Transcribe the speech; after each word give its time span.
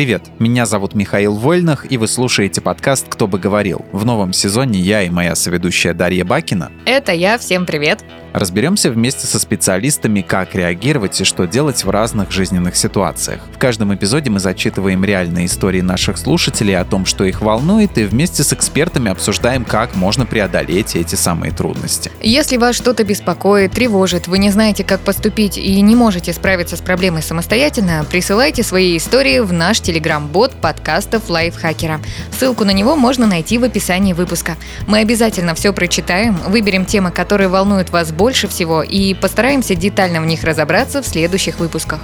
Привет, 0.00 0.30
меня 0.38 0.64
зовут 0.64 0.94
Михаил 0.94 1.34
Вольных, 1.34 1.92
и 1.92 1.98
вы 1.98 2.08
слушаете 2.08 2.62
подкаст 2.62 3.06
«Кто 3.10 3.26
бы 3.26 3.38
говорил». 3.38 3.84
В 3.92 4.06
новом 4.06 4.32
сезоне 4.32 4.80
я 4.80 5.02
и 5.02 5.10
моя 5.10 5.34
соведущая 5.34 5.92
Дарья 5.92 6.24
Бакина. 6.24 6.72
Это 6.86 7.12
я, 7.12 7.36
всем 7.36 7.66
привет. 7.66 8.02
Разберемся 8.32 8.90
вместе 8.90 9.26
со 9.26 9.40
специалистами, 9.40 10.20
как 10.20 10.54
реагировать 10.54 11.20
и 11.20 11.24
что 11.24 11.46
делать 11.46 11.84
в 11.84 11.90
разных 11.90 12.30
жизненных 12.30 12.76
ситуациях. 12.76 13.40
В 13.52 13.58
каждом 13.58 13.92
эпизоде 13.94 14.30
мы 14.30 14.38
зачитываем 14.38 15.04
реальные 15.04 15.46
истории 15.46 15.80
наших 15.80 16.16
слушателей 16.16 16.76
о 16.76 16.84
том, 16.84 17.06
что 17.06 17.24
их 17.24 17.40
волнует, 17.40 17.98
и 17.98 18.04
вместе 18.04 18.44
с 18.44 18.52
экспертами 18.52 19.10
обсуждаем, 19.10 19.64
как 19.64 19.96
можно 19.96 20.26
преодолеть 20.26 20.94
эти 20.94 21.16
самые 21.16 21.52
трудности. 21.52 22.12
Если 22.22 22.56
вас 22.56 22.76
что-то 22.76 23.02
беспокоит, 23.02 23.72
тревожит, 23.72 24.28
вы 24.28 24.38
не 24.38 24.50
знаете, 24.50 24.84
как 24.84 25.00
поступить 25.00 25.58
и 25.58 25.80
не 25.80 25.96
можете 25.96 26.32
справиться 26.32 26.76
с 26.76 26.80
проблемой 26.80 27.22
самостоятельно, 27.22 28.06
присылайте 28.08 28.62
свои 28.62 28.96
истории 28.96 29.40
в 29.40 29.52
наш 29.52 29.80
телеграм-бот 29.80 30.52
подкастов 30.54 31.28
Лайфхакера. 31.28 32.00
Ссылку 32.38 32.64
на 32.64 32.70
него 32.70 32.94
можно 32.94 33.26
найти 33.26 33.58
в 33.58 33.64
описании 33.64 34.12
выпуска. 34.12 34.56
Мы 34.86 34.98
обязательно 34.98 35.54
все 35.54 35.72
прочитаем, 35.72 36.38
выберем 36.46 36.84
темы, 36.84 37.10
которые 37.10 37.48
волнуют 37.48 37.90
вас 37.90 38.12
больше 38.20 38.48
всего 38.48 38.82
и 38.82 39.14
постараемся 39.14 39.74
детально 39.74 40.20
в 40.20 40.26
них 40.26 40.44
разобраться 40.44 41.00
в 41.00 41.06
следующих 41.06 41.58
выпусках. 41.58 42.00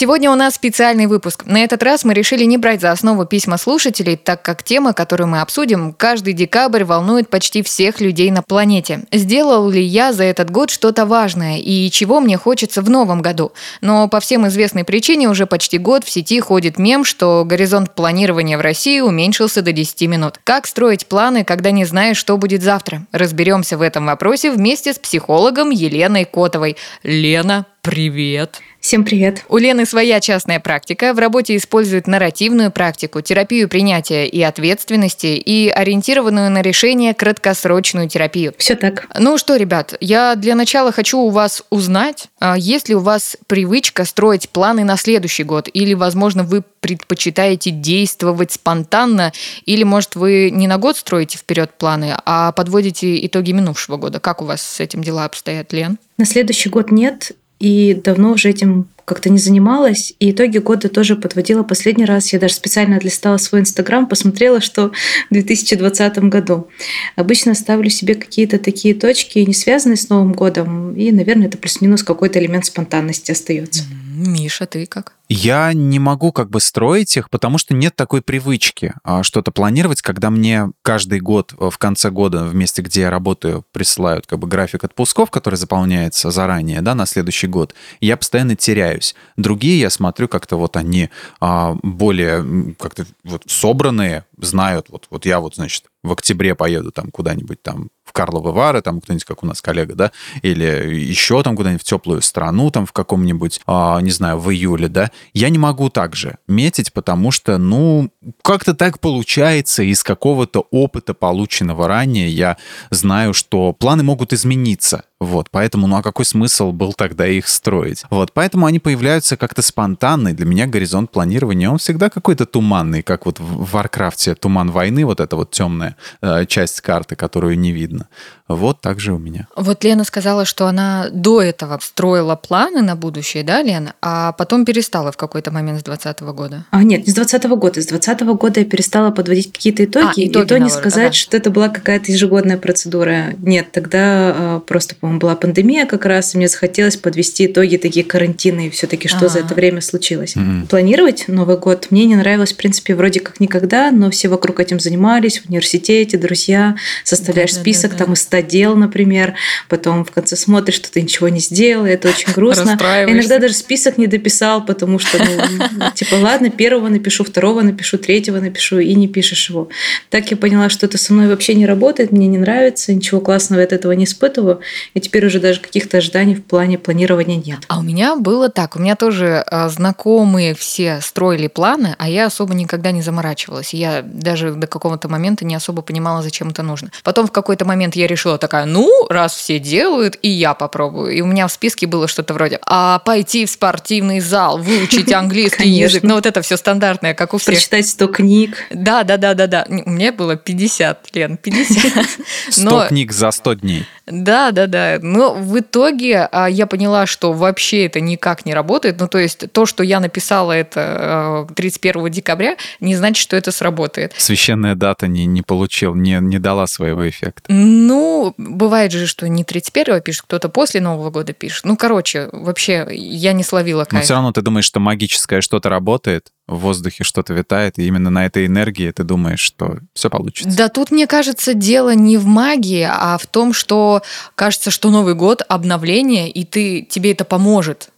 Сегодня 0.00 0.30
у 0.30 0.34
нас 0.34 0.54
специальный 0.54 1.04
выпуск. 1.04 1.44
На 1.44 1.62
этот 1.62 1.82
раз 1.82 2.06
мы 2.06 2.14
решили 2.14 2.44
не 2.44 2.56
брать 2.56 2.80
за 2.80 2.90
основу 2.90 3.26
письма 3.26 3.58
слушателей, 3.58 4.16
так 4.16 4.40
как 4.40 4.62
тема, 4.62 4.94
которую 4.94 5.28
мы 5.28 5.42
обсудим, 5.42 5.92
каждый 5.92 6.32
декабрь 6.32 6.84
волнует 6.84 7.28
почти 7.28 7.62
всех 7.62 8.00
людей 8.00 8.30
на 8.30 8.40
планете. 8.40 9.04
Сделал 9.12 9.68
ли 9.68 9.82
я 9.82 10.14
за 10.14 10.24
этот 10.24 10.50
год 10.50 10.70
что-то 10.70 11.04
важное 11.04 11.58
и 11.58 11.90
чего 11.90 12.20
мне 12.20 12.38
хочется 12.38 12.80
в 12.80 12.88
новом 12.88 13.20
году? 13.20 13.52
Но 13.82 14.08
по 14.08 14.20
всем 14.20 14.48
известной 14.48 14.84
причине 14.84 15.28
уже 15.28 15.44
почти 15.44 15.76
год 15.76 16.04
в 16.04 16.10
сети 16.10 16.40
ходит 16.40 16.78
мем, 16.78 17.04
что 17.04 17.44
горизонт 17.44 17.94
планирования 17.94 18.56
в 18.56 18.62
России 18.62 19.00
уменьшился 19.00 19.60
до 19.60 19.72
10 19.72 20.08
минут. 20.08 20.40
Как 20.44 20.66
строить 20.66 21.08
планы, 21.08 21.44
когда 21.44 21.72
не 21.72 21.84
знаешь, 21.84 22.16
что 22.16 22.38
будет 22.38 22.62
завтра? 22.62 23.06
Разберемся 23.12 23.76
в 23.76 23.82
этом 23.82 24.06
вопросе 24.06 24.50
вместе 24.50 24.94
с 24.94 24.98
психологом 24.98 25.68
Еленой 25.68 26.24
Котовой. 26.24 26.78
Лена, 27.02 27.66
привет! 27.82 28.60
Всем 28.80 29.04
привет. 29.04 29.44
У 29.50 29.58
Лены 29.58 29.84
своя 29.84 30.20
частная 30.20 30.58
практика. 30.58 31.12
В 31.12 31.18
работе 31.18 31.54
использует 31.54 32.06
нарративную 32.06 32.70
практику, 32.70 33.20
терапию 33.20 33.68
принятия 33.68 34.26
и 34.26 34.40
ответственности 34.40 35.26
и 35.26 35.68
ориентированную 35.68 36.50
на 36.50 36.62
решение 36.62 37.12
краткосрочную 37.12 38.08
терапию. 38.08 38.54
Все 38.56 38.74
так. 38.74 39.06
Ну 39.18 39.36
что, 39.36 39.56
ребят, 39.56 39.94
я 40.00 40.34
для 40.34 40.54
начала 40.54 40.92
хочу 40.92 41.18
у 41.18 41.28
вас 41.28 41.62
узнать, 41.68 42.28
а 42.40 42.56
есть 42.56 42.88
ли 42.88 42.94
у 42.94 43.00
вас 43.00 43.36
привычка 43.46 44.06
строить 44.06 44.48
планы 44.48 44.82
на 44.82 44.96
следующий 44.96 45.44
год? 45.44 45.68
Или, 45.70 45.92
возможно, 45.92 46.42
вы 46.42 46.62
предпочитаете 46.80 47.70
действовать 47.70 48.52
спонтанно? 48.52 49.32
Или, 49.66 49.82
может, 49.82 50.16
вы 50.16 50.50
не 50.50 50.66
на 50.66 50.78
год 50.78 50.96
строите 50.96 51.36
вперед 51.36 51.70
планы, 51.76 52.16
а 52.24 52.52
подводите 52.52 53.26
итоги 53.26 53.52
минувшего 53.52 53.98
года? 53.98 54.20
Как 54.20 54.40
у 54.40 54.46
вас 54.46 54.62
с 54.62 54.80
этим 54.80 55.02
дела 55.02 55.26
обстоят, 55.26 55.74
Лен? 55.74 55.98
На 56.16 56.24
следующий 56.24 56.70
год 56.70 56.90
нет 56.90 57.32
и 57.60 57.94
давно 57.94 58.32
уже 58.32 58.48
этим 58.48 58.88
как-то 59.04 59.28
не 59.28 59.38
занималась. 59.38 60.14
И 60.18 60.30
итоги 60.30 60.58
года 60.58 60.88
тоже 60.88 61.16
подводила 61.16 61.62
последний 61.62 62.04
раз. 62.04 62.32
Я 62.32 62.38
даже 62.38 62.54
специально 62.54 62.96
отлистала 62.96 63.36
свой 63.38 63.60
Инстаграм, 63.60 64.06
посмотрела, 64.06 64.60
что 64.60 64.92
в 65.30 65.32
2020 65.32 66.18
году. 66.30 66.68
Обычно 67.16 67.54
ставлю 67.54 67.90
себе 67.90 68.14
какие-то 68.14 68.58
такие 68.58 68.94
точки, 68.94 69.40
не 69.40 69.52
связанные 69.52 69.96
с 69.96 70.08
Новым 70.08 70.32
годом. 70.32 70.94
И, 70.94 71.10
наверное, 71.12 71.48
это 71.48 71.58
плюс-минус 71.58 72.02
какой-то 72.02 72.38
элемент 72.38 72.66
спонтанности 72.66 73.32
остается. 73.32 73.82
Миша, 74.20 74.66
ты 74.66 74.86
как? 74.86 75.14
Я 75.28 75.72
не 75.72 75.98
могу 75.98 76.32
как 76.32 76.50
бы 76.50 76.60
строить 76.60 77.16
их, 77.16 77.30
потому 77.30 77.56
что 77.56 77.72
нет 77.72 77.94
такой 77.96 78.20
привычки 78.20 78.94
а, 79.04 79.22
что-то 79.22 79.52
планировать, 79.52 80.02
когда 80.02 80.28
мне 80.28 80.70
каждый 80.82 81.20
год 81.20 81.54
э, 81.58 81.70
в 81.70 81.78
конце 81.78 82.10
года 82.10 82.44
в 82.44 82.54
месте, 82.54 82.82
где 82.82 83.02
я 83.02 83.10
работаю, 83.10 83.64
присылают 83.72 84.26
как 84.26 84.40
бы 84.40 84.48
график 84.48 84.84
отпусков, 84.84 85.30
который 85.30 85.54
заполняется 85.54 86.30
заранее, 86.30 86.82
да, 86.82 86.94
на 86.94 87.06
следующий 87.06 87.46
год. 87.46 87.74
Я 88.00 88.16
постоянно 88.16 88.56
теряюсь. 88.56 89.14
Другие 89.36 89.78
я 89.78 89.88
смотрю 89.88 90.26
как-то 90.28 90.56
вот 90.56 90.76
они 90.76 91.10
а, 91.40 91.76
более 91.82 92.74
как-то 92.78 93.06
вот 93.24 93.44
собранные, 93.46 94.24
знают, 94.36 94.86
вот, 94.90 95.06
вот 95.10 95.26
я 95.26 95.40
вот, 95.40 95.54
значит, 95.54 95.84
в 96.02 96.12
октябре 96.12 96.54
поеду 96.54 96.90
там 96.90 97.10
куда-нибудь 97.10 97.62
там 97.62 97.90
в 98.10 98.12
Карловы 98.12 98.50
Вары, 98.50 98.82
там 98.82 99.00
кто-нибудь, 99.00 99.24
как 99.24 99.44
у 99.44 99.46
нас 99.46 99.62
коллега, 99.62 99.94
да, 99.94 100.12
или 100.42 100.64
еще 100.64 101.44
там 101.44 101.54
куда-нибудь 101.54 101.82
в 101.82 101.84
теплую 101.84 102.22
страну, 102.22 102.70
там 102.72 102.84
в 102.84 102.92
каком-нибудь, 102.92 103.60
а, 103.66 104.00
не 104.00 104.10
знаю, 104.10 104.38
в 104.38 104.50
июле, 104.50 104.88
да, 104.88 105.12
я 105.32 105.48
не 105.48 105.58
могу 105.58 105.90
так 105.90 106.16
же 106.16 106.38
метить, 106.48 106.92
потому 106.92 107.30
что, 107.30 107.56
ну, 107.56 108.10
как-то 108.42 108.74
так 108.74 108.98
получается, 108.98 109.84
из 109.84 110.02
какого-то 110.02 110.66
опыта, 110.72 111.14
полученного 111.14 111.86
ранее, 111.86 112.28
я 112.28 112.56
знаю, 112.90 113.32
что 113.32 113.72
планы 113.72 114.02
могут 114.02 114.32
измениться, 114.32 115.04
вот, 115.20 115.48
поэтому, 115.50 115.86
ну 115.86 115.96
а 115.96 116.02
какой 116.02 116.24
смысл 116.24 116.72
был 116.72 116.94
тогда 116.94 117.26
их 117.26 117.46
строить? 117.46 118.04
Вот, 118.08 118.32
поэтому 118.32 118.64
они 118.64 118.78
появляются 118.78 119.36
как-то 119.36 119.60
спонтанно, 119.60 120.28
и 120.28 120.32
для 120.32 120.46
меня 120.46 120.66
горизонт 120.66 121.10
планирования, 121.10 121.68
он 121.68 121.76
всегда 121.76 122.08
какой-то 122.08 122.46
туманный, 122.46 123.02
как 123.02 123.26
вот 123.26 123.38
в 123.38 123.70
Варкрафте 123.70 124.34
туман 124.34 124.70
войны, 124.70 125.04
вот 125.04 125.20
эта 125.20 125.36
вот 125.36 125.50
темная 125.50 125.96
э, 126.22 126.46
часть 126.46 126.80
карты, 126.80 127.16
которую 127.16 127.58
не 127.58 127.72
видно. 127.72 128.08
Вот 128.50 128.80
так 128.80 128.98
же 128.98 129.12
у 129.12 129.18
меня. 129.18 129.46
Вот 129.54 129.84
Лена 129.84 130.02
сказала, 130.02 130.44
что 130.44 130.66
она 130.66 131.08
до 131.12 131.40
этого 131.40 131.78
строила 131.80 132.34
планы 132.34 132.82
на 132.82 132.96
будущее, 132.96 133.44
да, 133.44 133.62
Лена, 133.62 133.94
а 134.02 134.32
потом 134.32 134.64
перестала 134.64 135.12
в 135.12 135.16
какой-то 135.16 135.52
момент 135.52 135.80
с 135.80 135.84
2020 135.84 136.22
года. 136.34 136.64
А 136.70 136.82
нет, 136.82 137.06
не 137.06 137.12
с 137.12 137.14
2020 137.14 137.50
года. 137.50 137.80
С 137.80 137.86
2020 137.86 138.26
года 138.40 138.60
я 138.60 138.66
перестала 138.66 139.12
подводить 139.12 139.52
какие-то 139.52 139.84
итоги, 139.84 140.22
а, 140.22 140.28
итоги 140.28 140.44
и 140.44 140.48
то 140.48 140.58
не 140.58 140.68
сказать, 140.68 141.04
ага. 141.04 141.12
что 141.12 141.36
это 141.36 141.50
была 141.50 141.68
какая-то 141.68 142.10
ежегодная 142.10 142.56
процедура. 142.56 143.34
Нет, 143.38 143.70
тогда 143.70 144.34
э, 144.34 144.60
просто, 144.66 144.96
по-моему, 145.10 145.20
была 145.20 145.34
пандемия 145.34 145.86
как 145.86 146.06
раз, 146.06 146.34
и 146.34 146.38
мне 146.38 146.46
захотелось 146.46 146.96
подвести 146.96 147.46
итоги 147.46 147.76
такие 147.76 148.04
карантины, 148.04 148.70
все 148.70 148.86
таки 148.86 149.08
что 149.08 149.18
А-а-а. 149.18 149.28
за 149.28 149.38
это 149.40 149.54
время 149.54 149.80
случилось. 149.80 150.36
Mm-hmm. 150.36 150.68
Планировать 150.68 151.24
Новый 151.26 151.56
год 151.56 151.88
мне 151.90 152.04
не 152.04 152.14
нравилось, 152.16 152.52
в 152.52 152.56
принципе, 152.56 152.94
вроде 152.94 153.20
как 153.20 153.40
никогда, 153.40 153.90
но 153.90 154.10
все 154.10 154.28
вокруг 154.28 154.60
этим 154.60 154.78
занимались, 154.78 155.40
в 155.40 155.48
университете, 155.48 156.16
друзья, 156.16 156.76
составляешь 157.02 157.52
да, 157.52 157.60
список 157.60 157.92
да, 157.92 157.98
да, 157.98 158.04
там 158.04 158.14
из 158.14 158.22
100 158.22 158.40
дел, 158.40 158.76
например, 158.76 159.34
потом 159.68 160.04
в 160.04 160.12
конце 160.12 160.36
смотришь, 160.36 160.76
что 160.76 160.92
ты 160.92 161.02
ничего 161.02 161.28
не 161.28 161.40
сделал, 161.40 161.86
и 161.86 161.90
это 161.90 162.08
очень 162.08 162.32
грустно. 162.34 162.76
Иногда 163.08 163.38
даже 163.38 163.54
список 163.54 163.98
не 163.98 164.06
дописал, 164.06 164.64
потому 164.64 164.98
что, 164.98 165.18
ну, 165.18 165.90
типа, 165.94 166.14
ладно, 166.16 166.50
первого 166.50 166.88
напишу, 166.88 167.24
второго 167.24 167.62
напишу, 167.62 167.98
третьего 167.98 168.38
напишу, 168.38 168.78
и 168.78 168.94
не 168.94 169.08
пишешь 169.08 169.50
его. 169.50 169.68
Так 170.08 170.30
я 170.30 170.36
поняла, 170.36 170.68
что 170.68 170.86
это 170.86 170.98
со 170.98 171.12
мной 171.12 171.28
вообще 171.28 171.54
не 171.54 171.66
работает, 171.66 172.12
мне 172.12 172.28
не 172.28 172.38
нравится, 172.38 172.94
ничего 172.94 173.20
классного 173.20 173.62
от 173.62 173.72
этого 173.72 173.92
не 173.92 174.04
испытываю, 174.04 174.60
и 174.94 174.99
теперь 175.00 175.26
уже 175.26 175.40
даже 175.40 175.60
каких-то 175.60 175.98
ожиданий 175.98 176.36
в 176.36 176.44
плане 176.44 176.78
планирования 176.78 177.36
нет. 177.36 177.60
А 177.68 177.78
у 177.78 177.82
меня 177.82 178.16
было 178.16 178.48
так, 178.48 178.76
у 178.76 178.78
меня 178.78 178.96
тоже 178.96 179.44
а, 179.46 179.68
знакомые 179.68 180.54
все 180.54 181.00
строили 181.00 181.48
планы, 181.48 181.96
а 181.98 182.08
я 182.08 182.26
особо 182.26 182.54
никогда 182.54 182.90
не 182.90 183.02
заморачивалась. 183.02 183.74
Я 183.74 184.02
даже 184.02 184.52
до 184.52 184.66
какого-то 184.66 185.08
момента 185.08 185.44
не 185.44 185.54
особо 185.54 185.82
понимала, 185.82 186.22
зачем 186.22 186.50
это 186.50 186.62
нужно. 186.62 186.90
Потом 187.02 187.26
в 187.26 187.32
какой-то 187.32 187.64
момент 187.64 187.96
я 187.96 188.06
решила, 188.06 188.20
решила 188.30 188.38
такая, 188.38 188.66
ну, 188.66 189.06
раз 189.08 189.34
все 189.34 189.58
делают, 189.58 190.18
и 190.22 190.28
я 190.28 190.54
попробую. 190.54 191.12
И 191.12 191.20
у 191.22 191.26
меня 191.26 191.46
в 191.46 191.52
списке 191.52 191.86
было 191.86 192.06
что-то 192.06 192.34
вроде, 192.34 192.58
а 192.66 192.98
пойти 192.98 193.46
в 193.46 193.50
спортивный 193.50 194.20
зал, 194.20 194.58
выучить 194.58 195.12
английский 195.12 195.68
язык. 195.68 196.02
Ну, 196.02 196.14
вот 196.14 196.26
это 196.26 196.42
все 196.42 196.56
стандартное, 196.56 197.14
как 197.14 197.34
у 197.34 197.38
всех. 197.38 197.54
Прочитать 197.54 197.88
100 197.88 198.06
книг. 198.08 198.56
Да, 198.70 199.02
да, 199.04 199.16
да, 199.16 199.34
да, 199.34 199.46
да. 199.46 199.66
У 199.68 199.90
меня 199.90 200.12
было 200.12 200.36
50, 200.36 201.14
Лен, 201.14 201.36
50. 201.36 202.06
100 202.50 202.86
книг 202.88 203.12
за 203.12 203.30
100 203.30 203.54
дней. 203.54 203.86
Да, 204.06 204.50
да, 204.50 204.66
да. 204.66 204.89
Но 204.98 205.34
в 205.34 205.58
итоге 205.58 206.28
а, 206.30 206.48
я 206.48 206.66
поняла, 206.66 207.06
что 207.06 207.32
вообще 207.32 207.86
это 207.86 208.00
никак 208.00 208.46
не 208.46 208.54
работает. 208.54 208.98
Ну, 209.00 209.08
то 209.08 209.18
есть 209.18 209.52
то, 209.52 209.66
что 209.66 209.82
я 209.82 210.00
написала 210.00 210.52
это 210.52 211.46
31 211.54 212.04
а, 212.06 212.10
декабря, 212.10 212.56
не 212.80 212.96
значит, 212.96 213.22
что 213.22 213.36
это 213.36 213.52
сработает. 213.52 214.14
Священная 214.16 214.74
дата 214.74 215.06
не, 215.06 215.26
не 215.26 215.42
получил, 215.42 215.94
не, 215.94 216.18
не 216.20 216.38
дала 216.38 216.66
своего 216.66 217.08
эффекта. 217.08 217.52
Ну, 217.52 218.34
бывает 218.36 218.92
же, 218.92 219.06
что 219.06 219.28
не 219.28 219.44
31 219.44 220.00
пишет, 220.00 220.22
кто-то 220.22 220.48
после 220.48 220.80
Нового 220.80 221.10
года 221.10 221.32
пишет. 221.32 221.64
Ну, 221.64 221.76
короче, 221.76 222.28
вообще 222.32 222.86
я 222.90 223.32
не 223.32 223.42
словила 223.42 223.84
кайф. 223.84 223.92
Но 223.92 224.00
все 224.02 224.14
равно 224.14 224.32
ты 224.32 224.42
думаешь, 224.42 224.64
что 224.64 224.80
магическое 224.80 225.40
что-то 225.40 225.68
работает? 225.68 226.32
В 226.50 226.58
воздухе 226.58 227.04
что-то 227.04 227.32
витает, 227.32 227.78
и 227.78 227.86
именно 227.86 228.10
на 228.10 228.26
этой 228.26 228.46
энергии 228.46 228.90
ты 228.90 229.04
думаешь, 229.04 229.40
что 229.40 229.78
все 229.94 230.10
получится. 230.10 230.56
Да 230.56 230.68
тут, 230.68 230.90
мне 230.90 231.06
кажется, 231.06 231.54
дело 231.54 231.94
не 231.94 232.18
в 232.18 232.26
магии, 232.26 232.86
а 232.90 233.16
в 233.18 233.26
том, 233.26 233.52
что 233.52 234.02
кажется, 234.34 234.70
что 234.70 234.90
Новый 234.90 235.14
год, 235.14 235.42
обновление, 235.48 236.28
и 236.28 236.44
ты, 236.44 236.82
тебе 236.82 237.12
это 237.12 237.24
поможет 237.24 237.90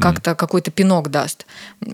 как-то 0.00 0.30
mm. 0.30 0.36
какой-то 0.36 0.70
пинок 0.70 1.10
даст. 1.10 1.46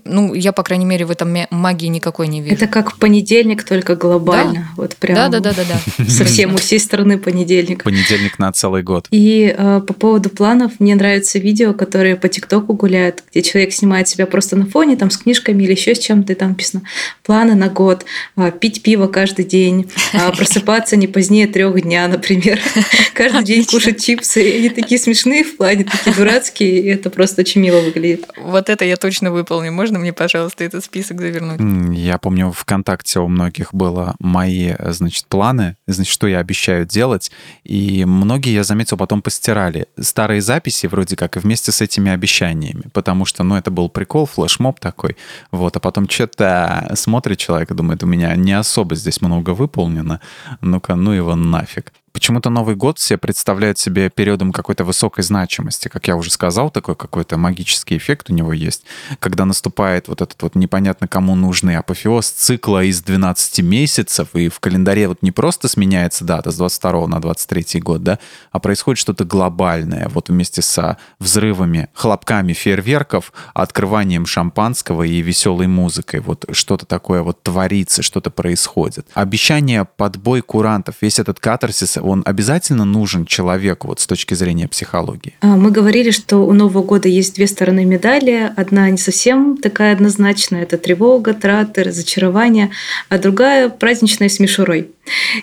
Ну, 0.05 0.33
я, 0.33 0.51
по 0.51 0.63
крайней 0.63 0.85
мере, 0.85 1.05
в 1.05 1.11
этом 1.11 1.35
магии 1.49 1.87
никакой 1.87 2.27
не 2.27 2.41
вижу. 2.41 2.55
Это 2.55 2.67
как 2.67 2.97
понедельник, 2.97 3.63
только 3.63 3.95
глобально. 3.95 4.53
Да? 4.53 4.67
Вот 4.77 4.95
прям 4.95 5.15
да, 5.15 5.27
да, 5.27 5.39
да, 5.39 5.53
да, 5.53 5.63
да. 5.67 6.05
Совсем 6.09 6.53
у 6.55 6.57
всей 6.57 6.79
страны 6.79 7.17
понедельник. 7.17 7.83
Понедельник 7.83 8.39
на 8.39 8.51
целый 8.51 8.83
год. 8.83 9.07
И 9.11 9.53
э, 9.55 9.81
по 9.85 9.93
поводу 9.93 10.29
планов, 10.29 10.79
мне 10.79 10.95
нравятся 10.95 11.39
видео, 11.39 11.73
которые 11.73 12.15
по 12.15 12.29
ТикТоку 12.29 12.73
гуляют, 12.73 13.23
где 13.31 13.41
человек 13.41 13.73
снимает 13.73 14.07
себя 14.07 14.25
просто 14.25 14.55
на 14.55 14.65
фоне, 14.65 14.95
там 14.95 15.09
с 15.11 15.17
книжками 15.17 15.63
или 15.63 15.71
еще 15.71 15.95
с 15.95 15.99
чем-то, 15.99 16.33
и 16.33 16.35
там 16.35 16.49
написано 16.49 16.83
планы 17.23 17.55
на 17.55 17.69
год, 17.69 18.05
э, 18.37 18.51
пить 18.59 18.83
пиво 18.83 19.07
каждый 19.07 19.45
день, 19.45 19.89
э, 20.13 20.31
просыпаться 20.37 20.95
не 20.95 21.07
позднее 21.07 21.47
трех 21.47 21.81
дня, 21.81 22.07
например, 22.07 22.59
каждый 23.13 23.43
день 23.43 23.65
кушать 23.65 24.03
чипсы. 24.03 24.43
И 24.43 24.57
они 24.57 24.69
такие 24.69 24.99
смешные 24.99 25.43
в 25.43 25.57
плане, 25.57 25.83
такие 25.85 26.15
дурацкие, 26.15 26.81
и 26.81 26.87
это 26.87 27.09
просто 27.09 27.41
очень 27.41 27.61
мило 27.61 27.72
выглядит. 27.81 28.29
Вот 28.37 28.69
это 28.69 28.85
я 28.85 28.97
точно 28.97 29.31
выполню. 29.31 29.71
Можно 29.71 29.99
мне, 29.99 30.13
пожалуйста, 30.13 30.63
этот 30.63 30.83
список 30.83 31.19
завернуть? 31.19 31.59
Я 31.95 32.17
помню, 32.17 32.51
ВКонтакте 32.51 33.19
у 33.19 33.27
многих 33.27 33.73
было 33.73 34.15
мои, 34.19 34.73
значит, 34.79 35.25
планы, 35.27 35.77
значит, 35.87 36.11
что 36.11 36.27
я 36.27 36.39
обещаю 36.39 36.85
делать, 36.85 37.31
и 37.63 38.05
многие, 38.05 38.53
я 38.53 38.63
заметил, 38.63 38.97
потом 38.97 39.21
постирали 39.21 39.87
старые 39.99 40.41
записи 40.41 40.87
вроде 40.87 41.15
как 41.15 41.37
и 41.37 41.39
вместе 41.39 41.71
с 41.71 41.81
этими 41.81 42.11
обещаниями, 42.11 42.83
потому 42.93 43.25
что, 43.25 43.43
ну, 43.43 43.55
это 43.55 43.71
был 43.71 43.89
прикол, 43.89 44.25
флешмоб 44.25 44.79
такой, 44.79 45.15
вот, 45.51 45.75
а 45.75 45.79
потом 45.79 46.09
что-то 46.09 46.91
смотрит 46.95 47.37
человек 47.37 47.71
и 47.71 47.75
думает, 47.75 48.03
у 48.03 48.07
меня 48.07 48.35
не 48.35 48.53
особо 48.53 48.95
здесь 48.95 49.21
много 49.21 49.51
выполнено, 49.51 50.21
ну-ка, 50.61 50.95
ну 50.95 51.11
его 51.11 51.35
нафиг. 51.35 51.91
Почему-то 52.13 52.51
Новый 52.51 52.75
год 52.75 52.99
все 52.99 53.17
представляют 53.17 53.79
себе 53.79 54.11
периодом 54.11 54.51
какой-то 54.51 54.83
высокой 54.85 55.23
значимости. 55.23 55.87
Как 55.87 56.07
я 56.07 56.15
уже 56.15 56.29
сказал, 56.29 56.69
такой 56.69 56.95
какой-то 56.95 57.37
магический 57.37 57.97
эффект 57.97 58.29
у 58.29 58.33
него 58.33 58.53
есть, 58.53 58.83
когда 59.17 59.45
наступает 59.45 60.07
вот 60.07 60.21
этот 60.21 60.39
вот 60.43 60.53
непонятно 60.53 61.07
кому 61.07 61.35
нужный 61.35 61.75
апофеоз 61.75 62.29
цикла 62.29 62.83
из 62.83 63.01
12 63.01 63.63
месяцев, 63.63 64.27
и 64.35 64.47
в 64.47 64.59
календаре 64.59 65.07
вот 65.07 65.23
не 65.23 65.31
просто 65.31 65.67
сменяется 65.67 66.23
дата 66.23 66.51
с 66.51 66.57
22 66.57 67.07
на 67.07 67.19
23 67.19 67.81
год, 67.81 68.03
да, 68.03 68.19
а 68.51 68.59
происходит 68.59 68.99
что-то 68.99 69.25
глобальное, 69.25 70.07
вот 70.09 70.29
вместе 70.29 70.61
со 70.61 70.97
взрывами, 71.17 71.89
хлопками 71.95 72.53
фейерверков, 72.53 73.33
открыванием 73.55 74.27
шампанского 74.27 75.01
и 75.01 75.19
веселой 75.21 75.65
музыкой. 75.65 76.19
Вот 76.19 76.45
что-то 76.51 76.85
такое 76.85 77.23
вот 77.23 77.41
творится, 77.41 78.03
что-то 78.03 78.29
происходит. 78.29 79.07
Обещание, 79.15 79.85
подбой 79.85 80.41
курантов, 80.41 80.97
весь 81.01 81.17
этот 81.17 81.39
катарсис, 81.39 81.97
он 82.03 82.21
обязательно 82.25 82.85
нужен 82.85 83.25
человеку 83.25 83.87
вот 83.87 83.99
с 83.99 84.07
точки 84.07 84.33
зрения 84.33 84.67
психологии? 84.67 85.33
А, 85.41 85.55
мы 85.55 85.71
говорили, 85.71 86.11
что 86.11 86.45
у 86.45 86.53
Нового 86.53 86.83
года 86.83 87.07
есть 87.07 87.35
две 87.35 87.47
стороны 87.47 87.85
медали. 87.85 88.51
Одна 88.55 88.89
не 88.89 88.97
совсем 88.97 89.57
такая 89.57 89.93
однозначная, 89.93 90.63
это 90.63 90.77
тревога, 90.77 91.33
траты, 91.33 91.83
разочарование, 91.83 92.69
а 93.09 93.17
другая 93.17 93.69
праздничная 93.69 94.29
с 94.29 94.39
мишурой. 94.39 94.89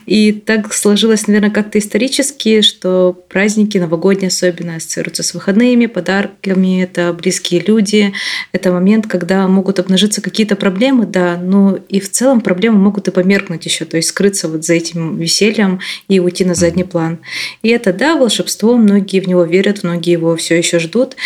И 0.06 0.32
так 0.32 0.72
сложилось, 0.72 1.26
наверное, 1.26 1.50
как-то 1.50 1.78
исторически, 1.78 2.62
что 2.62 3.12
праздники 3.28 3.76
новогодние 3.76 4.28
особенно 4.28 4.76
ассоциируются 4.76 5.22
с 5.22 5.34
выходными, 5.34 5.86
подарками, 5.86 6.82
это 6.82 7.12
близкие 7.12 7.60
люди, 7.60 8.14
это 8.52 8.72
момент, 8.72 9.06
когда 9.06 9.46
могут 9.48 9.78
обнажиться 9.78 10.22
какие-то 10.22 10.56
проблемы, 10.56 11.04
да, 11.04 11.36
но 11.36 11.78
и 11.88 12.00
в 12.00 12.10
целом 12.10 12.40
проблемы 12.40 12.78
могут 12.78 13.08
и 13.08 13.10
померкнуть 13.10 13.66
еще, 13.66 13.84
то 13.84 13.98
есть 13.98 14.08
скрыться 14.08 14.48
вот 14.48 14.64
за 14.64 14.74
этим 14.74 15.18
весельем 15.18 15.80
и 16.08 16.20
уйти 16.20 16.44
на 16.50 16.54
задний 16.54 16.84
план. 16.84 17.20
И 17.62 17.68
это, 17.68 17.92
да, 17.92 18.16
волшебство, 18.16 18.76
многие 18.76 19.20
в 19.20 19.28
него 19.28 19.44
верят, 19.44 19.84
многие 19.84 20.12
его 20.12 20.36
все 20.36 20.58
еще 20.58 20.78
ждут, 20.78 21.16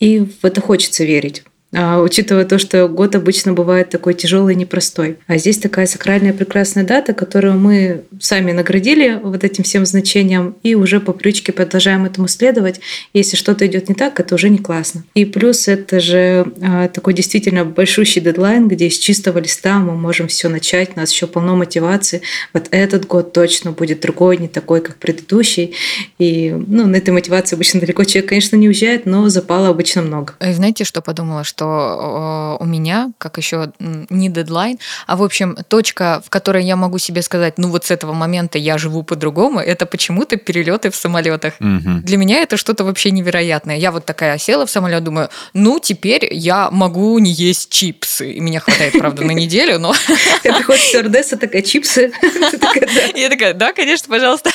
и 0.00 0.20
в 0.20 0.44
это 0.44 0.60
хочется 0.60 1.04
верить. 1.04 1.44
А, 1.72 2.00
учитывая 2.00 2.44
то, 2.44 2.58
что 2.58 2.88
год 2.88 3.14
обычно 3.14 3.52
бывает 3.52 3.90
такой 3.90 4.14
тяжелый 4.14 4.54
и 4.54 4.56
непростой. 4.56 5.18
А 5.28 5.38
здесь 5.38 5.58
такая 5.58 5.86
сакральная 5.86 6.32
прекрасная 6.32 6.84
дата, 6.84 7.14
которую 7.14 7.54
мы 7.54 8.02
сами 8.18 8.50
наградили 8.50 9.20
вот 9.22 9.44
этим 9.44 9.62
всем 9.62 9.86
значением 9.86 10.56
и 10.64 10.74
уже 10.74 10.98
по 10.98 11.12
привычке 11.12 11.52
продолжаем 11.52 12.04
этому 12.04 12.26
следовать. 12.26 12.80
Если 13.12 13.36
что-то 13.36 13.66
идет 13.66 13.88
не 13.88 13.94
так, 13.94 14.18
это 14.18 14.34
уже 14.34 14.48
не 14.48 14.58
классно. 14.58 15.04
И 15.14 15.24
плюс 15.24 15.68
это 15.68 16.00
же 16.00 16.52
а, 16.60 16.88
такой 16.88 17.14
действительно 17.14 17.64
большущий 17.64 18.20
дедлайн, 18.20 18.66
где 18.66 18.90
с 18.90 18.98
чистого 18.98 19.38
листа 19.38 19.78
мы 19.78 19.94
можем 19.94 20.26
все 20.26 20.48
начать, 20.48 20.90
у 20.96 21.00
нас 21.00 21.12
еще 21.12 21.28
полно 21.28 21.54
мотивации. 21.54 22.22
Вот 22.52 22.66
этот 22.72 23.06
год 23.06 23.32
точно 23.32 23.70
будет 23.70 24.00
другой, 24.00 24.38
не 24.38 24.48
такой, 24.48 24.80
как 24.80 24.96
предыдущий. 24.96 25.74
И 26.18 26.50
ну, 26.50 26.86
на 26.86 26.96
этой 26.96 27.10
мотивации 27.10 27.54
обычно 27.54 27.78
далеко 27.78 28.02
человек, 28.04 28.28
конечно, 28.30 28.56
не 28.56 28.66
уезжает, 28.66 29.06
но 29.06 29.28
запала 29.28 29.68
обычно 29.68 30.02
много. 30.02 30.34
И 30.44 30.52
знаете, 30.52 30.84
что 30.84 31.00
подумала? 31.00 31.44
Что 31.44 31.59
что 31.60 32.56
у 32.58 32.64
меня, 32.64 33.12
как 33.18 33.36
еще 33.36 33.72
не 33.78 34.28
дедлайн, 34.28 34.78
а 35.06 35.16
в 35.16 35.22
общем 35.22 35.56
точка, 35.68 36.22
в 36.24 36.30
которой 36.30 36.64
я 36.64 36.76
могу 36.76 36.98
себе 36.98 37.22
сказать, 37.22 37.58
ну 37.58 37.68
вот 37.68 37.84
с 37.84 37.90
этого 37.90 38.14
момента 38.14 38.56
я 38.56 38.78
живу 38.78 39.02
по-другому, 39.02 39.60
это 39.60 39.84
почему-то 39.84 40.36
перелеты 40.36 40.90
в 40.90 40.96
самолетах. 40.96 41.54
Угу. 41.60 42.00
Для 42.02 42.16
меня 42.16 42.42
это 42.42 42.56
что-то 42.56 42.84
вообще 42.84 43.10
невероятное. 43.10 43.76
Я 43.76 43.92
вот 43.92 44.06
такая 44.06 44.38
села 44.38 44.64
в 44.64 44.70
самолет, 44.70 45.04
думаю, 45.04 45.28
ну 45.52 45.78
теперь 45.80 46.28
я 46.32 46.70
могу 46.70 47.18
не 47.18 47.30
есть 47.30 47.70
чипсы. 47.70 48.32
И 48.32 48.40
меня 48.40 48.60
хватает, 48.60 48.94
правда, 48.98 49.24
на 49.24 49.32
неделю, 49.32 49.78
но... 49.78 49.92
Ты 50.42 50.54
приходишь 50.54 50.84
стюардесса, 50.84 51.36
такая, 51.36 51.62
чипсы? 51.62 52.12
Я 53.14 53.28
такая, 53.28 53.52
да, 53.54 53.72
конечно, 53.72 54.08
пожалуйста. 54.08 54.50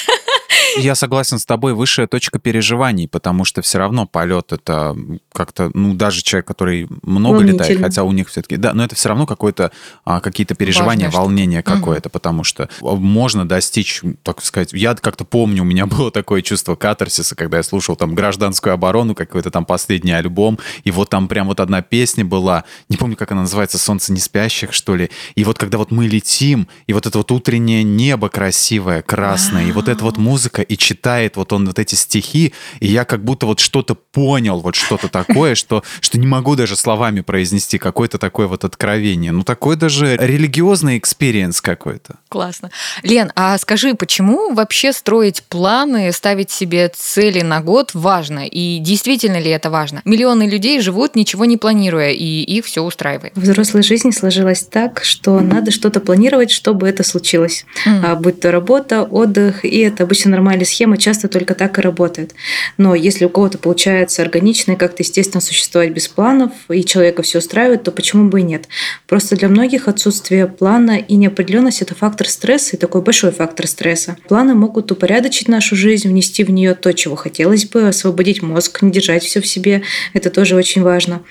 Я 0.78 0.96
согласен 0.96 1.38
с 1.38 1.46
тобой, 1.46 1.74
высшая 1.74 2.08
точка 2.08 2.40
переживаний, 2.40 3.08
потому 3.08 3.46
что 3.46 3.62
все 3.62 3.78
равно 3.78 4.08
полет 4.08 4.52
это 4.52 4.96
как-то, 5.32 5.70
ну, 5.74 5.94
даже 5.94 6.24
человек, 6.24 6.48
который 6.48 6.88
много 7.04 7.42
летает, 7.42 7.80
хотя 7.82 8.04
у 8.04 8.12
них 8.12 8.30
все-таки, 8.30 8.58
да, 8.58 8.74
но 8.74 8.84
это 8.84 8.96
все 8.96 9.10
равно 9.10 9.26
какое-то, 9.26 9.72
а, 10.04 10.20
какие-то 10.20 10.56
переживания, 10.56 11.06
Важно, 11.06 11.20
волнение 11.20 11.62
что... 11.62 11.74
какое-то, 11.74 12.10
потому 12.10 12.44
что 12.44 12.70
можно 12.82 13.48
достичь, 13.48 14.02
так 14.24 14.44
сказать, 14.44 14.74
я 14.74 14.96
как-то 14.96 15.26
помню, 15.26 15.62
у 15.62 15.66
меня 15.66 15.86
было 15.86 16.12
такое 16.12 16.42
чувство 16.42 16.76
катарсиса, 16.76 17.36
когда 17.36 17.58
я 17.58 17.64
слушал 17.64 17.96
там 17.96 18.16
гражданскую 18.16 18.74
оборону, 18.74 19.16
какой-то 19.16 19.52
там 19.52 19.66
последний 19.66 20.12
альбом, 20.12 20.60
и 20.84 20.92
вот 20.92 21.10
там 21.10 21.28
прям 21.28 21.48
вот 21.48 21.60
одна 21.60 21.82
песня 21.82 22.26
была, 22.26 22.64
не 22.90 22.98
помню, 22.98 23.16
как 23.16 23.32
она 23.32 23.42
называется, 23.42 23.78
«Солнце 23.78 24.14
не 24.14 24.20
спящих», 24.20 24.74
что 24.74 24.96
ли, 24.96 25.10
и 25.36 25.44
вот 25.44 25.58
когда 25.58 25.78
вот 25.78 25.92
мы 25.92 26.08
летим, 26.08 26.68
и 26.88 26.94
вот 26.94 27.06
это 27.06 27.18
вот 27.18 27.32
утреннее 27.32 27.84
небо 27.84 28.30
красивое, 28.30 29.02
красное, 29.02 29.66
и 29.66 29.72
вот 29.72 29.88
эта 29.88 30.04
вот 30.04 30.18
музыка, 30.18 30.62
и 30.62 30.78
читает 30.78 31.36
вот 31.38 31.54
он 31.54 31.66
вот 31.66 31.80
эти 31.80 31.96
стихи, 31.96 32.54
и 32.80 32.88
я 32.88 33.06
как 33.06 33.24
будто 33.24 33.46
вот 33.46 33.60
что-то 33.60 33.96
понял, 33.96 34.60
вот 34.60 34.76
что-то 34.76 35.10
такое, 35.10 35.56
что, 35.56 35.84
что 36.02 36.20
не 36.20 36.28
могу 36.28 36.56
даже 36.56 36.76
словами 36.86 37.22
произнести 37.22 37.80
какое-то 37.80 38.20
такое 38.20 38.46
вот 38.46 38.64
откровение. 38.64 39.32
Ну, 39.32 39.44
такой 39.44 39.76
даже 39.76 40.18
религиозный 40.18 41.00
experience 41.00 41.60
какой-то. 41.60 42.18
Классно. 42.30 42.70
Лен, 43.02 43.32
а 43.36 43.58
скажи, 43.58 43.96
почему 43.96 44.54
вообще 44.54 44.94
строить 44.94 45.42
планы, 45.50 46.12
ставить 46.12 46.52
себе 46.52 46.92
цели 46.96 47.42
на 47.42 47.62
год 47.62 47.96
важно? 47.96 48.46
И 48.46 48.78
действительно 48.78 49.40
ли 49.40 49.50
это 49.50 49.72
важно? 49.72 50.04
Миллионы 50.06 50.44
людей 50.44 50.80
живут, 50.80 51.16
ничего 51.16 51.46
не 51.46 51.58
планируя, 51.58 52.12
и 52.12 52.44
их 52.44 52.66
все 52.66 52.84
устраивает. 52.84 53.34
В 53.36 53.42
взрослой 53.42 53.82
жизни 53.82 54.12
сложилось 54.12 54.62
так, 54.62 55.04
что 55.04 55.40
надо 55.40 55.72
что-то 55.72 56.00
планировать, 56.00 56.52
чтобы 56.52 56.88
это 56.88 57.02
случилось. 57.02 57.66
Mm. 57.88 58.02
А, 58.06 58.16
будь 58.16 58.40
то 58.42 58.52
работа, 58.52 59.02
отдых, 59.02 59.66
и 59.66 59.80
это 59.80 60.04
обычно 60.04 60.30
нормальная 60.30 60.66
схема, 60.66 61.00
часто 61.00 61.30
только 61.30 61.56
так 61.56 61.80
и 61.80 61.82
работает. 61.82 62.36
Но 62.78 62.94
если 62.94 63.26
у 63.26 63.30
кого-то 63.30 63.58
получается 63.58 64.22
органично 64.22 64.74
и 64.74 64.76
как-то 64.76 65.02
естественно 65.02 65.42
существовать 65.42 65.90
без 65.90 66.08
планов, 66.08 66.52
и 66.76 66.86
человека 66.86 67.22
все 67.24 67.40
устраивает, 67.40 67.84
то 67.84 67.92
почему 67.92 68.30
бы 68.30 68.42
и 68.42 68.44
нет? 68.44 68.68
Просто 69.08 69.36
для 69.36 69.48
многих 69.48 69.88
отсутствие 69.88 70.48
плана 70.48 70.98
и 70.98 71.16
неопределенность– 71.16 71.82
это 71.82 71.96
фактор 71.96 72.28
стресса 72.28 72.76
и 72.76 72.80
такой 72.80 73.02
большой 73.02 73.32
фактор 73.32 73.68
стресса. 73.68 74.18
Планы 74.28 74.56
могут 74.56 74.92
упорядочить 74.92 75.48
нашу 75.48 75.76
жизнь, 75.76 76.08
внести 76.08 76.44
в 76.44 76.52
нее 76.52 76.76
то, 76.76 76.94
чего 76.94 77.16
хотелось 77.16 77.66
бы, 77.66 77.88
освободить 77.88 78.42
мозг, 78.42 78.82
не 78.82 78.92
держать 78.92 79.24
все 79.24 79.42
в 79.42 79.48
себе. 79.48 79.84
Это 80.14 80.30
тоже 80.30 80.56
очень 80.56 80.82
важно. 80.82 81.22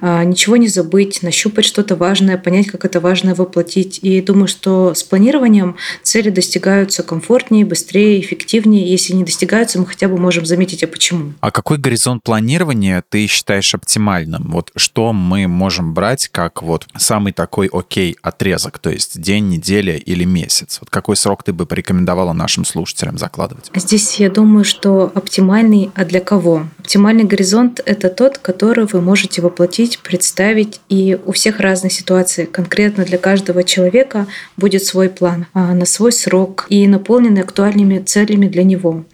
А, 0.00 0.24
ничего 0.24 0.56
не 0.56 0.68
забыть, 0.68 1.22
нащупать 1.22 1.64
что-то 1.64 1.96
важное, 1.96 2.38
понять, 2.38 2.66
как 2.66 2.84
это 2.84 3.00
важное 3.00 3.34
воплотить. 3.34 4.00
И 4.02 4.20
думаю, 4.20 4.48
что 4.48 4.94
с 4.94 5.02
планированием 5.02 5.76
цели 6.02 6.30
достигаются 6.30 7.02
комфортнее, 7.02 7.64
быстрее, 7.64 8.20
эффективнее. 8.20 8.90
Если 8.90 9.14
не 9.14 9.24
достигаются, 9.24 9.78
мы 9.78 9.86
хотя 9.86 10.08
бы 10.08 10.18
можем 10.18 10.46
заметить, 10.46 10.84
а 10.84 10.86
почему. 10.86 11.32
А 11.40 11.50
какой 11.50 11.78
горизонт 11.78 12.22
планирования 12.22 13.02
ты 13.08 13.26
считаешь 13.26 13.74
оптимальным? 13.74 14.50
Вот 14.50 14.70
что 14.76 14.91
мы 14.94 15.48
можем 15.48 15.94
брать 15.94 16.28
как 16.28 16.62
вот 16.62 16.86
самый 16.96 17.32
такой 17.32 17.68
окей 17.72 18.16
отрезок, 18.22 18.78
то 18.78 18.90
есть 18.90 19.20
день, 19.20 19.48
неделя 19.48 19.96
или 19.96 20.24
месяц? 20.24 20.78
Вот 20.80 20.90
какой 20.90 21.16
срок 21.16 21.42
ты 21.42 21.52
бы 21.52 21.66
порекомендовала 21.66 22.32
нашим 22.32 22.64
слушателям 22.64 23.18
закладывать? 23.18 23.70
Здесь 23.74 24.16
я 24.20 24.30
думаю, 24.30 24.64
что 24.64 25.10
оптимальный, 25.14 25.90
а 25.94 26.04
для 26.04 26.20
кого? 26.20 26.66
Оптимальный 26.78 27.24
горизонт— 27.24 27.80
это 27.86 28.10
тот, 28.10 28.38
который 28.38 28.86
вы 28.86 29.00
можете 29.00 29.40
воплотить, 29.40 29.98
представить, 30.00 30.80
и 30.88 31.18
у 31.24 31.32
всех 31.32 31.60
разные 31.60 31.90
ситуации. 31.90 32.44
Конкретно 32.44 33.04
для 33.04 33.18
каждого 33.18 33.64
человека 33.64 34.26
будет 34.56 34.84
свой 34.84 35.08
план 35.08 35.46
а, 35.54 35.74
на 35.74 35.86
свой 35.86 36.12
срок 36.12 36.66
и 36.68 36.86
наполненный 36.86 37.42
актуальными 37.42 37.98
целями 38.00 38.46
для 38.46 38.64
него. 38.64 39.04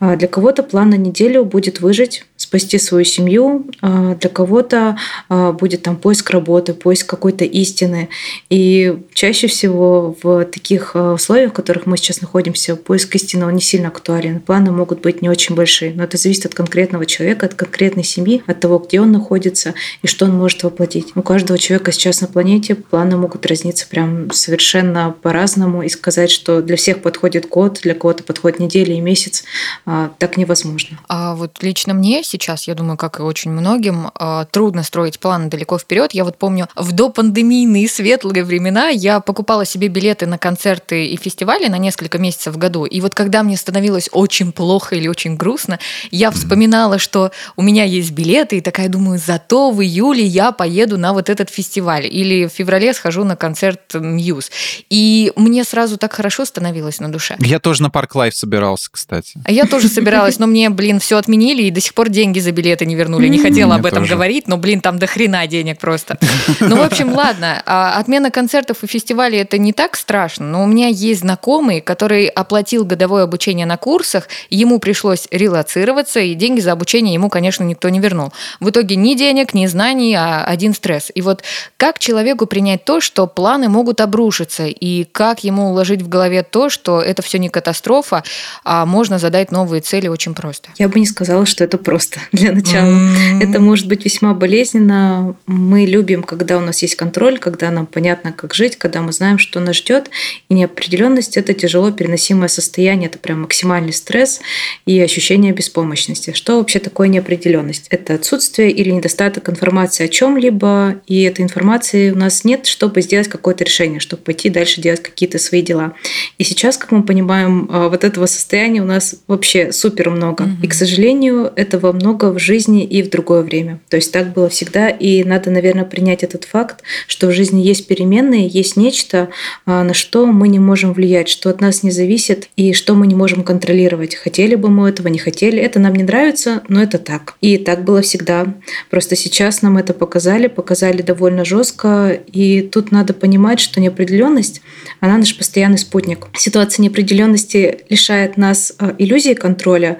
А, 0.00 0.16
для 0.16 0.28
кого-то 0.28 0.62
план 0.62 0.90
на 0.90 0.96
неделю 0.96 1.44
будет 1.44 1.80
выжить 1.80 2.26
спасти 2.36 2.78
свою 2.78 3.04
семью, 3.04 3.66
а, 3.80 4.14
для 4.14 4.30
кого-то 4.30 4.98
а, 5.28 5.52
будет 5.52 5.82
там 5.82 5.96
поиск 5.96 6.30
работы, 6.30 6.74
поиск 6.74 7.08
какой-то 7.08 7.44
истины. 7.44 8.08
И 8.50 8.98
чаще 9.14 9.46
всего 9.46 10.16
в 10.22 10.44
таких 10.44 10.92
а, 10.94 11.14
условиях, 11.14 11.52
в 11.52 11.54
которых 11.54 11.86
мы 11.86 11.96
сейчас 11.96 12.20
находимся, 12.20 12.76
поиск 12.76 13.14
истины, 13.14 13.46
он 13.46 13.54
не 13.54 13.62
сильно 13.62 13.88
актуален. 13.88 14.40
Планы 14.40 14.70
могут 14.70 15.00
быть 15.00 15.22
не 15.22 15.30
очень 15.30 15.54
большие, 15.54 15.92
но 15.94 16.04
это 16.04 16.18
зависит 16.18 16.46
от 16.46 16.54
конкретного 16.54 17.06
человека, 17.06 17.46
от 17.46 17.54
конкретной 17.54 18.04
семьи, 18.04 18.42
от 18.46 18.60
того, 18.60 18.78
где 18.78 19.00
он 19.00 19.12
находится 19.12 19.74
и 20.02 20.06
что 20.06 20.26
он 20.26 20.32
может 20.32 20.62
воплотить. 20.62 21.12
У 21.14 21.22
каждого 21.22 21.58
человека 21.58 21.92
сейчас 21.92 22.20
на 22.20 22.26
планете 22.26 22.74
планы 22.74 23.16
могут 23.16 23.46
разниться 23.46 23.86
прям 23.88 24.30
совершенно 24.30 25.14
по-разному 25.22 25.82
и 25.82 25.88
сказать, 25.88 26.30
что 26.30 26.60
для 26.60 26.76
всех 26.76 27.00
подходит 27.00 27.48
год, 27.48 27.80
для 27.82 27.94
кого-то 27.94 28.24
подходит 28.24 28.60
неделя 28.60 28.94
и 28.94 29.00
месяц, 29.00 29.44
так 29.84 30.36
невозможно. 30.36 30.98
А 31.08 31.34
вот 31.34 31.62
лично 31.62 31.94
мне 31.94 32.22
сейчас, 32.26 32.66
я 32.68 32.74
думаю, 32.74 32.96
как 32.96 33.20
и 33.20 33.22
очень 33.22 33.50
многим, 33.50 34.10
а, 34.14 34.44
трудно 34.46 34.82
строить 34.82 35.18
планы 35.18 35.48
далеко 35.48 35.78
вперед. 35.78 36.12
Я 36.12 36.24
вот 36.24 36.38
помню, 36.38 36.68
в 36.74 36.92
допандемийные 36.92 37.88
светлые 37.88 38.44
времена 38.44 38.88
я 38.88 39.20
покупала 39.20 39.64
себе 39.64 39.88
билеты 39.88 40.26
на 40.26 40.38
концерты 40.38 41.06
и 41.06 41.16
фестивали 41.16 41.68
на 41.68 41.78
несколько 41.78 42.18
месяцев 42.18 42.54
в 42.54 42.58
году. 42.58 42.84
И 42.84 43.00
вот 43.00 43.14
когда 43.14 43.42
мне 43.42 43.56
становилось 43.56 44.08
очень 44.12 44.52
плохо 44.52 44.96
или 44.96 45.08
очень 45.08 45.36
грустно, 45.36 45.78
я 46.10 46.30
вспоминала, 46.30 46.98
что 46.98 47.30
у 47.56 47.62
меня 47.62 47.84
есть 47.84 48.12
билеты, 48.12 48.58
и 48.58 48.60
такая 48.60 48.88
думаю, 48.88 49.20
зато 49.24 49.70
в 49.70 49.82
июле 49.82 50.24
я 50.24 50.52
поеду 50.52 50.98
на 50.98 51.12
вот 51.12 51.30
этот 51.30 51.50
фестиваль. 51.50 52.06
Или 52.06 52.46
в 52.46 52.50
феврале 52.50 52.92
схожу 52.94 53.24
на 53.24 53.36
концерт 53.36 53.94
Muse. 53.94 54.50
И 54.90 55.32
мне 55.36 55.64
сразу 55.64 55.96
так 55.96 56.12
хорошо 56.12 56.44
становилось 56.44 57.00
на 57.00 57.10
душе. 57.10 57.36
Я 57.38 57.58
тоже 57.58 57.82
на 57.82 57.90
Park 57.90 58.14
Live 58.14 58.34
собирался, 58.34 58.88
кстати. 58.90 59.40
А 59.44 59.52
я 59.52 59.66
тоже 59.66 59.88
собиралась, 59.88 60.38
но 60.38 60.46
мне, 60.46 60.70
блин, 60.70 61.00
все 61.00 61.16
отменили, 61.16 61.62
и 61.62 61.70
до 61.70 61.80
сих 61.80 61.94
пор 61.94 62.08
деньги 62.16 62.40
за 62.40 62.50
билеты 62.50 62.86
не 62.86 62.94
вернули. 62.94 63.28
Не 63.28 63.38
хотела 63.38 63.74
об 63.74 63.84
этом 63.84 64.04
тоже. 64.04 64.14
говорить, 64.14 64.48
но, 64.48 64.56
блин, 64.56 64.80
там 64.80 64.98
до 64.98 65.06
хрена 65.06 65.46
денег 65.46 65.78
просто. 65.78 66.18
Ну, 66.60 66.76
в 66.76 66.82
общем, 66.82 67.12
ладно. 67.12 67.62
А 67.66 67.98
отмена 67.98 68.30
концертов 68.30 68.82
и 68.82 68.86
фестивалей 68.86 69.38
это 69.38 69.58
не 69.58 69.72
так 69.72 69.96
страшно, 69.96 70.46
но 70.46 70.64
у 70.64 70.66
меня 70.66 70.88
есть 70.88 71.20
знакомый, 71.20 71.82
который 71.82 72.26
оплатил 72.26 72.86
годовое 72.86 73.24
обучение 73.24 73.66
на 73.66 73.76
курсах, 73.76 74.28
ему 74.48 74.78
пришлось 74.78 75.28
релацироваться, 75.30 76.20
и 76.20 76.34
деньги 76.34 76.60
за 76.60 76.72
обучение 76.72 77.12
ему, 77.12 77.28
конечно, 77.28 77.64
никто 77.64 77.90
не 77.90 78.00
вернул. 78.00 78.32
В 78.60 78.70
итоге 78.70 78.96
ни 78.96 79.14
денег, 79.14 79.52
ни 79.52 79.66
знаний, 79.66 80.14
а 80.14 80.44
один 80.44 80.72
стресс. 80.72 81.12
И 81.14 81.20
вот 81.20 81.42
как 81.76 81.98
человеку 81.98 82.46
принять 82.46 82.84
то, 82.84 83.00
что 83.00 83.26
планы 83.26 83.68
могут 83.68 84.00
обрушиться, 84.00 84.66
и 84.66 85.04
как 85.04 85.44
ему 85.44 85.70
уложить 85.70 86.00
в 86.00 86.08
голове 86.08 86.42
то, 86.42 86.70
что 86.70 87.02
это 87.02 87.20
все 87.20 87.38
не 87.38 87.50
катастрофа, 87.50 88.24
а 88.64 88.86
можно 88.86 89.18
задать 89.18 89.52
новые 89.52 89.82
цели 89.82 90.08
очень 90.08 90.34
просто? 90.34 90.70
Я 90.78 90.88
бы 90.88 90.98
не 90.98 91.06
сказала, 91.06 91.44
что 91.44 91.62
это 91.62 91.76
просто 91.76 92.05
для 92.32 92.52
начала. 92.52 92.88
Mm-hmm. 92.88 93.42
Это 93.42 93.60
может 93.60 93.88
быть 93.88 94.04
весьма 94.04 94.34
болезненно. 94.34 95.36
Мы 95.46 95.86
любим, 95.86 96.22
когда 96.22 96.58
у 96.58 96.60
нас 96.60 96.82
есть 96.82 96.96
контроль, 96.96 97.38
когда 97.38 97.70
нам 97.70 97.86
понятно, 97.86 98.32
как 98.32 98.54
жить, 98.54 98.76
когда 98.76 99.02
мы 99.02 99.12
знаем, 99.12 99.38
что 99.38 99.60
нас 99.60 99.76
ждет. 99.76 100.10
И 100.48 100.54
неопределенность 100.54 101.36
это 101.36 101.54
тяжело 101.54 101.90
переносимое 101.90 102.48
состояние, 102.48 103.08
это 103.08 103.18
прям 103.18 103.42
максимальный 103.42 103.92
стресс 103.92 104.40
и 104.86 105.00
ощущение 105.00 105.52
беспомощности. 105.52 106.32
Что 106.32 106.58
вообще 106.58 106.78
такое 106.78 107.08
неопределенность? 107.08 107.86
Это 107.90 108.14
отсутствие 108.14 108.70
или 108.70 108.90
недостаток 108.90 109.48
информации 109.48 110.04
о 110.04 110.08
чем-либо, 110.08 111.00
и 111.06 111.22
этой 111.22 111.42
информации 111.42 112.10
у 112.10 112.16
нас 112.16 112.44
нет, 112.44 112.66
чтобы 112.66 113.02
сделать 113.02 113.28
какое-то 113.28 113.64
решение, 113.64 114.00
чтобы 114.00 114.22
пойти 114.22 114.50
дальше 114.50 114.80
делать 114.80 115.02
какие-то 115.02 115.38
свои 115.38 115.62
дела. 115.62 115.94
И 116.38 116.44
сейчас, 116.44 116.76
как 116.76 116.92
мы 116.92 117.02
понимаем, 117.02 117.68
а, 117.70 117.88
вот 117.88 118.04
этого 118.04 118.26
состояния 118.26 118.82
у 118.82 118.86
нас 118.86 119.16
вообще 119.26 119.72
супер 119.72 120.10
много. 120.10 120.44
Mm-hmm. 120.44 120.64
И, 120.64 120.68
к 120.68 120.74
сожалению, 120.74 121.52
этого 121.56 121.92
много 121.96 122.32
в 122.32 122.38
жизни 122.38 122.84
и 122.84 123.02
в 123.02 123.10
другое 123.10 123.42
время. 123.42 123.80
То 123.88 123.96
есть 123.96 124.12
так 124.12 124.32
было 124.32 124.48
всегда, 124.48 124.88
и 124.88 125.24
надо, 125.24 125.50
наверное, 125.50 125.84
принять 125.84 126.22
этот 126.22 126.44
факт, 126.44 126.82
что 127.06 127.28
в 127.28 127.32
жизни 127.32 127.60
есть 127.62 127.86
переменные, 127.86 128.46
есть 128.46 128.76
нечто, 128.76 129.28
а, 129.64 129.82
на 129.84 129.94
что 129.94 130.26
мы 130.26 130.48
не 130.48 130.58
можем 130.58 130.92
влиять, 130.92 131.28
что 131.28 131.50
от 131.50 131.60
нас 131.60 131.82
не 131.82 131.90
зависит 131.90 132.48
и 132.56 132.72
что 132.72 132.94
мы 132.94 133.06
не 133.06 133.14
можем 133.14 133.42
контролировать. 133.42 134.14
Хотели 134.14 134.54
бы 134.54 134.70
мы 134.70 134.88
этого, 134.88 135.08
не 135.08 135.18
хотели. 135.18 135.60
Это 135.60 135.78
нам 135.78 135.94
не 135.94 136.04
нравится, 136.04 136.62
но 136.68 136.82
это 136.82 136.98
так. 136.98 137.34
И 137.40 137.58
так 137.58 137.84
было 137.84 138.02
всегда. 138.02 138.54
Просто 138.90 139.16
сейчас 139.16 139.62
нам 139.62 139.78
это 139.78 139.92
показали, 139.94 140.46
показали 140.46 141.02
довольно 141.02 141.44
жестко. 141.44 142.20
И 142.32 142.62
тут 142.62 142.92
надо 142.92 143.14
понимать, 143.14 143.60
что 143.60 143.80
неопределенность, 143.80 144.62
она 145.00 145.18
наш 145.18 145.36
постоянный 145.36 145.78
спутник. 145.78 146.26
Ситуация 146.34 146.82
неопределенности 146.82 147.80
лишает 147.88 148.36
нас 148.36 148.72
а, 148.78 148.94
иллюзии 148.98 149.34
контроля, 149.34 149.98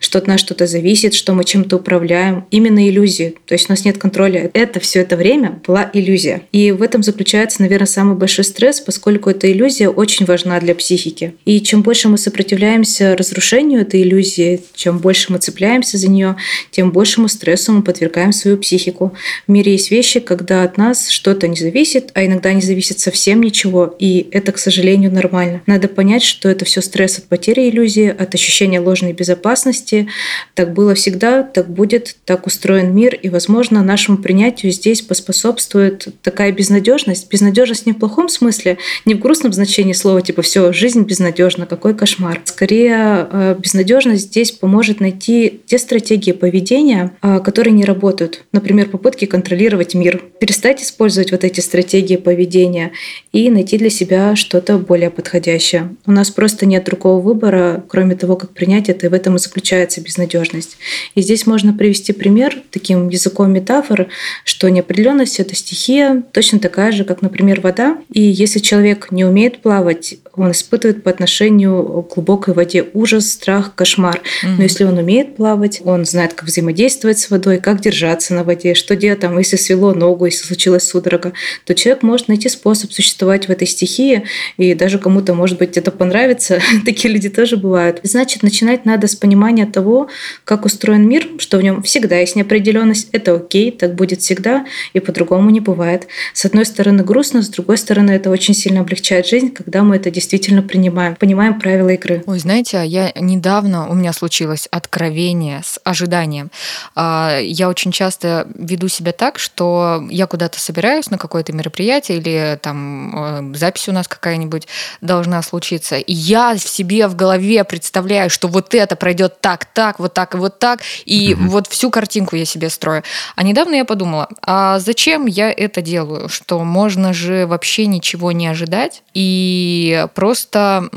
что 0.00 0.18
от 0.18 0.26
нас 0.26 0.40
что-то 0.40 0.66
зависит, 0.66 1.14
что 1.14 1.32
мы 1.38 1.44
чем-то 1.44 1.76
управляем. 1.76 2.44
Именно 2.50 2.88
иллюзии. 2.88 3.36
То 3.46 3.54
есть 3.54 3.70
у 3.70 3.72
нас 3.72 3.84
нет 3.84 3.96
контроля. 3.96 4.50
Это 4.54 4.80
все 4.80 5.00
это 5.00 5.16
время 5.16 5.60
была 5.64 5.88
иллюзия. 5.92 6.42
И 6.50 6.72
в 6.72 6.82
этом 6.82 7.04
заключается, 7.04 7.62
наверное, 7.62 7.86
самый 7.86 8.16
большой 8.16 8.44
стресс, 8.44 8.80
поскольку 8.80 9.30
эта 9.30 9.50
иллюзия 9.50 9.88
очень 9.88 10.26
важна 10.26 10.58
для 10.58 10.74
психики. 10.74 11.34
И 11.44 11.60
чем 11.60 11.82
больше 11.82 12.08
мы 12.08 12.18
сопротивляемся 12.18 13.16
разрушению 13.16 13.82
этой 13.82 14.02
иллюзии, 14.02 14.62
чем 14.74 14.98
больше 14.98 15.32
мы 15.32 15.38
цепляемся 15.38 15.96
за 15.96 16.08
нее, 16.10 16.34
тем 16.72 16.90
большему 16.90 17.28
стрессу 17.28 17.72
мы 17.72 17.82
подвергаем 17.82 18.32
свою 18.32 18.58
психику. 18.58 19.14
В 19.46 19.52
мире 19.52 19.72
есть 19.72 19.92
вещи, 19.92 20.18
когда 20.18 20.64
от 20.64 20.76
нас 20.76 21.08
что-то 21.08 21.46
не 21.46 21.56
зависит, 21.56 22.10
а 22.14 22.26
иногда 22.26 22.52
не 22.52 22.62
зависит 22.62 22.98
совсем 22.98 23.40
ничего. 23.42 23.94
И 24.00 24.26
это, 24.32 24.50
к 24.50 24.58
сожалению, 24.58 25.12
нормально. 25.12 25.62
Надо 25.66 25.86
понять, 25.86 26.24
что 26.24 26.48
это 26.48 26.64
все 26.64 26.82
стресс 26.82 27.18
от 27.18 27.24
потери 27.24 27.68
иллюзии, 27.68 28.08
от 28.08 28.34
ощущения 28.34 28.80
ложной 28.80 29.12
безопасности. 29.12 30.08
Так 30.54 30.74
было 30.74 30.94
всегда, 30.94 31.27
так 31.42 31.68
будет, 31.68 32.16
так 32.24 32.46
устроен 32.46 32.94
мир, 32.94 33.14
и, 33.14 33.28
возможно, 33.28 33.82
нашему 33.82 34.18
принятию 34.18 34.72
здесь 34.72 35.02
поспособствует 35.02 36.08
такая 36.22 36.52
безнадежность. 36.52 37.30
Безнадежность 37.30 37.86
не 37.86 37.92
в 37.92 37.98
плохом 37.98 38.28
смысле, 38.28 38.78
не 39.04 39.14
в 39.14 39.18
грустном 39.18 39.52
значении 39.52 39.92
слова, 39.92 40.22
типа 40.22 40.42
все, 40.42 40.72
жизнь 40.72 41.02
безнадежна, 41.02 41.66
какой 41.66 41.94
кошмар. 41.94 42.40
Скорее, 42.44 43.28
э, 43.30 43.56
безнадежность 43.58 44.24
здесь 44.24 44.52
поможет 44.52 45.00
найти 45.00 45.60
те 45.66 45.78
стратегии 45.78 46.32
поведения, 46.32 47.12
э, 47.22 47.40
которые 47.40 47.72
не 47.72 47.84
работают. 47.84 48.44
Например, 48.52 48.88
попытки 48.88 49.24
контролировать 49.24 49.94
мир. 49.94 50.22
Перестать 50.40 50.82
использовать 50.82 51.32
вот 51.32 51.44
эти 51.44 51.60
стратегии 51.60 52.16
поведения 52.16 52.92
и 53.32 53.50
найти 53.50 53.78
для 53.78 53.90
себя 53.90 54.36
что-то 54.36 54.78
более 54.78 55.10
подходящее. 55.10 55.96
У 56.06 56.12
нас 56.12 56.30
просто 56.30 56.66
нет 56.66 56.84
другого 56.84 57.20
выбора, 57.20 57.84
кроме 57.88 58.14
того, 58.14 58.36
как 58.36 58.50
принять 58.50 58.88
это, 58.88 59.06
и 59.06 59.08
в 59.08 59.14
этом 59.14 59.36
и 59.36 59.38
заключается 59.38 60.00
безнадежность. 60.00 60.76
И 61.18 61.20
здесь 61.20 61.48
можно 61.48 61.72
привести 61.72 62.12
пример 62.12 62.62
таким 62.70 63.08
языком 63.08 63.52
метафор, 63.52 64.06
что 64.44 64.70
неопределенность— 64.70 65.40
это 65.40 65.52
стихия, 65.56 66.22
точно 66.30 66.60
такая 66.60 66.92
же, 66.92 67.02
как, 67.02 67.22
например, 67.22 67.60
вода. 67.60 67.98
И 68.12 68.22
если 68.22 68.60
человек 68.60 69.08
не 69.10 69.24
умеет 69.24 69.60
плавать, 69.60 70.14
он 70.40 70.52
испытывает 70.52 71.02
по 71.02 71.10
отношению 71.10 72.02
к 72.02 72.14
глубокой 72.14 72.54
воде 72.54 72.86
ужас, 72.92 73.32
страх, 73.32 73.74
кошмар. 73.74 74.20
Mm-hmm. 74.20 74.54
Но 74.56 74.62
если 74.62 74.84
он 74.84 74.98
умеет 74.98 75.36
плавать, 75.36 75.80
он 75.84 76.04
знает, 76.04 76.34
как 76.34 76.48
взаимодействовать 76.48 77.18
с 77.18 77.30
водой, 77.30 77.58
как 77.58 77.80
держаться 77.80 78.34
на 78.34 78.44
воде, 78.44 78.74
что 78.74 78.96
делать 78.96 79.20
там, 79.20 79.38
если 79.38 79.56
свело 79.56 79.94
ногу, 79.94 80.26
если 80.26 80.46
случилась 80.46 80.88
судорога, 80.88 81.32
то 81.64 81.74
человек 81.74 82.02
может 82.02 82.28
найти 82.28 82.48
способ 82.48 82.92
существовать 82.92 83.48
в 83.48 83.50
этой 83.50 83.66
стихии, 83.66 84.24
и 84.56 84.74
даже 84.74 84.98
кому-то, 84.98 85.34
может 85.34 85.58
быть, 85.58 85.76
это 85.76 85.90
понравится. 85.90 86.60
Такие 86.84 87.12
люди 87.12 87.28
тоже 87.28 87.56
бывают. 87.56 88.00
Значит, 88.02 88.42
начинать 88.42 88.84
надо 88.84 89.06
с 89.06 89.14
понимания 89.14 89.66
того, 89.66 90.08
как 90.44 90.64
устроен 90.64 91.08
мир, 91.08 91.26
что 91.38 91.58
в 91.58 91.62
нем 91.62 91.82
всегда 91.82 92.18
есть 92.18 92.36
неопределенность. 92.36 93.08
Это 93.12 93.34
окей, 93.34 93.70
так 93.70 93.94
будет 93.94 94.20
всегда, 94.20 94.66
и 94.92 95.00
по-другому 95.00 95.50
не 95.50 95.60
бывает. 95.60 96.06
С 96.32 96.44
одной 96.44 96.64
стороны 96.64 97.02
грустно, 97.02 97.42
с 97.42 97.48
другой 97.48 97.78
стороны 97.78 98.12
это 98.12 98.30
очень 98.30 98.54
сильно 98.54 98.80
облегчает 98.80 99.26
жизнь, 99.26 99.50
когда 99.50 99.82
мы 99.82 99.96
это 99.96 100.10
действительно 100.10 100.27
принимаем, 100.28 101.16
понимаем 101.16 101.58
правила 101.58 101.90
игры. 101.90 102.22
Ой, 102.26 102.38
знаете, 102.38 102.78
а 102.78 102.82
я 102.82 103.12
недавно, 103.14 103.88
у 103.88 103.94
меня 103.94 104.12
случилось 104.12 104.68
откровение 104.70 105.62
с 105.64 105.80
ожиданием. 105.84 106.50
А, 106.94 107.38
я 107.40 107.68
очень 107.68 107.92
часто 107.92 108.46
веду 108.54 108.88
себя 108.88 109.12
так, 109.12 109.38
что 109.38 110.06
я 110.10 110.26
куда-то 110.26 110.60
собираюсь 110.60 111.10
на 111.10 111.18
какое-то 111.18 111.52
мероприятие 111.52 112.18
или 112.18 112.58
там 112.62 113.52
э, 113.52 113.56
запись 113.56 113.88
у 113.88 113.92
нас 113.92 114.08
какая-нибудь 114.08 114.68
должна 115.00 115.42
случиться, 115.42 115.96
и 115.96 116.12
я 116.12 116.54
в 116.54 116.60
себе 116.60 117.08
в 117.08 117.16
голове 117.16 117.64
представляю, 117.64 118.30
что 118.30 118.48
вот 118.48 118.74
это 118.74 118.96
пройдет 118.96 119.40
так, 119.40 119.64
так, 119.64 119.98
вот 119.98 120.14
так 120.14 120.34
и 120.34 120.38
вот 120.38 120.58
так, 120.58 120.80
и 121.04 121.34
угу. 121.34 121.50
вот 121.50 121.66
всю 121.66 121.90
картинку 121.90 122.36
я 122.36 122.44
себе 122.44 122.70
строю. 122.70 123.02
А 123.36 123.42
недавно 123.42 123.74
я 123.74 123.84
подумала, 123.84 124.28
а 124.42 124.78
зачем 124.78 125.26
я 125.26 125.50
это 125.50 125.82
делаю? 125.82 126.28
Что 126.28 126.62
можно 126.64 127.12
же 127.12 127.46
вообще 127.46 127.86
ничего 127.86 128.32
не 128.32 128.46
ожидать 128.46 129.02
и 129.14 130.06
просто 130.08 130.88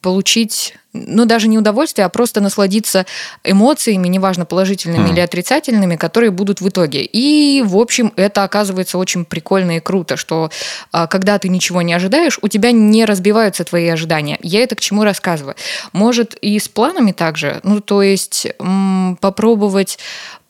получить 0.00 0.74
ну, 0.92 1.24
даже 1.26 1.48
не 1.48 1.58
удовольствие, 1.58 2.06
а 2.06 2.08
просто 2.08 2.40
насладиться 2.40 3.06
эмоциями, 3.44 4.08
неважно, 4.08 4.44
положительными 4.44 5.08
mm. 5.08 5.12
или 5.12 5.20
отрицательными, 5.20 5.96
которые 5.96 6.30
будут 6.30 6.60
в 6.60 6.68
итоге. 6.68 7.04
И, 7.04 7.62
в 7.62 7.76
общем, 7.76 8.12
это 8.16 8.44
оказывается 8.44 8.98
очень 8.98 9.24
прикольно 9.24 9.76
и 9.76 9.80
круто, 9.80 10.16
что 10.16 10.50
а, 10.92 11.06
когда 11.06 11.38
ты 11.38 11.48
ничего 11.48 11.82
не 11.82 11.92
ожидаешь, 11.92 12.38
у 12.42 12.48
тебя 12.48 12.72
не 12.72 13.04
разбиваются 13.04 13.64
твои 13.64 13.88
ожидания. 13.88 14.38
Я 14.42 14.62
это 14.62 14.74
к 14.74 14.80
чему 14.80 15.04
рассказываю? 15.04 15.56
Может, 15.92 16.34
и 16.40 16.58
с 16.58 16.68
планами 16.68 17.12
также? 17.12 17.60
Ну, 17.62 17.80
то 17.80 18.02
есть 18.02 18.46
м, 18.58 19.18
попробовать 19.20 19.98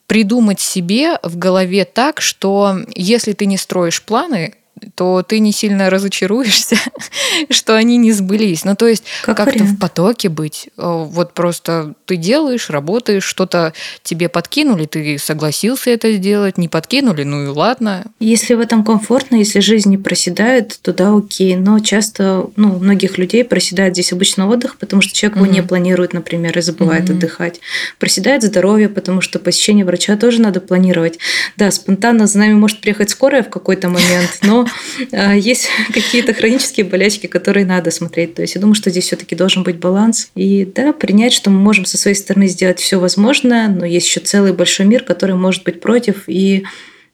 придумать 0.07 0.61
себе 0.61 1.19
в 1.21 1.37
голове 1.37 1.83
так, 1.83 2.21
что 2.21 2.77
если 2.95 3.33
ты 3.33 3.45
не 3.45 3.57
строишь 3.57 4.01
планы, 4.01 4.53
то 4.95 5.23
ты 5.23 5.39
не 5.39 5.51
сильно 5.51 5.89
разочаруешься, 5.89 6.77
что 7.49 7.75
они 7.75 7.97
не 7.97 8.11
сбылись. 8.11 8.65
Ну, 8.65 8.75
то 8.75 8.87
есть 8.87 9.03
как 9.23 9.37
как-то 9.37 9.63
в 9.63 9.77
потоке 9.77 10.29
быть. 10.29 10.69
Э, 10.77 11.05
вот 11.05 11.33
просто 11.33 11.93
ты 12.05 12.15
делаешь, 12.15 12.69
работаешь, 12.69 13.23
что-то 13.23 13.73
тебе 14.03 14.29
подкинули, 14.29 14.85
ты 14.85 15.17
согласился 15.17 15.89
это 15.89 16.11
сделать, 16.13 16.57
не 16.57 16.67
подкинули, 16.67 17.23
ну 17.23 17.43
и 17.43 17.47
ладно. 17.47 18.05
Если 18.19 18.53
в 18.53 18.59
этом 18.59 18.83
комфортно, 18.83 19.35
если 19.35 19.59
жизнь 19.59 19.89
не 19.89 19.97
проседает, 19.97 20.77
то 20.81 20.93
да, 20.93 21.15
окей. 21.15 21.55
Но 21.55 21.79
часто, 21.79 22.49
ну, 22.55 22.75
у 22.75 22.79
многих 22.79 23.17
людей 23.17 23.43
проседает 23.43 23.93
здесь 23.93 24.13
обычно 24.13 24.47
отдых, 24.49 24.77
потому 24.77 25.01
что 25.01 25.13
человек 25.13 25.37
mm-hmm. 25.37 25.43
его 25.43 25.53
не 25.53 25.63
планирует, 25.63 26.13
например, 26.13 26.57
и 26.57 26.61
забывает 26.61 27.09
mm-hmm. 27.09 27.13
отдыхать. 27.13 27.59
Проседает 27.99 28.43
здоровье, 28.43 28.89
потому 28.89 29.21
что 29.21 29.39
посещение 29.39 29.85
врача 29.85 30.15
тоже 30.17 30.41
надо 30.41 30.61
планировать. 30.61 31.19
Да, 31.55 31.71
спонтанно 31.71 32.27
за 32.27 32.39
нами 32.39 32.53
может 32.53 32.81
приехать 32.81 33.09
скорая 33.09 33.43
в 33.43 33.49
какой-то 33.49 33.89
момент, 33.89 34.39
но 34.41 34.66
есть 35.11 35.67
какие-то 35.93 36.33
хронические 36.33 36.85
болячки, 36.85 37.27
которые 37.27 37.65
надо 37.65 37.91
смотреть. 37.91 38.35
То 38.35 38.41
есть 38.41 38.55
я 38.55 38.61
думаю, 38.61 38.75
что 38.75 38.89
здесь 38.89 39.05
все-таки 39.05 39.35
должен 39.35 39.63
быть 39.63 39.77
баланс. 39.77 40.29
И 40.35 40.65
да, 40.65 40.93
принять, 40.93 41.33
что 41.33 41.49
мы 41.49 41.59
можем 41.59 41.85
со 41.85 41.97
своей 41.97 42.15
стороны 42.15 42.47
сделать 42.47 42.79
все 42.79 42.99
возможное, 42.99 43.67
но 43.67 43.85
есть 43.85 44.07
еще 44.07 44.19
целый 44.19 44.53
большой 44.53 44.85
мир, 44.85 45.03
который 45.03 45.35
может 45.35 45.63
быть 45.63 45.81
против. 45.81 46.23
И 46.27 46.65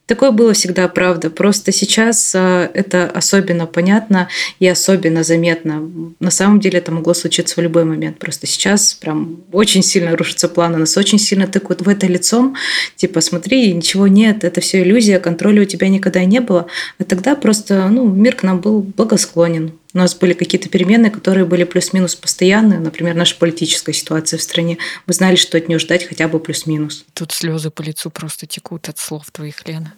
Такое 0.06 0.32
было 0.32 0.52
всегда, 0.54 0.90
правда. 0.90 1.30
Просто 1.30 1.72
сейчас 1.72 2.34
а, 2.36 2.70
это 2.74 3.10
особенно 3.10 3.66
понятно 3.66 4.28
и 4.60 4.68
особенно 4.68 5.24
заметно. 5.24 5.90
На 6.20 6.30
самом 6.30 6.60
деле 6.60 6.80
это 6.80 6.92
могло 6.92 7.14
случиться 7.14 7.56
в 7.56 7.64
любой 7.64 7.86
момент. 7.86 8.20
Просто 8.20 8.46
сейчас 8.46 8.94
прям 8.94 9.44
очень 9.54 9.82
сильно 9.82 10.16
рушатся 10.18 10.50
планы. 10.50 10.78
Нас 10.78 10.98
очень 10.98 11.20
сильно 11.20 11.48
тыкают 11.48 11.82
в 11.82 11.88
это 11.88 12.06
лицом. 12.08 12.58
Типа, 12.98 13.22
смотри, 13.22 13.72
ничего 13.74 14.08
нет, 14.08 14.44
это 14.44 14.60
все 14.60 14.82
иллюзия, 14.82 15.20
контроля 15.20 15.62
у 15.62 15.66
тебя 15.66 15.88
никогда 15.88 16.26
не 16.26 16.42
было. 16.42 16.68
А 17.00 17.06
тогда 17.06 17.36
просто 17.36 17.88
ну, 17.88 18.06
мир 18.06 18.36
к 18.36 18.44
нам 18.44 18.60
был 18.60 18.82
благосклонен. 18.82 19.72
У 19.94 19.98
нас 20.00 20.16
были 20.16 20.34
какие-то 20.34 20.70
перемены, 20.70 21.12
которые 21.12 21.46
были 21.46 21.64
плюс-минус 21.66 22.16
постоянные. 22.16 22.80
Например, 22.80 23.14
наша 23.14 23.36
политическая 23.36 23.94
ситуация 23.94 24.40
в 24.40 24.42
стране. 24.42 24.80
Мы 25.06 25.14
знали, 25.14 25.36
что 25.36 25.58
от 25.58 25.68
нее 25.68 25.78
ждать 25.78 26.08
хотя 26.08 26.28
бы 26.28 26.40
плюс-минус. 26.40 27.06
Тут 27.14 27.32
слезы 27.32 27.70
по 27.70 27.84
лицу 27.84 28.10
просто 28.10 28.48
текут 28.48 28.90
от 28.90 28.98
слов 28.98 29.30
твоих, 29.32 29.68
Лена. 29.68 29.94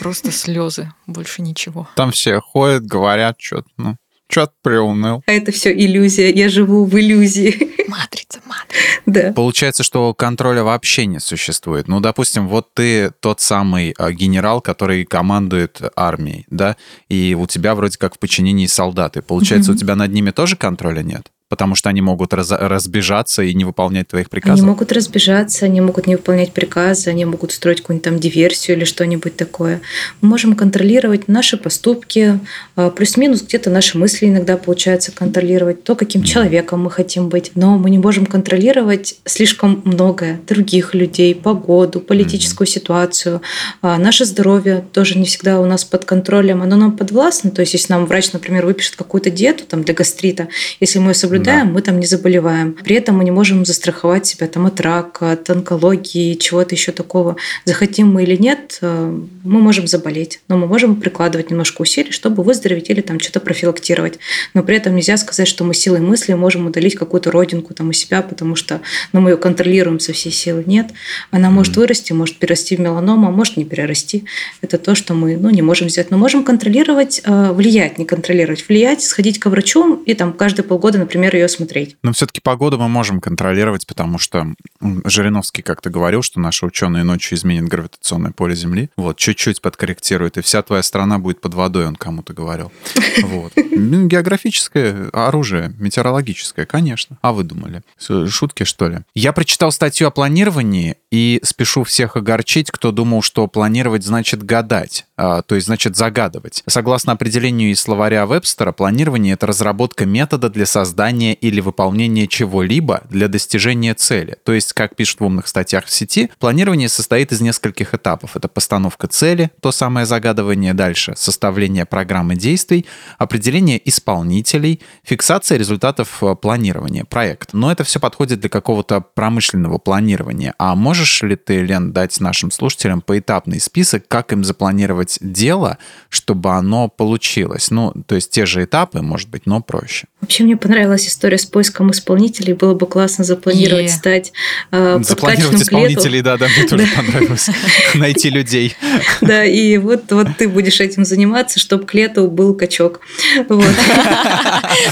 Просто 0.00 0.32
слезы, 0.32 0.92
больше 1.06 1.40
ничего. 1.40 1.88
Там 1.96 2.10
все 2.10 2.40
ходят, 2.40 2.84
говорят 2.84 3.36
что-то, 3.38 3.68
ну, 3.76 3.96
что-то 4.32 4.52
приуныл. 4.62 5.22
А 5.26 5.32
это 5.32 5.52
все 5.52 5.72
иллюзия. 5.72 6.32
Я 6.32 6.48
живу 6.48 6.86
в 6.86 6.98
иллюзии. 6.98 7.70
Матрица, 7.86 8.40
матрица. 8.46 8.82
Да. 9.04 9.32
Получается, 9.32 9.82
что 9.82 10.14
контроля 10.14 10.62
вообще 10.62 11.04
не 11.04 11.20
существует. 11.20 11.88
Ну, 11.88 12.00
допустим, 12.00 12.48
вот 12.48 12.72
ты 12.72 13.12
тот 13.20 13.40
самый 13.40 13.94
а, 13.98 14.12
генерал, 14.12 14.62
который 14.62 15.04
командует 15.04 15.82
армией, 15.94 16.46
да, 16.48 16.76
и 17.10 17.36
у 17.38 17.46
тебя 17.46 17.74
вроде 17.74 17.98
как 17.98 18.14
в 18.14 18.18
подчинении 18.18 18.66
солдаты. 18.66 19.20
Получается, 19.20 19.72
mm-hmm. 19.72 19.74
у 19.74 19.78
тебя 19.78 19.96
над 19.96 20.10
ними 20.10 20.30
тоже 20.30 20.56
контроля 20.56 21.02
нет? 21.02 21.30
Потому 21.52 21.74
что 21.74 21.90
они 21.90 22.00
могут 22.00 22.32
раз, 22.32 22.50
разбежаться 22.50 23.42
и 23.42 23.52
не 23.52 23.66
выполнять 23.66 24.08
твоих 24.08 24.30
приказов? 24.30 24.60
Они 24.60 24.66
могут 24.66 24.90
разбежаться, 24.90 25.66
они 25.66 25.82
могут 25.82 26.06
не 26.06 26.16
выполнять 26.16 26.54
приказы, 26.54 27.10
они 27.10 27.26
могут 27.26 27.52
строить 27.52 27.82
какую-нибудь 27.82 28.04
там 28.04 28.18
диверсию 28.18 28.78
или 28.78 28.84
что-нибудь 28.84 29.36
такое. 29.36 29.82
Мы 30.22 30.30
можем 30.30 30.56
контролировать 30.56 31.28
наши 31.28 31.58
поступки, 31.58 32.40
а, 32.74 32.88
плюс-минус 32.88 33.42
где-то 33.42 33.68
наши 33.68 33.98
мысли 33.98 34.28
иногда 34.28 34.56
получается 34.56 35.12
контролировать, 35.12 35.84
то, 35.84 35.94
каким 35.94 36.22
mm. 36.22 36.24
человеком 36.24 36.84
мы 36.84 36.90
хотим 36.90 37.28
быть. 37.28 37.52
Но 37.54 37.76
мы 37.76 37.90
не 37.90 37.98
можем 37.98 38.24
контролировать 38.24 39.16
слишком 39.26 39.82
многое. 39.84 40.40
Других 40.48 40.94
людей, 40.94 41.34
погоду, 41.34 42.00
политическую 42.00 42.66
mm. 42.66 42.70
ситуацию. 42.70 43.42
А, 43.82 43.98
наше 43.98 44.24
здоровье 44.24 44.86
тоже 44.94 45.18
не 45.18 45.26
всегда 45.26 45.60
у 45.60 45.66
нас 45.66 45.84
под 45.84 46.06
контролем, 46.06 46.62
оно 46.62 46.76
нам 46.76 46.96
подвластно. 46.96 47.50
То 47.50 47.60
есть, 47.60 47.74
если 47.74 47.92
нам 47.92 48.06
врач, 48.06 48.32
например, 48.32 48.64
выпишет 48.64 48.96
какую-то 48.96 49.28
диету 49.28 49.64
там, 49.66 49.82
для 49.82 49.92
гастрита, 49.92 50.48
если 50.80 50.98
мы 50.98 51.10
ее 51.10 51.14
соблюдаем, 51.14 51.41
соблюдаем, 51.42 51.68
да. 51.68 51.72
мы 51.72 51.82
там 51.82 52.00
не 52.00 52.06
заболеваем. 52.06 52.72
При 52.72 52.96
этом 52.96 53.16
мы 53.16 53.24
не 53.24 53.30
можем 53.30 53.64
застраховать 53.64 54.26
себя 54.26 54.46
там 54.46 54.66
от 54.66 54.80
рака, 54.80 55.32
от 55.32 55.48
онкологии, 55.50 56.34
чего-то 56.34 56.74
еще 56.74 56.92
такого. 56.92 57.36
Захотим 57.64 58.12
мы 58.12 58.22
или 58.22 58.36
нет, 58.36 58.78
э, 58.80 59.18
мы 59.44 59.60
можем 59.60 59.86
заболеть, 59.86 60.40
но 60.48 60.56
мы 60.56 60.66
можем 60.66 60.96
прикладывать 60.96 61.50
немножко 61.50 61.82
усилий, 61.82 62.12
чтобы 62.12 62.42
выздороветь 62.42 62.90
или 62.90 63.00
там 63.00 63.20
что-то 63.20 63.40
профилактировать. 63.40 64.18
Но 64.54 64.62
при 64.62 64.76
этом 64.76 64.94
нельзя 64.94 65.16
сказать, 65.16 65.48
что 65.48 65.64
мы 65.64 65.74
силой 65.74 66.00
мысли 66.00 66.34
можем 66.34 66.66
удалить 66.66 66.94
какую-то 66.94 67.30
родинку 67.30 67.74
там 67.74 67.88
у 67.88 67.92
себя, 67.92 68.22
потому 68.22 68.54
что 68.54 68.80
ну, 69.12 69.20
мы 69.20 69.30
ее 69.30 69.36
контролируем 69.36 70.00
со 70.00 70.12
всей 70.12 70.32
силы. 70.32 70.64
Нет. 70.66 70.90
Она 71.30 71.50
может 71.50 71.76
вырасти, 71.76 72.12
может 72.12 72.38
перерасти 72.38 72.76
в 72.76 72.80
меланому, 72.80 73.28
а 73.28 73.30
может 73.30 73.56
не 73.56 73.64
перерасти. 73.64 74.24
Это 74.60 74.78
то, 74.78 74.94
что 74.94 75.14
мы 75.14 75.36
ну, 75.36 75.50
не 75.50 75.62
можем 75.62 75.88
сделать. 75.88 76.10
Но 76.10 76.18
можем 76.18 76.44
контролировать, 76.44 77.20
э, 77.24 77.52
влиять, 77.52 77.98
не 77.98 78.04
контролировать. 78.04 78.68
Влиять, 78.68 79.02
сходить 79.02 79.38
к 79.38 79.46
врачу 79.46 80.02
и 80.06 80.14
там 80.14 80.32
каждые 80.32 80.64
полгода, 80.64 80.98
например, 80.98 81.31
ее 81.36 81.48
смотреть. 81.48 81.96
Но 82.02 82.12
все-таки 82.12 82.40
погоду 82.40 82.78
мы 82.78 82.88
можем 82.88 83.20
контролировать, 83.20 83.86
потому 83.86 84.18
что 84.18 84.54
Жириновский 84.80 85.62
как-то 85.62 85.90
говорил, 85.90 86.22
что 86.22 86.40
наши 86.40 86.66
ученые 86.66 87.04
ночью 87.04 87.36
изменят 87.36 87.68
гравитационное 87.68 88.32
поле 88.32 88.54
Земли. 88.54 88.90
Вот, 88.96 89.16
чуть-чуть 89.16 89.60
подкорректирует, 89.60 90.38
и 90.38 90.42
вся 90.42 90.62
твоя 90.62 90.82
страна 90.82 91.18
будет 91.18 91.40
под 91.40 91.54
водой, 91.54 91.86
он 91.86 91.96
кому-то 91.96 92.32
говорил. 92.32 92.72
Вот. 93.22 93.52
Ну, 93.56 94.06
географическое 94.06 95.08
оружие, 95.12 95.74
метеорологическое, 95.78 96.66
конечно. 96.66 97.18
А 97.22 97.32
вы 97.32 97.44
думали? 97.44 97.82
Шутки, 97.98 98.64
что 98.64 98.88
ли? 98.88 98.98
Я 99.14 99.32
прочитал 99.32 99.70
статью 99.70 100.08
о 100.08 100.10
планировании 100.10 100.96
и 101.10 101.40
спешу 101.42 101.84
всех 101.84 102.16
огорчить, 102.16 102.70
кто 102.70 102.90
думал, 102.90 103.22
что 103.22 103.46
планировать 103.46 104.04
значит 104.04 104.42
гадать, 104.42 105.06
то 105.46 105.54
есть 105.54 105.66
значит 105.66 105.96
загадывать. 105.96 106.62
Согласно 106.66 107.12
определению 107.12 107.70
из 107.70 107.80
словаря 107.80 108.26
Вебстера, 108.26 108.72
планирование— 108.72 109.34
это 109.34 109.46
разработка 109.46 110.06
метода 110.06 110.48
для 110.48 110.66
создания 110.66 111.34
или 111.34 111.60
выполнения 111.60 112.26
чего-либо 112.26 113.02
для 113.10 113.28
достижения 113.28 113.94
цели. 113.94 114.36
То 114.44 114.52
есть, 114.52 114.72
как 114.72 114.96
пишут 114.96 115.20
в 115.20 115.24
умных 115.24 115.46
статьях 115.48 115.84
в 115.86 115.90
сети, 115.90 116.30
планирование 116.38 116.88
состоит 116.88 117.32
из 117.32 117.40
нескольких 117.40 117.94
этапов. 117.94 118.36
Это 118.36 118.48
постановка 118.48 119.06
цели, 119.06 119.50
то 119.60 119.72
самое 119.72 120.06
загадывание 120.06 120.74
дальше, 120.74 121.14
составление 121.16 121.86
программы 121.86 122.36
действий, 122.36 122.86
определение 123.18 123.80
исполнителей, 123.88 124.80
фиксация 125.04 125.58
результатов 125.58 126.22
э, 126.22 126.34
планирования, 126.34 127.04
проект. 127.04 127.52
Но 127.52 127.70
это 127.70 127.84
все 127.84 128.00
подходит 128.00 128.40
для 128.40 128.48
какого-то 128.48 129.00
промышленного 129.00 129.78
планирования. 129.78 130.54
А 130.58 130.74
можешь 130.74 131.22
ли 131.22 131.36
ты, 131.36 131.60
Лен, 131.60 131.92
дать 131.92 132.20
нашим 132.20 132.50
слушателям 132.50 133.00
поэтапный 133.00 133.60
список, 133.60 134.08
как 134.08 134.32
им 134.32 134.44
запланировать 134.44 135.11
дело, 135.20 135.78
чтобы 136.08 136.50
оно 136.50 136.88
получилось? 136.88 137.70
Ну, 137.70 137.92
то 138.06 138.14
есть 138.14 138.30
те 138.30 138.46
же 138.46 138.64
этапы, 138.64 139.02
может 139.02 139.28
быть, 139.28 139.46
но 139.46 139.60
проще. 139.60 140.06
Вообще 140.20 140.44
мне 140.44 140.56
понравилась 140.56 141.08
история 141.08 141.38
с 141.38 141.44
поиском 141.44 141.90
исполнителей. 141.90 142.54
Было 142.54 142.74
бы 142.74 142.86
классно 142.86 143.24
запланировать 143.24 143.86
yeah. 143.86 143.96
стать 143.96 144.32
э, 144.70 145.00
Запланировать 145.02 145.62
исполнителей, 145.62 146.20
да, 146.22 146.36
да, 146.36 146.46
мне 146.48 146.66
тоже 146.68 146.86
понравилось. 146.94 147.50
Найти 147.94 148.30
людей. 148.30 148.74
Да, 149.20 149.44
и 149.44 149.78
вот, 149.78 150.10
вот 150.10 150.28
ты 150.38 150.48
будешь 150.48 150.80
этим 150.80 151.04
заниматься, 151.04 151.58
чтобы 151.58 151.86
к 151.86 151.94
лету 151.94 152.28
был 152.28 152.54
качок. 152.54 153.00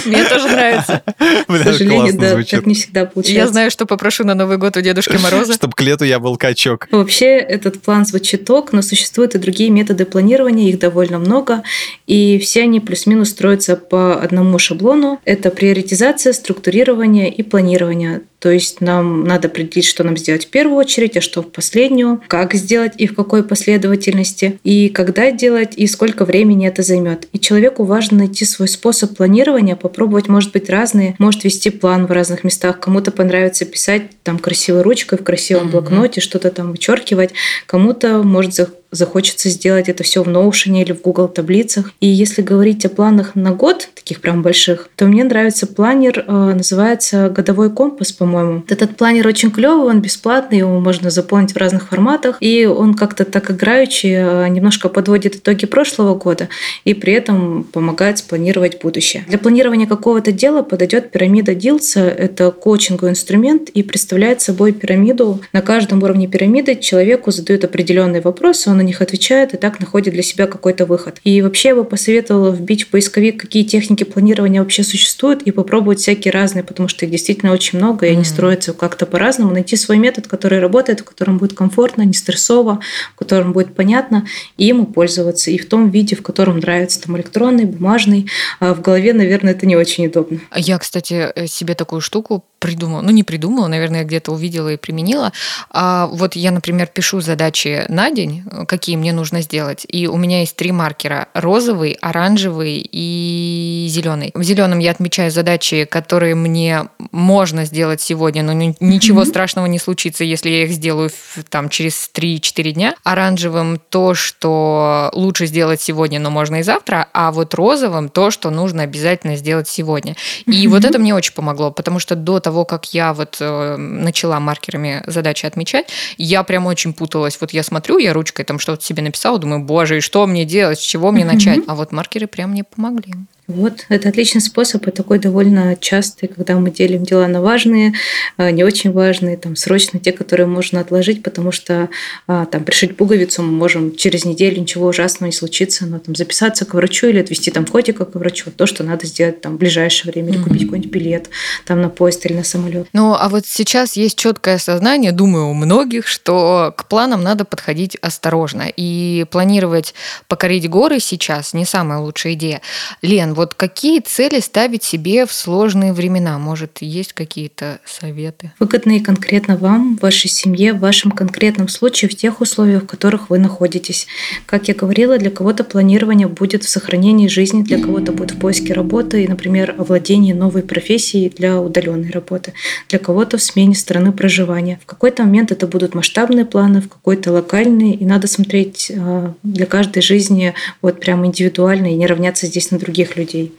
Мне 0.04 0.24
тоже 0.24 0.48
нравится. 0.48 1.02
К 1.46 1.62
сожалению, 1.62 2.18
да, 2.18 2.42
так 2.42 2.66
не 2.66 2.74
всегда 2.74 3.06
получается. 3.06 3.46
Я 3.46 3.48
знаю, 3.48 3.70
что 3.70 3.86
попрошу 3.86 4.24
на 4.24 4.34
Новый 4.34 4.58
год 4.58 4.76
у 4.76 4.80
Дедушки 4.80 5.16
Мороза. 5.16 5.54
Чтобы 5.54 5.74
к 5.74 5.80
лету 5.80 6.04
я 6.04 6.18
был 6.18 6.36
качок. 6.36 6.88
Вообще, 6.90 7.36
этот 7.38 7.80
план 7.82 8.04
звучит 8.04 8.48
ок, 8.50 8.72
но 8.72 8.82
существуют 8.82 9.34
и 9.34 9.38
другие 9.38 9.70
методы 9.70 10.04
планирования, 10.10 10.68
их 10.68 10.78
довольно 10.78 11.18
много, 11.18 11.62
и 12.06 12.38
все 12.38 12.62
они 12.62 12.80
плюс-минус 12.80 13.30
строятся 13.30 13.76
по 13.76 14.20
одному 14.20 14.58
шаблону. 14.58 15.20
Это 15.24 15.50
приоритизация, 15.50 16.32
структурирование 16.32 17.32
и 17.32 17.42
планирование. 17.42 18.22
То 18.40 18.50
есть 18.50 18.80
нам 18.80 19.24
надо 19.24 19.48
определить, 19.48 19.84
что 19.84 20.02
нам 20.02 20.16
сделать 20.16 20.46
в 20.46 20.48
первую 20.48 20.78
очередь, 20.78 21.16
а 21.18 21.20
что 21.20 21.42
в 21.42 21.52
последнюю, 21.52 22.22
как 22.26 22.54
сделать 22.54 22.94
и 22.96 23.06
в 23.06 23.14
какой 23.14 23.44
последовательности, 23.44 24.58
и 24.64 24.88
когда 24.88 25.30
делать, 25.30 25.74
и 25.76 25.86
сколько 25.86 26.24
времени 26.24 26.66
это 26.66 26.82
займет. 26.82 27.28
И 27.32 27.38
человеку 27.38 27.84
важно 27.84 28.18
найти 28.18 28.46
свой 28.46 28.68
способ 28.68 29.14
планирования, 29.14 29.76
попробовать, 29.76 30.28
может 30.28 30.52
быть, 30.52 30.70
разные, 30.70 31.14
может 31.18 31.44
вести 31.44 31.68
план 31.68 32.06
в 32.06 32.12
разных 32.12 32.42
местах. 32.42 32.80
Кому-то 32.80 33.10
понравится 33.10 33.66
писать 33.66 34.04
там 34.22 34.38
красивой 34.38 34.82
ручкой 34.82 35.18
в 35.18 35.22
красивом 35.22 35.68
mm-hmm. 35.68 35.72
блокноте, 35.72 36.20
что-то 36.22 36.50
там 36.50 36.70
вычеркивать, 36.72 37.30
кому-то 37.66 38.22
может 38.22 38.54
захочется 38.90 39.48
сделать 39.48 39.88
это 39.88 40.02
все 40.02 40.22
в 40.22 40.28
Notion 40.28 40.80
или 40.80 40.92
в 40.92 41.00
Google 41.00 41.28
таблицах. 41.28 41.92
И 42.00 42.06
если 42.06 42.42
говорить 42.42 42.84
о 42.84 42.88
планах 42.88 43.34
на 43.34 43.52
год, 43.52 43.88
таких 43.94 44.20
прям 44.20 44.42
больших, 44.42 44.88
то 44.96 45.06
мне 45.06 45.24
нравится 45.24 45.66
планер, 45.66 46.24
э, 46.26 46.32
называется 46.54 47.28
«Годовой 47.28 47.70
компас», 47.70 48.12
по-моему. 48.12 48.64
Этот 48.68 48.96
планер 48.96 49.26
очень 49.26 49.50
клевый, 49.50 49.88
он 49.88 50.00
бесплатный, 50.00 50.58
его 50.58 50.80
можно 50.80 51.10
заполнить 51.10 51.52
в 51.52 51.56
разных 51.56 51.88
форматах, 51.88 52.38
и 52.40 52.66
он 52.66 52.94
как-то 52.94 53.24
так 53.24 53.50
играючи 53.50 54.06
э, 54.06 54.48
немножко 54.48 54.88
подводит 54.88 55.36
итоги 55.36 55.66
прошлого 55.66 56.14
года 56.14 56.48
и 56.84 56.94
при 56.94 57.12
этом 57.12 57.64
помогает 57.64 58.18
спланировать 58.18 58.80
будущее. 58.82 59.24
Для 59.28 59.38
планирования 59.38 59.86
какого-то 59.86 60.32
дела 60.32 60.62
подойдет 60.62 61.10
пирамида 61.10 61.54
Дилса. 61.54 62.00
Это 62.00 62.50
коучинговый 62.50 63.12
инструмент 63.12 63.68
и 63.68 63.82
представляет 63.82 64.40
собой 64.40 64.72
пирамиду. 64.72 65.40
На 65.52 65.62
каждом 65.62 66.02
уровне 66.02 66.26
пирамиды 66.26 66.76
человеку 66.76 67.30
задают 67.30 67.64
определенные 67.64 68.20
вопросы, 68.20 68.70
он 68.70 68.79
на 68.80 68.84
них 68.84 69.02
отвечает 69.02 69.52
и 69.52 69.58
так 69.58 69.78
находит 69.78 70.14
для 70.14 70.22
себя 70.22 70.46
какой-то 70.46 70.86
выход. 70.86 71.20
И 71.22 71.42
вообще 71.42 71.68
я 71.68 71.74
бы 71.74 71.84
посоветовала 71.84 72.50
вбить 72.50 72.84
в 72.84 72.88
поисковик, 72.88 73.40
какие 73.40 73.62
техники 73.62 74.04
планирования 74.04 74.60
вообще 74.60 74.82
существуют, 74.82 75.42
и 75.42 75.50
попробовать 75.50 76.00
всякие 76.00 76.32
разные, 76.32 76.64
потому 76.64 76.88
что 76.88 77.04
их 77.04 77.10
действительно 77.10 77.52
очень 77.52 77.78
много, 77.78 78.06
и 78.06 78.10
они 78.10 78.24
строятся 78.24 78.72
как-то 78.72 79.04
по-разному. 79.04 79.52
Найти 79.52 79.76
свой 79.76 79.98
метод, 79.98 80.26
который 80.26 80.60
работает, 80.60 81.00
в 81.00 81.04
котором 81.04 81.38
будет 81.38 81.52
комфортно, 81.52 82.02
не 82.02 82.14
стрессово, 82.14 82.80
в 83.14 83.18
котором 83.18 83.52
будет 83.52 83.74
понятно, 83.74 84.26
и 84.56 84.64
ему 84.64 84.86
пользоваться. 84.86 85.50
И 85.50 85.58
в 85.58 85.68
том 85.68 85.90
виде, 85.90 86.16
в 86.16 86.22
котором 86.22 86.58
нравится, 86.58 87.02
там 87.02 87.16
электронный, 87.16 87.66
бумажный. 87.66 88.30
А 88.60 88.74
в 88.74 88.80
голове, 88.80 89.12
наверное, 89.12 89.52
это 89.52 89.66
не 89.66 89.76
очень 89.76 90.06
удобно. 90.06 90.40
Я, 90.56 90.78
кстати, 90.78 91.30
э, 91.34 91.46
себе 91.46 91.74
такую 91.74 92.00
штуку 92.00 92.44
придумала, 92.60 93.00
ну 93.00 93.10
не 93.10 93.24
придумала, 93.24 93.66
наверное, 93.66 94.04
где-то 94.04 94.32
увидела 94.32 94.72
и 94.72 94.76
применила. 94.76 95.32
А 95.70 96.06
вот 96.06 96.36
я, 96.36 96.50
например, 96.52 96.86
пишу 96.86 97.20
задачи 97.20 97.84
на 97.88 98.10
день, 98.10 98.44
какие 98.70 98.96
мне 98.96 99.12
нужно 99.12 99.42
сделать, 99.42 99.84
и 99.88 100.06
у 100.06 100.16
меня 100.16 100.40
есть 100.40 100.54
три 100.54 100.70
маркера: 100.70 101.28
розовый, 101.34 101.96
оранжевый 102.00 102.88
и 102.92 103.86
зеленый. 103.88 104.30
В 104.34 104.42
зеленом 104.44 104.78
я 104.78 104.92
отмечаю 104.92 105.32
задачи, 105.32 105.84
которые 105.84 106.36
мне 106.36 106.88
можно 107.10 107.64
сделать 107.64 108.00
сегодня, 108.00 108.44
но 108.44 108.52
ничего 108.52 109.22
mm-hmm. 109.22 109.26
страшного 109.26 109.66
не 109.66 109.78
случится, 109.80 110.22
если 110.22 110.50
я 110.50 110.64
их 110.64 110.70
сделаю 110.70 111.10
там 111.48 111.68
через 111.68 112.10
3-4 112.14 112.70
дня. 112.72 112.94
Оранжевым 113.02 113.80
то, 113.88 114.14
что 114.14 115.10
лучше 115.14 115.46
сделать 115.46 115.80
сегодня, 115.80 116.20
но 116.20 116.30
можно 116.30 116.60
и 116.60 116.62
завтра, 116.62 117.08
а 117.12 117.32
вот 117.32 117.54
розовым 117.54 118.08
то, 118.08 118.30
что 118.30 118.50
нужно 118.50 118.84
обязательно 118.84 119.34
сделать 119.34 119.66
сегодня. 119.66 120.14
И 120.46 120.66
mm-hmm. 120.66 120.68
вот 120.68 120.84
это 120.84 121.00
мне 121.00 121.14
очень 121.14 121.32
помогло, 121.32 121.72
потому 121.72 121.98
что 121.98 122.14
до 122.14 122.38
того 122.38 122.60
того, 122.60 122.64
как 122.64 122.92
я 122.94 123.12
вот 123.12 123.36
э, 123.40 123.76
начала 123.76 124.40
маркерами 124.40 125.02
задачи 125.06 125.46
отмечать, 125.46 125.86
я 126.18 126.42
прям 126.42 126.66
очень 126.66 126.92
путалась. 126.92 127.38
Вот 127.40 127.52
я 127.52 127.62
смотрю, 127.62 127.98
я 127.98 128.12
ручкой 128.12 128.44
там 128.44 128.58
что-то 128.60 128.84
себе 128.84 129.02
написала, 129.02 129.38
думаю, 129.38 129.64
боже, 129.64 129.98
и 129.98 130.00
что 130.00 130.26
мне 130.26 130.44
делать, 130.44 130.78
с 130.78 130.82
чего 130.82 131.10
мне 131.10 131.24
начать? 131.24 131.60
А 131.66 131.74
вот 131.74 131.92
маркеры 131.92 132.26
прям 132.26 132.50
мне 132.50 132.64
помогли. 132.64 133.14
Вот, 133.50 133.86
это 133.88 134.08
отличный 134.08 134.40
способ, 134.40 134.86
и 134.86 134.90
такой 134.92 135.18
довольно 135.18 135.76
частый, 135.76 136.28
когда 136.28 136.54
мы 136.58 136.70
делим 136.70 137.04
дела 137.04 137.26
на 137.26 137.42
важные, 137.42 137.94
а, 138.36 138.50
не 138.52 138.62
очень 138.62 138.92
важные, 138.92 139.36
там, 139.36 139.56
срочные, 139.56 140.00
те, 140.00 140.12
которые 140.12 140.46
можно 140.46 140.80
отложить, 140.80 141.22
потому 141.22 141.50
что 141.50 141.88
а, 142.28 142.46
там 142.46 142.62
пришить 142.62 142.96
пуговицу 142.96 143.42
мы 143.42 143.50
можем 143.50 143.96
через 143.96 144.24
неделю, 144.24 144.60
ничего 144.60 144.86
ужасного 144.86 145.26
не 145.26 145.36
случится, 145.36 145.86
но 145.86 145.98
там 145.98 146.14
записаться 146.14 146.64
к 146.64 146.74
врачу 146.74 147.08
или 147.08 147.18
отвезти 147.18 147.50
там 147.50 147.66
котика 147.66 148.04
к 148.04 148.14
врачу, 148.14 148.50
то, 148.56 148.66
что 148.66 148.84
надо 148.84 149.06
сделать 149.06 149.40
там 149.40 149.56
в 149.56 149.58
ближайшее 149.58 150.12
время, 150.12 150.28
или 150.30 150.38
mm-hmm. 150.38 150.44
купить 150.44 150.64
какой-нибудь 150.64 150.92
билет 150.92 151.30
там 151.66 151.80
на 151.80 151.88
поезд 151.88 152.24
или 152.26 152.34
на 152.34 152.44
самолет. 152.44 152.86
Ну, 152.92 153.14
а 153.14 153.28
вот 153.28 153.46
сейчас 153.46 153.96
есть 153.96 154.16
четкое 154.16 154.58
сознание, 154.58 155.10
думаю, 155.10 155.48
у 155.48 155.54
многих, 155.54 156.06
что 156.06 156.72
к 156.76 156.86
планам 156.86 157.24
надо 157.24 157.44
подходить 157.44 157.96
осторожно, 157.96 158.66
и 158.74 159.26
планировать 159.30 159.94
покорить 160.28 160.68
горы 160.68 161.00
сейчас 161.00 161.52
не 161.52 161.64
самая 161.64 161.98
лучшая 161.98 162.34
идея. 162.34 162.60
Лен, 163.02 163.34
вот 163.40 163.54
какие 163.54 164.00
цели 164.00 164.38
ставить 164.40 164.84
себе 164.84 165.24
в 165.24 165.32
сложные 165.32 165.94
времена? 165.94 166.38
Может, 166.38 166.82
есть 166.82 167.14
какие-то 167.14 167.80
советы? 167.86 168.52
Выгодные 168.58 169.00
конкретно 169.00 169.56
вам, 169.56 169.96
вашей 169.96 170.28
семье, 170.28 170.74
в 170.74 170.80
вашем 170.80 171.10
конкретном 171.10 171.68
случае, 171.68 172.10
в 172.10 172.14
тех 172.14 172.42
условиях, 172.42 172.82
в 172.82 172.86
которых 172.86 173.30
вы 173.30 173.38
находитесь. 173.38 174.06
Как 174.44 174.68
я 174.68 174.74
говорила, 174.74 175.16
для 175.16 175.30
кого-то 175.30 175.64
планирование 175.64 176.28
будет 176.28 176.64
в 176.64 176.68
сохранении 176.68 177.28
жизни, 177.28 177.62
для 177.62 177.80
кого-то 177.80 178.12
будет 178.12 178.32
в 178.32 178.38
поиске 178.38 178.74
работы 178.74 179.24
и, 179.24 179.28
например, 179.28 179.74
овладении 179.78 180.34
новой 180.34 180.62
профессией 180.62 181.30
для 181.30 181.62
удаленной 181.62 182.10
работы, 182.10 182.52
для 182.90 182.98
кого-то 182.98 183.38
в 183.38 183.42
смене 183.42 183.74
страны 183.74 184.12
проживания. 184.12 184.78
В 184.82 184.86
какой-то 184.86 185.22
момент 185.22 185.50
это 185.50 185.66
будут 185.66 185.94
масштабные 185.94 186.44
планы, 186.44 186.82
в 186.82 186.90
какой-то 186.90 187.32
локальные, 187.32 187.94
и 187.94 188.04
надо 188.04 188.26
смотреть 188.26 188.92
а, 188.94 189.32
для 189.42 189.64
каждой 189.64 190.02
жизни 190.02 190.52
вот 190.82 191.00
прям 191.00 191.24
индивидуально 191.24 191.86
и 191.86 191.94
не 191.94 192.06
равняться 192.06 192.46
здесь 192.46 192.70
на 192.70 192.78
других 192.78 193.16
людей 193.16 193.29
людей. 193.30 193.52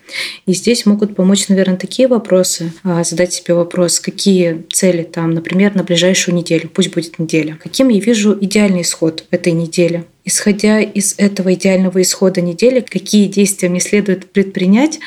И 0.45 0.53
здесь 0.53 0.85
могут 0.85 1.15
помочь, 1.15 1.47
наверное, 1.47 1.77
такие 1.77 2.07
вопросы. 2.07 2.73
А, 2.83 3.03
задать 3.03 3.33
себе 3.33 3.53
вопрос, 3.53 3.99
какие 3.99 4.65
цели 4.71 5.03
там, 5.03 5.31
например, 5.31 5.75
на 5.75 5.83
ближайшую 5.83 6.35
неделю, 6.35 6.69
пусть 6.73 6.93
будет 6.93 7.19
неделя. 7.19 7.57
Каким 7.61 7.89
я 7.89 7.99
вижу 7.99 8.37
идеальный 8.39 8.81
исход 8.81 9.25
этой 9.31 9.53
недели? 9.53 10.05
Исходя 10.25 10.79
из 10.79 11.15
этого 11.17 11.53
идеального 11.53 12.01
исхода 12.01 12.41
недели, 12.41 12.79
какие 12.81 13.27
действия 13.27 13.69
мне 13.69 13.79
следует 13.79 14.31
предпринять, 14.31 14.99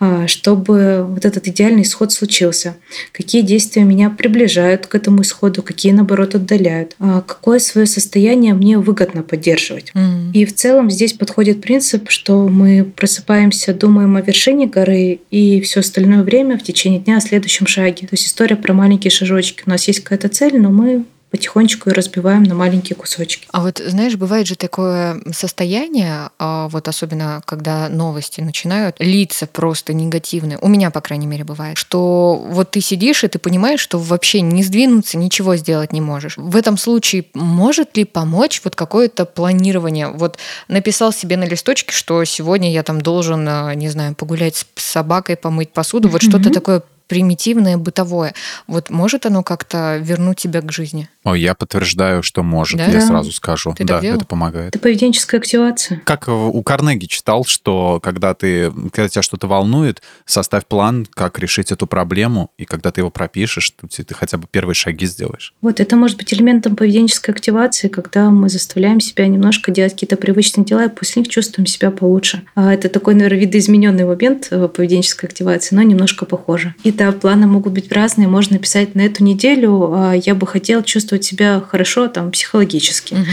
а, 0.00 0.26
чтобы 0.26 1.04
вот 1.06 1.24
этот 1.24 1.46
идеальный 1.48 1.82
исход 1.82 2.12
случился. 2.12 2.76
Какие 3.12 3.42
действия 3.42 3.84
меня 3.84 4.10
приближают 4.10 4.86
к 4.86 4.94
этому 4.94 5.22
исходу, 5.22 5.62
какие, 5.62 5.92
наоборот, 5.92 6.34
отдаляют. 6.34 6.96
А, 6.98 7.20
какое 7.20 7.58
свое 7.58 7.86
состояние 7.86 8.54
мне 8.54 8.78
выгодно 8.78 9.22
поддерживать. 9.22 9.92
Mm. 9.94 10.32
И 10.32 10.44
в 10.44 10.54
целом 10.54 10.90
здесь 10.90 11.12
подходит 11.12 11.60
принцип, 11.60 12.10
что 12.10 12.48
мы 12.48 12.84
просыпаемся, 12.84 13.74
думаем 13.74 14.16
о 14.16 14.22
вершине 14.22 14.66
горы 14.66 15.20
и 15.30 15.60
все 15.60 15.80
остальное 15.80 16.22
время 16.22 16.58
в 16.58 16.62
течение 16.62 17.00
дня 17.00 17.18
о 17.18 17.20
следующем 17.20 17.66
шаге. 17.66 18.06
То 18.06 18.12
есть 18.12 18.26
история 18.26 18.56
про 18.56 18.72
маленькие 18.72 19.10
шажочки. 19.10 19.62
У 19.66 19.70
нас 19.70 19.86
есть 19.88 20.00
какая-то 20.00 20.28
цель, 20.28 20.58
но 20.58 20.70
мы 20.70 21.04
потихонечку 21.32 21.88
и 21.88 21.94
разбиваем 21.94 22.42
на 22.42 22.54
маленькие 22.54 22.94
кусочки. 22.94 23.48
А 23.52 23.62
вот, 23.62 23.78
знаешь, 23.84 24.16
бывает 24.16 24.46
же 24.46 24.54
такое 24.54 25.18
состояние, 25.32 26.28
а, 26.38 26.68
вот 26.68 26.88
особенно 26.88 27.42
когда 27.46 27.88
новости 27.88 28.42
начинают 28.42 28.96
литься 28.98 29.46
просто 29.46 29.94
негативные, 29.94 30.58
у 30.60 30.68
меня, 30.68 30.90
по 30.90 31.00
крайней 31.00 31.26
мере, 31.26 31.42
бывает, 31.44 31.78
что 31.78 32.36
вот 32.50 32.72
ты 32.72 32.82
сидишь 32.82 33.24
и 33.24 33.28
ты 33.28 33.38
понимаешь, 33.38 33.80
что 33.80 33.98
вообще 33.98 34.42
не 34.42 34.62
сдвинуться, 34.62 35.16
ничего 35.16 35.56
сделать 35.56 35.94
не 35.94 36.02
можешь. 36.02 36.36
В 36.36 36.54
этом 36.54 36.76
случае 36.76 37.24
может 37.32 37.96
ли 37.96 38.04
помочь 38.04 38.60
вот 38.62 38.76
какое-то 38.76 39.24
планирование? 39.24 40.08
Вот 40.08 40.36
написал 40.68 41.14
себе 41.14 41.38
на 41.38 41.44
листочке, 41.44 41.94
что 41.94 42.22
сегодня 42.24 42.70
я 42.70 42.82
там 42.82 43.00
должен, 43.00 43.48
а, 43.48 43.74
не 43.74 43.88
знаю, 43.88 44.14
погулять 44.14 44.56
с 44.56 44.84
собакой, 44.84 45.36
помыть 45.38 45.72
посуду, 45.72 46.10
вот 46.10 46.22
mm-hmm. 46.22 46.28
что-то 46.28 46.50
такое 46.50 46.82
примитивное, 47.12 47.76
бытовое. 47.76 48.34
Вот 48.66 48.88
может 48.88 49.26
оно 49.26 49.42
как-то 49.42 49.98
вернуть 49.98 50.38
тебя 50.38 50.60
к 50.62 50.72
жизни? 50.72 51.08
О, 51.24 51.34
я 51.34 51.54
подтверждаю, 51.54 52.22
что 52.22 52.42
может, 52.42 52.78
да? 52.78 52.86
я 52.86 53.00
сразу 53.00 53.32
скажу. 53.32 53.74
Ты 53.76 53.84
да, 53.84 54.00
это 54.02 54.24
помогает. 54.24 54.68
Это 54.68 54.78
поведенческая 54.78 55.40
активация. 55.40 56.02
Как 56.04 56.28
у 56.28 56.62
Карнеги 56.62 57.06
читал, 57.06 57.44
что 57.44 58.00
когда 58.02 58.34
ты, 58.34 58.70
когда 58.92 59.08
тебя 59.08 59.22
что-то 59.22 59.46
волнует, 59.46 60.02
составь 60.26 60.66
план, 60.66 61.06
как 61.14 61.38
решить 61.38 61.70
эту 61.70 61.86
проблему, 61.86 62.50
и 62.58 62.64
когда 62.64 62.90
ты 62.90 63.00
его 63.02 63.10
пропишешь, 63.10 63.70
ты, 63.70 64.04
ты 64.04 64.14
хотя 64.14 64.36
бы 64.36 64.46
первые 64.50 64.74
шаги 64.74 65.06
сделаешь. 65.06 65.54
Вот 65.60 65.78
это 65.78 65.96
может 65.96 66.16
быть 66.16 66.32
элементом 66.34 66.74
поведенческой 66.74 67.34
активации, 67.34 67.88
когда 67.88 68.30
мы 68.30 68.48
заставляем 68.48 69.00
себя 69.00 69.26
немножко 69.26 69.70
делать 69.70 69.92
какие-то 69.92 70.16
привычные 70.16 70.64
дела, 70.64 70.86
и 70.86 70.88
после 70.88 71.22
них 71.22 71.30
чувствуем 71.30 71.66
себя 71.66 71.90
получше. 71.90 72.42
А 72.54 72.72
это 72.72 72.88
такой, 72.88 73.14
наверное, 73.14 73.40
видоизмененный 73.40 74.04
момент 74.04 74.48
э, 74.50 74.68
поведенческой 74.68 75.28
активации, 75.28 75.74
но 75.74 75.82
немножко 75.82 76.24
похоже. 76.24 76.74
И 76.82 76.90
да, 76.90 77.12
планы 77.12 77.46
могут 77.46 77.72
быть 77.72 77.92
разные. 77.92 78.26
Можно 78.26 78.54
написать 78.56 78.94
на 78.94 79.02
эту 79.02 79.22
неделю, 79.22 79.92
а, 79.92 80.12
я 80.14 80.34
бы 80.34 80.46
хотел 80.46 80.82
чувствовать 80.82 81.11
себя 81.20 81.62
хорошо 81.66 82.08
там 82.08 82.30
психологически. 82.30 83.14
Угу. 83.14 83.24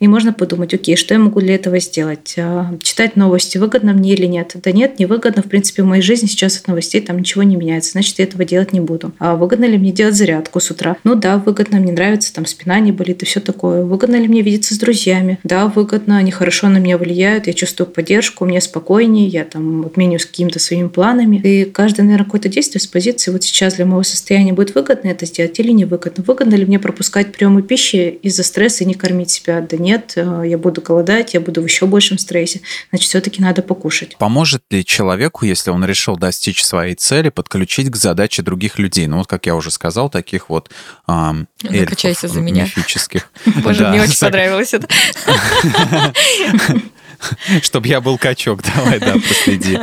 И 0.00 0.08
можно 0.08 0.32
подумать, 0.32 0.74
окей, 0.74 0.96
что 0.96 1.14
я 1.14 1.20
могу 1.20 1.40
для 1.40 1.54
этого 1.54 1.78
сделать? 1.80 2.34
А, 2.36 2.74
читать 2.82 3.16
новости 3.16 3.58
выгодно 3.58 3.92
мне 3.92 4.14
или 4.14 4.26
нет? 4.26 4.52
Да 4.62 4.72
нет, 4.72 4.98
не 4.98 5.06
выгодно. 5.06 5.42
В 5.42 5.46
принципе, 5.46 5.82
в 5.82 5.86
моей 5.86 6.02
жизни 6.02 6.26
сейчас 6.26 6.58
от 6.58 6.68
новостей 6.68 7.00
там 7.00 7.18
ничего 7.18 7.42
не 7.42 7.56
меняется. 7.56 7.92
Значит, 7.92 8.18
я 8.18 8.24
этого 8.24 8.44
делать 8.44 8.72
не 8.72 8.80
буду. 8.80 9.12
А 9.18 9.36
выгодно 9.36 9.64
ли 9.64 9.78
мне 9.78 9.92
делать 9.92 10.14
зарядку 10.14 10.60
с 10.60 10.70
утра? 10.70 10.96
Ну 11.04 11.14
да, 11.14 11.38
выгодно. 11.38 11.78
Мне 11.78 11.92
нравится, 11.92 12.32
там 12.32 12.46
спина 12.46 12.80
не 12.80 12.92
болит 12.92 13.22
и 13.22 13.26
все 13.26 13.40
такое. 13.40 13.84
Выгодно 13.84 14.16
ли 14.16 14.28
мне 14.28 14.42
видеться 14.42 14.74
с 14.74 14.78
друзьями? 14.78 15.38
Да, 15.44 15.66
выгодно. 15.66 16.18
Они 16.18 16.30
хорошо 16.30 16.68
на 16.68 16.78
меня 16.78 16.98
влияют. 16.98 17.46
Я 17.46 17.52
чувствую 17.52 17.88
поддержку, 17.88 18.44
мне 18.44 18.60
спокойнее. 18.60 19.28
Я 19.28 19.44
там 19.44 19.86
обмениваюсь 19.86 20.26
какими-то 20.26 20.58
своими 20.58 20.88
планами. 20.88 21.36
И 21.36 21.64
каждое, 21.64 22.02
наверное, 22.02 22.24
какое-то 22.24 22.48
действие 22.48 22.80
с 22.80 22.86
позиции 22.86 23.08
позиции 23.08 23.30
вот 23.30 23.42
сейчас 23.42 23.74
для 23.74 23.86
моего 23.86 24.02
состояния 24.02 24.52
будет 24.52 24.74
выгодно 24.74 25.08
это 25.08 25.26
сделать 25.26 25.58
или 25.60 25.72
невыгодно? 25.72 26.24
Выгодно 26.26 26.54
ли 26.54 26.64
мне 26.66 26.78
пропускать 26.78 27.27
избегать 27.28 27.36
приема 27.36 27.62
пищи 27.62 28.18
из-за 28.22 28.42
стресса 28.42 28.84
и 28.84 28.86
не 28.86 28.94
кормить 28.94 29.30
себя. 29.30 29.60
Да 29.60 29.76
нет, 29.76 30.12
э, 30.16 30.42
я 30.46 30.58
буду 30.58 30.80
голодать, 30.80 31.34
я 31.34 31.40
буду 31.40 31.62
в 31.62 31.64
еще 31.64 31.86
большем 31.86 32.18
стрессе. 32.18 32.60
Значит, 32.90 33.08
все-таки 33.08 33.42
надо 33.42 33.62
покушать. 33.62 34.16
Поможет 34.18 34.62
ли 34.70 34.84
человеку, 34.84 35.44
если 35.44 35.70
он 35.70 35.84
решил 35.84 36.16
достичь 36.16 36.64
своей 36.64 36.94
цели, 36.94 37.28
подключить 37.28 37.90
к 37.90 37.96
задаче 37.96 38.42
других 38.42 38.78
людей? 38.78 39.06
Ну, 39.06 39.18
вот, 39.18 39.26
как 39.26 39.46
я 39.46 39.54
уже 39.54 39.70
сказал, 39.70 40.10
таких 40.10 40.48
вот 40.48 40.70
эм, 41.06 41.48
эльфов 41.64 42.30
за 42.30 42.40
меня. 42.40 42.64
мифических. 42.64 43.30
Боже, 43.62 43.88
мне 43.88 44.02
очень 44.02 44.18
понравилось 44.18 44.74
это. 44.74 44.88
Чтобы 47.62 47.88
я 47.88 48.00
был 48.00 48.18
качок, 48.18 48.62
давай, 48.76 48.98
да, 48.98 49.14
последи. 49.14 49.78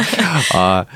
А, 0.54 0.88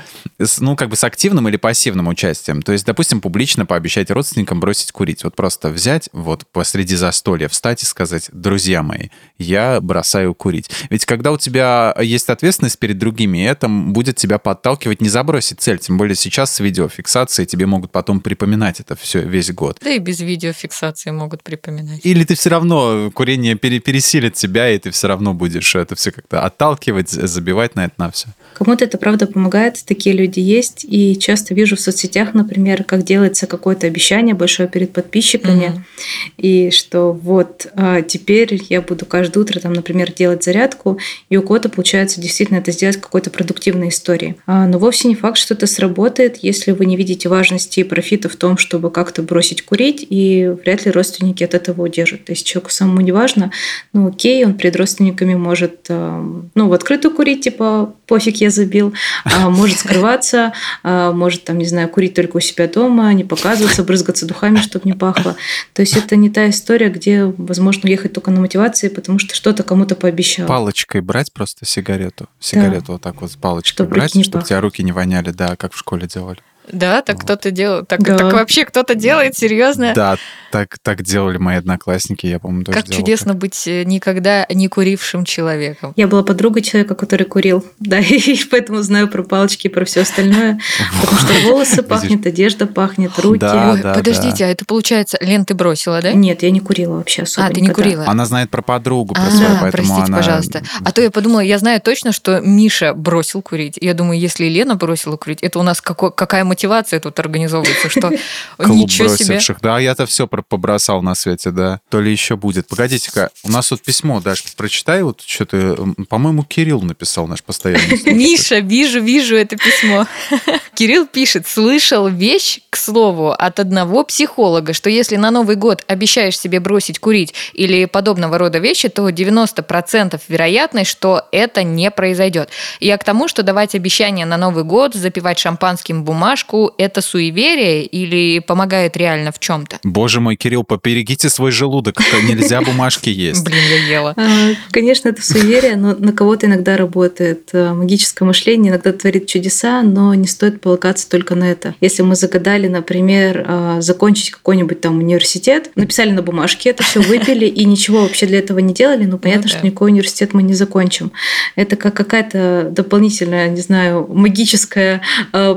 ну, 0.58 0.76
как 0.76 0.88
бы 0.88 0.96
с 0.96 1.04
активным 1.04 1.48
или 1.48 1.56
пассивным 1.56 2.08
участием. 2.08 2.62
То 2.62 2.72
есть, 2.72 2.86
допустим, 2.86 3.20
публично 3.20 3.66
пообещать 3.66 4.10
родственникам 4.10 4.60
бросить 4.60 4.92
курить. 4.92 5.24
Вот 5.24 5.36
просто 5.36 5.68
взять, 5.68 6.08
вот 6.12 6.46
посреди 6.46 6.96
застолья 6.96 7.48
встать 7.48 7.82
и 7.82 7.86
сказать, 7.86 8.28
друзья 8.32 8.82
мои, 8.82 9.08
я 9.38 9.80
бросаю 9.80 10.34
курить. 10.34 10.70
Ведь 10.88 11.04
когда 11.04 11.32
у 11.32 11.38
тебя 11.38 11.94
есть 12.00 12.28
ответственность 12.28 12.78
перед 12.78 12.98
другими, 12.98 13.44
это 13.44 13.68
будет 13.68 14.16
тебя 14.16 14.38
подталкивать 14.38 15.00
не 15.00 15.08
забросить 15.08 15.60
цель. 15.60 15.78
Тем 15.78 15.98
более 15.98 16.16
сейчас 16.16 16.54
с 16.54 16.60
видеофиксацией 16.60 17.46
тебе 17.46 17.66
могут 17.66 17.92
потом 17.92 18.20
припоминать 18.20 18.80
это 18.80 18.96
все 18.96 19.20
весь 19.22 19.52
год. 19.52 19.78
Да 19.82 19.90
и 19.90 19.98
без 19.98 20.20
видеофиксации 20.20 21.10
могут 21.10 21.42
припоминать. 21.42 22.00
Или 22.04 22.24
ты 22.24 22.34
все 22.34 22.50
равно, 22.50 23.10
курение 23.12 23.56
пересилит 23.56 24.34
тебя, 24.34 24.70
и 24.70 24.78
ты 24.78 24.90
все 24.90 25.08
равно 25.08 25.34
будешь 25.34 25.74
это 25.74 25.94
все 25.94 26.12
как-то 26.30 26.46
отталкивать, 26.46 27.10
забивать 27.10 27.74
на 27.74 27.86
это 27.86 27.94
на 27.98 28.10
все. 28.10 28.28
Кому-то 28.54 28.84
это 28.84 28.98
правда 28.98 29.26
помогает, 29.26 29.82
такие 29.86 30.14
люди 30.14 30.38
есть, 30.38 30.84
и 30.88 31.18
часто 31.18 31.54
вижу 31.54 31.76
в 31.76 31.80
соцсетях, 31.80 32.34
например, 32.34 32.84
как 32.84 33.04
делается 33.04 33.46
какое-то 33.46 33.86
обещание 33.86 34.34
большое 34.34 34.68
перед 34.68 34.92
подписчиками, 34.92 35.64
mm-hmm. 35.64 36.32
и 36.36 36.70
что 36.70 37.12
вот 37.12 37.68
а, 37.74 38.02
теперь 38.02 38.60
я 38.68 38.82
буду 38.82 39.06
каждое 39.06 39.40
утро, 39.40 39.60
там, 39.60 39.72
например, 39.72 40.12
делать 40.12 40.44
зарядку, 40.44 40.98
и 41.30 41.36
у 41.36 41.42
кого-то 41.42 41.68
получается 41.68 42.20
действительно 42.20 42.58
это 42.58 42.70
сделать 42.72 43.00
какой-то 43.00 43.30
продуктивной 43.30 43.88
историей. 43.88 44.36
А, 44.46 44.66
но 44.66 44.78
вовсе 44.78 45.08
не 45.08 45.14
факт, 45.14 45.38
что 45.38 45.54
это 45.54 45.66
сработает, 45.66 46.38
если 46.42 46.72
вы 46.72 46.86
не 46.86 46.96
видите 46.96 47.28
важности 47.28 47.80
и 47.80 47.84
профита 47.84 48.28
в 48.28 48.36
том, 48.36 48.58
чтобы 48.58 48.90
как-то 48.90 49.22
бросить 49.22 49.62
курить, 49.64 50.06
и 50.08 50.52
вряд 50.62 50.84
ли 50.84 50.90
родственники 50.90 51.42
от 51.42 51.54
этого 51.54 51.82
удержат. 51.82 52.26
То 52.26 52.32
есть 52.32 52.46
человеку 52.46 52.70
самому 52.70 53.00
не 53.00 53.12
важно, 53.12 53.50
ну 53.92 54.08
окей, 54.08 54.44
он 54.44 54.54
перед 54.54 54.76
родственниками 54.76 55.34
может, 55.34 55.86
а, 55.88 56.19
ну, 56.54 56.68
в 56.68 56.72
открытую 56.72 57.14
курить, 57.14 57.44
типа, 57.44 57.94
пофиг, 58.06 58.36
я 58.36 58.50
забил, 58.50 58.92
а, 59.24 59.50
может 59.50 59.78
скрываться, 59.78 60.52
а, 60.82 61.12
может, 61.12 61.44
там, 61.44 61.58
не 61.58 61.64
знаю, 61.64 61.88
курить 61.88 62.14
только 62.14 62.36
у 62.36 62.40
себя 62.40 62.66
дома, 62.68 63.12
не 63.12 63.24
показываться, 63.24 63.82
брызгаться 63.82 64.26
духами, 64.26 64.56
чтобы 64.58 64.88
не 64.88 64.94
пахло. 64.94 65.36
То 65.72 65.82
есть 65.82 65.96
это 65.96 66.16
не 66.16 66.30
та 66.30 66.48
история, 66.48 66.88
где 66.88 67.24
возможно 67.24 67.82
уехать 67.84 68.12
только 68.12 68.30
на 68.30 68.40
мотивации, 68.40 68.88
потому 68.88 69.18
что 69.18 69.34
что-то 69.34 69.62
кому-то 69.62 69.94
пообещал. 69.94 70.46
Палочкой 70.46 71.00
брать 71.00 71.32
просто 71.32 71.64
сигарету. 71.66 72.28
Сигарету 72.40 72.86
да. 72.86 72.92
вот 72.94 73.02
так 73.02 73.20
вот 73.20 73.32
с 73.32 73.36
палочкой 73.36 73.70
чтобы 73.70 73.90
брать, 73.90 74.10
чтобы 74.24 74.40
у 74.40 74.46
тебя 74.46 74.60
руки 74.60 74.82
не 74.82 74.92
воняли, 74.92 75.30
да, 75.30 75.56
как 75.56 75.72
в 75.72 75.78
школе 75.78 76.06
делали. 76.06 76.38
Да, 76.72 77.02
так 77.02 77.16
вот. 77.16 77.24
кто-то 77.24 77.50
делает. 77.50 77.88
Так, 77.88 78.02
да. 78.02 78.16
так 78.16 78.32
вообще 78.32 78.64
кто-то 78.64 78.94
делает, 78.94 79.36
серьезно? 79.36 79.92
Да, 79.94 80.16
так, 80.50 80.78
так 80.82 81.02
делали 81.02 81.38
мои 81.38 81.56
одноклассники, 81.56 82.26
я, 82.26 82.38
по-моему, 82.38 82.64
тоже 82.64 82.78
Как 82.78 82.86
делал 82.86 83.00
чудесно 83.00 83.32
так. 83.32 83.38
быть 83.38 83.66
э, 83.66 83.84
никогда 83.84 84.46
не 84.50 84.68
курившим 84.68 85.24
человеком. 85.24 85.92
Я 85.96 86.08
была 86.08 86.22
подругой 86.22 86.62
человека, 86.62 86.94
который 86.94 87.26
курил, 87.26 87.64
да, 87.78 87.98
и 87.98 88.36
поэтому 88.50 88.82
знаю 88.82 89.08
про 89.08 89.22
палочки 89.22 89.66
и 89.66 89.70
про 89.70 89.84
все 89.84 90.02
остальное, 90.02 90.60
потому 91.00 91.18
что 91.18 91.32
волосы 91.48 91.82
пахнет, 91.82 92.26
одежда 92.26 92.66
пахнет, 92.66 93.18
руки. 93.18 93.40
Да, 93.40 93.76
да, 93.76 93.94
Подождите, 93.94 94.44
а 94.44 94.48
это 94.48 94.64
получается, 94.64 95.18
Лен, 95.20 95.44
ты 95.44 95.54
бросила, 95.54 96.00
да? 96.00 96.12
Нет, 96.12 96.42
я 96.42 96.50
не 96.50 96.60
курила 96.60 96.96
вообще 96.96 97.22
особо 97.22 97.46
А, 97.46 97.50
ты 97.50 97.60
не 97.60 97.68
курила? 97.68 98.04
Она 98.06 98.26
знает 98.26 98.50
про 98.50 98.62
подругу, 98.62 99.14
про 99.14 99.30
свою, 99.30 99.56
поэтому 99.60 99.70
простите, 99.70 100.02
она... 100.02 100.16
пожалуйста. 100.16 100.62
А 100.84 100.92
то 100.92 101.00
я 101.00 101.10
подумала, 101.10 101.40
я 101.40 101.58
знаю 101.58 101.80
точно, 101.80 102.12
что 102.12 102.40
Миша 102.40 102.94
бросил 102.94 103.42
курить. 103.42 103.78
Я 103.80 103.94
думаю, 103.94 104.18
если 104.18 104.46
Лена 104.46 104.76
бросила 104.76 105.16
курить, 105.16 105.42
это 105.42 105.58
у 105.58 105.62
нас 105.62 105.80
какая 105.80 106.44
мотивация 106.44 106.59
тут 107.00 107.18
организовывается, 107.18 107.88
что 107.88 108.10
ничего 108.58 109.08
себе. 109.16 109.40
Да, 109.62 109.78
я-то 109.78 110.06
все 110.06 110.26
побросал 110.26 111.02
на 111.02 111.14
свете, 111.14 111.50
да. 111.50 111.80
То 111.88 112.00
ли 112.00 112.10
еще 112.10 112.36
будет. 112.36 112.66
Погодите-ка, 112.68 113.30
у 113.44 113.50
нас 113.50 113.68
тут 113.68 113.82
письмо, 113.82 114.20
Даш, 114.20 114.42
прочитай 114.56 115.02
вот 115.02 115.22
что-то. 115.24 115.76
По-моему, 116.08 116.44
Кирилл 116.44 116.82
написал 116.82 117.26
наш 117.26 117.42
постоянный 117.42 118.00
Миша, 118.12 118.58
вижу, 118.58 119.00
вижу 119.00 119.36
это 119.36 119.56
письмо. 119.56 120.06
Кирилл 120.74 121.06
пишет, 121.06 121.46
слышал 121.46 122.08
вещь, 122.08 122.60
к 122.70 122.76
слову, 122.76 123.30
от 123.30 123.60
одного 123.60 124.04
психолога, 124.04 124.72
что 124.72 124.90
если 124.90 125.16
на 125.16 125.30
Новый 125.30 125.56
год 125.56 125.84
обещаешь 125.86 126.38
себе 126.38 126.60
бросить 126.60 126.98
курить 126.98 127.34
или 127.52 127.84
подобного 127.84 128.38
рода 128.38 128.58
вещи, 128.58 128.88
то 128.88 129.08
90% 129.08 130.20
вероятность, 130.28 130.90
что 130.90 131.26
это 131.32 131.62
не 131.62 131.90
произойдет. 131.90 132.50
Я 132.80 132.96
к 132.96 133.04
тому, 133.04 133.28
что 133.28 133.42
давать 133.42 133.74
обещания 133.74 134.24
на 134.24 134.36
Новый 134.36 134.64
год, 134.64 134.94
запивать 134.94 135.38
шампанским 135.38 136.04
бумажку– 136.40 136.72
это 136.78 137.00
суеверие 137.00 137.84
или 137.84 138.38
помогает 138.40 138.96
реально 138.96 139.32
в 139.32 139.38
чем-то? 139.38 139.78
Боже 139.82 140.20
мой, 140.20 140.36
Кирилл, 140.36 140.64
поберегите 140.64 141.28
свой 141.28 141.50
желудок, 141.50 142.00
нельзя 142.28 142.60
бумажки 142.66 143.08
есть. 143.08 143.44
Блин, 143.44 143.58
я 143.70 143.86
ела. 143.86 144.14
А, 144.16 144.50
конечно, 144.70 145.08
это 145.08 145.22
суеверие, 145.22 145.76
но 145.76 145.94
на 145.94 146.12
кого-то 146.12 146.46
иногда 146.46 146.76
работает 146.76 147.50
э, 147.52 147.72
магическое 147.72 148.24
мышление, 148.24 148.72
иногда 148.72 148.92
творит 148.92 149.26
чудеса, 149.26 149.82
но 149.82 150.14
не 150.14 150.26
стоит 150.26 150.60
полагаться 150.60 151.08
только 151.08 151.34
на 151.34 151.50
это. 151.50 151.74
Если 151.80 152.02
мы 152.02 152.14
загадали, 152.14 152.68
например, 152.68 153.44
э, 153.46 153.76
закончить 153.80 154.30
какой-нибудь 154.30 154.80
там 154.80 154.98
университет, 154.98 155.70
написали 155.74 156.10
на 156.10 156.22
бумажке 156.22 156.70
это 156.70 156.82
все, 156.82 157.00
выпили 157.00 157.46
и 157.46 157.64
ничего 157.64 158.02
вообще 158.02 158.26
для 158.26 158.38
этого 158.38 158.58
не 158.60 158.74
делали, 158.74 159.04
ну 159.04 159.18
понятно, 159.18 159.48
что 159.48 159.64
никакой 159.64 159.90
университет 159.90 160.34
мы 160.34 160.42
не 160.42 160.54
закончим. 160.54 161.12
Это 161.56 161.76
как 161.76 161.94
какая-то 161.94 162.68
дополнительная, 162.70 163.48
не 163.48 163.60
знаю, 163.60 164.06
магическая 164.08 165.02
э, 165.32 165.54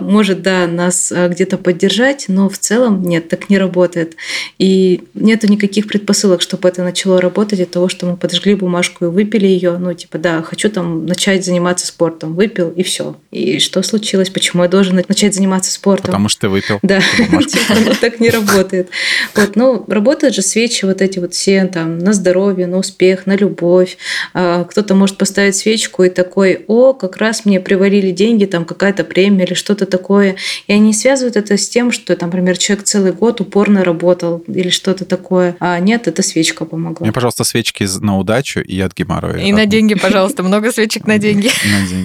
может, 0.00 0.42
да, 0.42 0.66
нас 0.66 1.12
где-то 1.12 1.58
поддержать, 1.58 2.26
но 2.28 2.48
в 2.48 2.58
целом 2.58 3.02
нет, 3.02 3.28
так 3.28 3.50
не 3.50 3.58
работает. 3.58 4.16
И 4.58 5.02
нету 5.14 5.46
никаких 5.46 5.86
предпосылок, 5.86 6.42
чтобы 6.42 6.68
это 6.68 6.82
начало 6.82 7.20
работать 7.20 7.60
от 7.60 7.70
того, 7.70 7.88
что 7.88 8.06
мы 8.06 8.16
подожгли 8.16 8.54
бумажку 8.54 9.06
и 9.06 9.08
выпили 9.08 9.46
ее. 9.46 9.78
Ну, 9.78 9.94
типа, 9.94 10.18
да, 10.18 10.42
хочу 10.42 10.70
там 10.70 11.06
начать 11.06 11.44
заниматься 11.44 11.86
спортом. 11.86 12.34
Выпил 12.34 12.70
и 12.70 12.82
все. 12.82 13.16
И 13.30 13.58
что 13.58 13.82
случилось? 13.82 14.30
Почему 14.30 14.62
я 14.62 14.68
должен 14.68 15.02
начать 15.08 15.34
заниматься 15.34 15.70
спортом? 15.70 16.06
Потому 16.06 16.28
что 16.28 16.42
ты 16.42 16.48
выпил. 16.48 16.78
Да, 16.82 17.00
типа, 17.00 17.74
оно 17.74 17.92
так 18.00 18.20
не 18.20 18.30
работает. 18.30 18.88
Вот, 19.34 19.56
ну, 19.56 19.84
работают 19.88 20.34
же 20.34 20.42
свечи 20.42 20.84
вот 20.84 21.02
эти 21.02 21.18
вот 21.18 21.34
все 21.34 21.64
там 21.66 21.98
на 21.98 22.12
здоровье, 22.12 22.66
на 22.66 22.78
успех, 22.78 23.26
на 23.26 23.36
любовь. 23.36 23.98
А, 24.34 24.64
кто-то 24.64 24.94
может 24.94 25.18
поставить 25.18 25.56
свечку 25.56 26.04
и 26.04 26.08
такой, 26.08 26.64
о, 26.68 26.92
как 26.92 27.16
раз 27.16 27.44
мне 27.44 27.60
приварили 27.60 28.10
деньги, 28.10 28.44
там 28.44 28.64
какая-то 28.64 29.04
премия 29.04 29.44
или 29.44 29.54
что-то 29.54 29.86
такое. 29.88 30.36
И 30.66 30.72
они 30.72 30.92
связывают 30.92 31.36
это 31.36 31.56
с 31.56 31.68
тем, 31.68 31.92
что, 31.92 32.14
там, 32.16 32.28
например, 32.28 32.56
человек 32.58 32.84
целый 32.84 33.12
год 33.12 33.40
упорно 33.40 33.84
работал 33.84 34.42
или 34.46 34.68
что-то 34.70 35.04
такое. 35.04 35.56
А 35.60 35.78
нет, 35.80 36.08
это 36.08 36.22
свечка 36.22 36.64
помогла. 36.64 37.04
Мне, 37.04 37.12
пожалуйста, 37.12 37.44
свечки 37.44 37.86
на 38.00 38.18
удачу 38.18 38.60
и 38.60 38.80
от 38.80 38.94
геморроя. 38.94 39.42
И 39.42 39.52
на 39.52 39.66
деньги, 39.66 39.94
пожалуйста. 40.00 40.42
Много 40.42 40.72
свечек 40.72 41.06
на 41.06 41.18
деньги. 41.18 41.50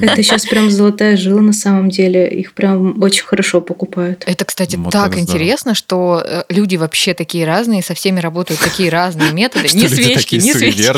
Это 0.02 0.22
сейчас 0.24 0.46
прям 0.46 0.70
золотая 0.70 1.18
жила 1.18 1.42
на 1.42 1.54
самом 1.54 1.90
деле. 1.90 2.28
Их 2.30 2.54
прям 2.54 3.02
очень 3.02 3.26
хорошо 3.26 3.62
покупают. 3.62 4.24
Это, 4.26 4.46
кстати, 4.46 4.80
так 4.92 5.18
интересно, 5.18 5.76
что 5.76 6.24
э, 6.26 6.44
люди 6.50 6.76
вообще 6.76 7.14
такие 7.14 7.46
разные, 7.46 7.84
со 7.84 7.94
всеми 7.94 8.20
работают 8.20 8.62
такие 8.62 8.90
разные 8.90 9.32
методы. 9.34 9.68
Не 9.74 9.88
свечки, 9.88 10.36
не 10.36 10.54
свечки. 10.54 10.84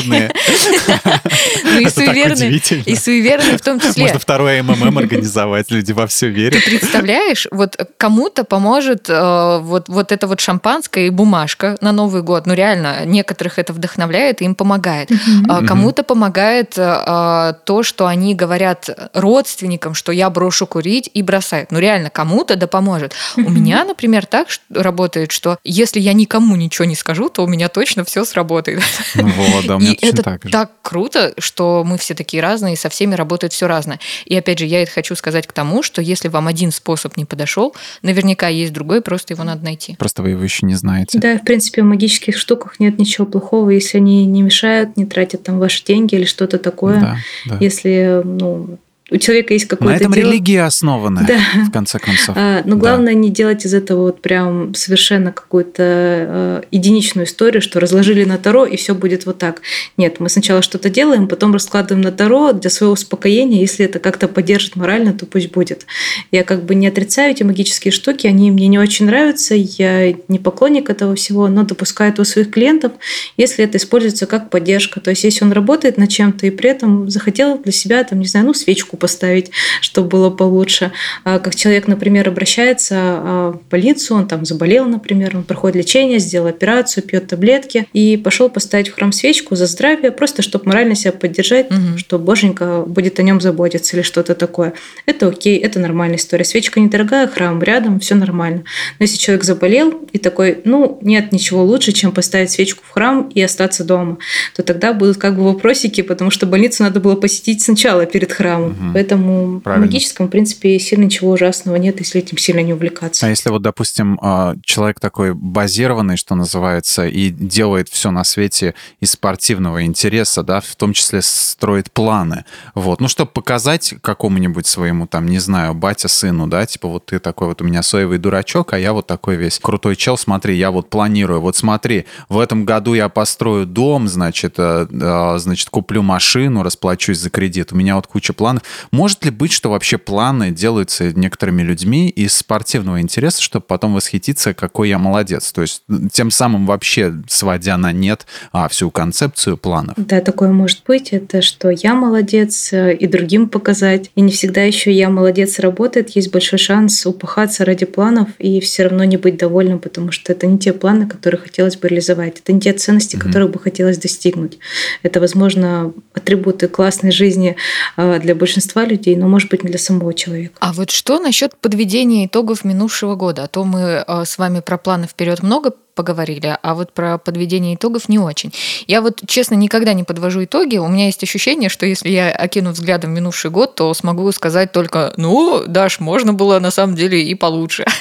Ну 1.64 1.80
и 1.80 1.88
суеверные. 1.88 2.60
И 2.86 2.96
суеверные 2.96 3.58
в 3.58 3.60
том 3.60 3.80
числе. 3.80 4.04
Можно 4.04 4.18
второе 4.18 4.62
МММ 4.62 4.98
организовать, 4.98 5.70
люди 5.70 5.92
во 5.92 6.06
все 6.06 6.28
верят. 6.28 6.62
Представляешь, 6.78 7.46
вот 7.50 7.76
кому-то 7.96 8.44
поможет 8.44 9.08
э, 9.08 9.58
вот, 9.60 9.88
вот 9.88 10.12
это 10.12 10.26
вот 10.26 10.40
шампанское 10.40 11.06
и 11.06 11.10
бумажка 11.10 11.76
на 11.80 11.92
Новый 11.92 12.22
год. 12.22 12.46
Ну 12.46 12.54
реально, 12.54 13.04
некоторых 13.04 13.58
это 13.58 13.72
вдохновляет 13.72 14.42
и 14.42 14.44
им 14.44 14.54
помогает. 14.54 15.10
Mm-hmm. 15.10 15.66
Кому-то 15.66 16.02
помогает 16.02 16.74
э, 16.76 17.54
то, 17.64 17.82
что 17.82 18.06
они 18.06 18.34
говорят 18.34 18.88
родственникам, 19.14 19.94
что 19.94 20.12
я 20.12 20.30
брошу 20.30 20.66
курить 20.66 21.10
и 21.12 21.22
бросают. 21.22 21.72
Ну 21.72 21.78
реально, 21.78 22.10
кому-то 22.10 22.56
да 22.56 22.66
поможет. 22.66 23.12
Mm-hmm. 23.12 23.44
У 23.44 23.50
меня, 23.50 23.84
например, 23.84 24.26
так 24.26 24.48
работает, 24.70 25.32
что 25.32 25.58
если 25.64 26.00
я 26.00 26.12
никому 26.12 26.56
ничего 26.56 26.84
не 26.84 26.94
скажу, 26.94 27.28
то 27.28 27.44
у 27.44 27.46
меня 27.46 27.68
точно 27.68 28.04
все 28.04 28.24
сработает. 28.24 28.82
Ну 29.14 29.28
вот, 29.28 29.66
да, 29.66 29.76
у 29.76 29.78
меня 29.78 29.92
и 29.92 30.06
это 30.06 30.22
так, 30.22 30.44
же. 30.44 30.50
так 30.50 30.70
круто, 30.82 31.32
что 31.38 31.82
мы 31.84 31.98
все 31.98 32.14
такие 32.14 32.42
разные, 32.42 32.74
и 32.74 32.76
со 32.76 32.88
всеми 32.88 33.14
работает 33.14 33.52
все 33.52 33.66
разное. 33.66 33.98
И 34.24 34.36
опять 34.36 34.58
же, 34.58 34.66
я 34.66 34.82
это 34.82 34.92
хочу 34.92 35.16
сказать 35.16 35.46
к 35.46 35.52
тому, 35.52 35.82
что 35.82 36.02
если 36.02 36.28
вам 36.28 36.46
один 36.46 36.65
способ 36.70 37.16
не 37.16 37.24
подошел, 37.24 37.74
наверняка 38.02 38.48
есть 38.48 38.72
другой, 38.72 39.00
просто 39.00 39.34
его 39.34 39.44
надо 39.44 39.64
найти. 39.64 39.96
Просто 39.96 40.22
вы 40.22 40.30
его 40.30 40.42
еще 40.42 40.66
не 40.66 40.74
знаете. 40.74 41.18
Да, 41.18 41.38
в 41.38 41.44
принципе, 41.44 41.82
в 41.82 41.86
магических 41.86 42.36
штуках 42.36 42.80
нет 42.80 42.98
ничего 42.98 43.26
плохого, 43.26 43.70
если 43.70 43.98
они 43.98 44.24
не 44.26 44.42
мешают, 44.42 44.96
не 44.96 45.06
тратят 45.06 45.42
там 45.42 45.58
ваши 45.58 45.84
деньги 45.84 46.14
или 46.14 46.24
что-то 46.24 46.58
такое. 46.58 47.00
Да, 47.00 47.16
да. 47.46 47.56
Если 47.60 48.22
ну, 48.24 48.78
у 49.08 49.18
человека 49.18 49.54
есть 49.54 49.66
какое-то 49.66 49.92
На 49.92 49.96
этом 49.96 50.12
дело. 50.12 50.26
религия 50.32 50.62
основана, 50.64 51.24
да. 51.28 51.38
в 51.68 51.70
конце 51.70 52.00
концов. 52.00 52.36
А, 52.36 52.62
но 52.64 52.76
главное 52.76 53.14
да. 53.14 53.20
не 53.20 53.30
делать 53.30 53.64
из 53.64 53.72
этого 53.72 54.02
вот 54.02 54.20
прям 54.20 54.74
совершенно 54.74 55.30
какую-то 55.30 55.82
э, 55.82 56.62
единичную 56.72 57.26
историю, 57.26 57.62
что 57.62 57.78
разложили 57.78 58.24
на 58.24 58.36
Таро, 58.36 58.66
и 58.66 58.76
все 58.76 58.96
будет 58.96 59.24
вот 59.24 59.38
так. 59.38 59.62
Нет, 59.96 60.18
мы 60.18 60.28
сначала 60.28 60.60
что-то 60.60 60.90
делаем, 60.90 61.28
потом 61.28 61.52
раскладываем 61.52 62.02
на 62.02 62.10
Таро 62.10 62.52
для 62.52 62.68
своего 62.68 62.94
успокоения. 62.94 63.60
Если 63.60 63.84
это 63.84 64.00
как-то 64.00 64.26
поддержит 64.26 64.74
морально, 64.74 65.12
то 65.12 65.24
пусть 65.24 65.52
будет. 65.52 65.86
Я 66.32 66.42
как 66.42 66.64
бы 66.64 66.74
не 66.74 66.88
отрицаю 66.88 67.30
эти 67.30 67.44
магические 67.44 67.92
штуки, 67.92 68.26
они 68.26 68.50
мне 68.50 68.66
не 68.66 68.80
очень 68.80 69.06
нравятся, 69.06 69.54
я 69.54 70.14
не 70.26 70.40
поклонник 70.40 70.90
этого 70.90 71.14
всего, 71.14 71.46
но 71.46 71.62
допускаю 71.62 72.12
это 72.12 72.22
у 72.22 72.24
своих 72.24 72.50
клиентов, 72.50 72.90
если 73.36 73.64
это 73.64 73.78
используется 73.78 74.26
как 74.26 74.50
поддержка. 74.50 74.98
То 74.98 75.10
есть, 75.10 75.22
если 75.22 75.44
он 75.44 75.52
работает 75.52 75.96
над 75.96 76.10
чем-то 76.10 76.44
и 76.48 76.50
при 76.50 76.70
этом 76.70 77.08
захотел 77.08 77.58
для 77.58 77.70
себя, 77.70 78.02
там, 78.02 78.18
не 78.18 78.26
знаю, 78.26 78.46
ну, 78.46 78.54
свечку 78.54 78.95
поставить, 78.96 79.50
чтобы 79.80 80.08
было 80.08 80.30
получше. 80.30 80.92
А 81.24 81.38
как 81.38 81.54
человек, 81.54 81.88
например, 81.88 82.28
обращается 82.28 82.94
а, 82.98 83.52
в 83.52 83.68
больницу, 83.70 84.14
он 84.14 84.28
там 84.28 84.44
заболел, 84.44 84.86
например, 84.86 85.36
он 85.36 85.44
проходит 85.44 85.76
лечение, 85.76 86.18
сделал 86.18 86.48
операцию, 86.48 87.04
пьет 87.04 87.28
таблетки 87.28 87.86
и 87.92 88.16
пошел 88.16 88.48
поставить 88.48 88.88
в 88.88 88.94
храм 88.94 89.12
свечку 89.12 89.56
за 89.56 89.66
здравие, 89.66 90.12
просто 90.12 90.42
чтобы 90.42 90.66
морально 90.66 90.94
себя 90.94 91.12
поддержать, 91.12 91.70
угу. 91.70 91.98
что 91.98 92.18
боженька 92.18 92.82
будет 92.86 93.18
о 93.18 93.22
нем 93.22 93.40
заботиться 93.40 93.96
или 93.96 94.02
что-то 94.02 94.34
такое. 94.34 94.72
Это 95.06 95.28
окей, 95.28 95.58
это 95.58 95.78
нормальная 95.78 96.18
история. 96.18 96.44
Свечка 96.44 96.80
недорогая, 96.80 97.26
храм 97.26 97.62
рядом, 97.62 98.00
все 98.00 98.14
нормально. 98.14 98.64
Но 98.98 99.04
если 99.04 99.16
человек 99.16 99.44
заболел 99.44 99.90
и 100.12 100.18
такой, 100.18 100.60
ну, 100.64 100.98
нет 101.02 101.32
ничего 101.32 101.64
лучше, 101.64 101.92
чем 101.92 102.12
поставить 102.12 102.50
свечку 102.50 102.82
в 102.86 102.90
храм 102.90 103.28
и 103.28 103.42
остаться 103.42 103.84
дома, 103.84 104.18
то 104.54 104.62
тогда 104.62 104.92
будут 104.92 105.18
как 105.18 105.36
бы 105.36 105.44
вопросики, 105.44 106.00
потому 106.00 106.30
что 106.30 106.46
больницу 106.46 106.82
надо 106.82 107.00
было 107.00 107.16
посетить 107.16 107.62
сначала 107.62 108.06
перед 108.06 108.32
храмом. 108.32 108.70
Угу. 108.70 108.85
Поэтому 108.92 109.60
Правильно. 109.60 109.86
в 109.86 109.88
магическом, 109.88 110.26
в 110.26 110.30
принципе, 110.30 110.78
сильно 110.78 111.04
ничего 111.04 111.30
ужасного 111.30 111.76
нет, 111.76 111.98
если 111.98 112.20
этим 112.20 112.38
сильно 112.38 112.60
не 112.60 112.72
увлекаться. 112.72 113.26
А 113.26 113.28
если 113.28 113.50
вот, 113.50 113.62
допустим, 113.62 114.18
а, 114.22 114.54
человек 114.64 115.00
такой 115.00 115.34
базированный, 115.34 116.16
что 116.16 116.34
называется, 116.34 117.06
и 117.06 117.30
делает 117.30 117.88
все 117.88 118.10
на 118.10 118.24
свете 118.24 118.74
из 119.00 119.12
спортивного 119.12 119.84
интереса, 119.84 120.42
да, 120.42 120.60
в 120.60 120.76
том 120.76 120.92
числе 120.92 121.22
строит 121.22 121.90
планы, 121.90 122.44
вот, 122.74 123.00
ну, 123.00 123.08
чтобы 123.08 123.30
показать 123.30 123.94
какому-нибудь 124.00 124.66
своему, 124.66 125.06
там, 125.06 125.26
не 125.26 125.38
знаю, 125.38 125.74
батя 125.74 126.08
сыну, 126.08 126.46
да, 126.46 126.66
типа 126.66 126.88
вот 126.88 127.06
ты 127.06 127.18
такой 127.18 127.48
вот 127.48 127.62
у 127.62 127.64
меня 127.64 127.82
соевый 127.82 128.18
дурачок, 128.18 128.72
а 128.72 128.78
я 128.78 128.92
вот 128.92 129.06
такой 129.06 129.36
весь 129.36 129.58
крутой 129.58 129.96
чел, 129.96 130.16
смотри, 130.16 130.56
я 130.56 130.70
вот 130.70 130.90
планирую, 130.90 131.40
вот 131.40 131.56
смотри, 131.56 132.06
в 132.28 132.38
этом 132.38 132.64
году 132.64 132.94
я 132.94 133.08
построю 133.08 133.66
дом, 133.66 134.08
значит, 134.08 134.54
э, 134.58 134.86
э, 134.90 135.38
значит, 135.38 135.68
куплю 135.70 136.02
машину, 136.02 136.62
расплачусь 136.62 137.18
за 137.18 137.30
кредит, 137.30 137.72
у 137.72 137.76
меня 137.76 137.96
вот 137.96 138.06
куча 138.06 138.32
планов. 138.32 138.62
Может 138.90 139.24
ли 139.24 139.30
быть, 139.30 139.52
что 139.52 139.70
вообще 139.70 139.98
планы 139.98 140.50
делаются 140.50 141.12
некоторыми 141.12 141.62
людьми 141.62 142.08
из 142.08 142.34
спортивного 142.34 143.00
интереса, 143.00 143.42
чтобы 143.42 143.64
потом 143.66 143.94
восхититься, 143.94 144.54
какой 144.54 144.88
я 144.88 144.98
молодец? 144.98 145.52
То 145.52 145.62
есть 145.62 145.82
тем 146.12 146.30
самым 146.30 146.66
вообще 146.66 147.14
сводя 147.28 147.76
на 147.76 147.92
нет 147.92 148.26
а, 148.52 148.68
всю 148.68 148.90
концепцию 148.90 149.56
планов. 149.56 149.94
Да, 149.96 150.20
такое 150.20 150.50
может 150.50 150.82
быть. 150.86 151.12
Это 151.12 151.42
что 151.42 151.70
я 151.70 151.94
молодец 151.94 152.72
э, 152.72 152.94
и 152.94 153.06
другим 153.06 153.48
показать. 153.48 154.10
И 154.14 154.20
не 154.20 154.32
всегда 154.32 154.62
еще 154.62 154.92
я 154.92 155.10
молодец 155.10 155.58
работает. 155.58 156.10
Есть 156.10 156.32
большой 156.32 156.58
шанс 156.58 157.06
упахаться 157.06 157.64
ради 157.64 157.86
планов 157.86 158.28
и 158.38 158.60
все 158.60 158.84
равно 158.84 159.04
не 159.04 159.16
быть 159.16 159.36
довольным, 159.36 159.78
потому 159.78 160.12
что 160.12 160.32
это 160.32 160.46
не 160.46 160.58
те 160.58 160.72
планы, 160.72 161.06
которые 161.06 161.40
хотелось 161.40 161.76
бы 161.76 161.88
реализовать. 161.88 162.40
Это 162.40 162.52
не 162.52 162.60
те 162.60 162.72
ценности, 162.72 163.16
mm-hmm. 163.16 163.22
которых 163.22 163.50
бы 163.50 163.58
хотелось 163.58 163.98
достигнуть. 163.98 164.58
Это, 165.02 165.20
возможно, 165.20 165.92
атрибуты 166.14 166.68
классной 166.68 167.10
жизни 167.10 167.56
а, 167.96 168.18
для 168.18 168.34
большинства 168.34 168.65
людей, 168.74 169.16
но, 169.16 169.28
может 169.28 169.50
быть, 169.50 169.62
для 169.62 169.78
самого 169.78 170.14
человека. 170.14 170.54
А 170.60 170.72
вот 170.72 170.90
что 170.90 171.18
насчет 171.18 171.56
подведения 171.56 172.26
итогов 172.26 172.64
минувшего 172.64 173.14
года? 173.14 173.44
А 173.44 173.48
то 173.48 173.64
мы 173.64 173.98
а, 173.98 174.24
с 174.24 174.38
вами 174.38 174.60
про 174.60 174.78
планы 174.78 175.06
вперед 175.06 175.42
много 175.42 175.72
поговорили, 175.96 176.56
а 176.62 176.74
вот 176.74 176.92
про 176.92 177.18
подведение 177.18 177.74
итогов 177.74 178.08
не 178.08 178.20
очень. 178.20 178.52
Я 178.86 179.00
вот, 179.00 179.22
честно, 179.26 179.54
никогда 179.54 179.94
не 179.94 180.04
подвожу 180.04 180.44
итоги. 180.44 180.76
У 180.76 180.86
меня 180.86 181.06
есть 181.06 181.22
ощущение, 181.24 181.68
что 181.68 181.86
если 181.86 182.10
я 182.10 182.30
окину 182.30 182.70
взглядом 182.70 183.12
минувший 183.12 183.50
год, 183.50 183.74
то 183.74 183.92
смогу 183.94 184.30
сказать 184.30 184.70
только, 184.70 185.12
ну, 185.16 185.64
Даш, 185.66 185.98
можно 185.98 186.32
было 186.32 186.60
на 186.60 186.70
самом 186.70 186.94
деле 186.94 187.20
и 187.20 187.34
получше. 187.34 187.84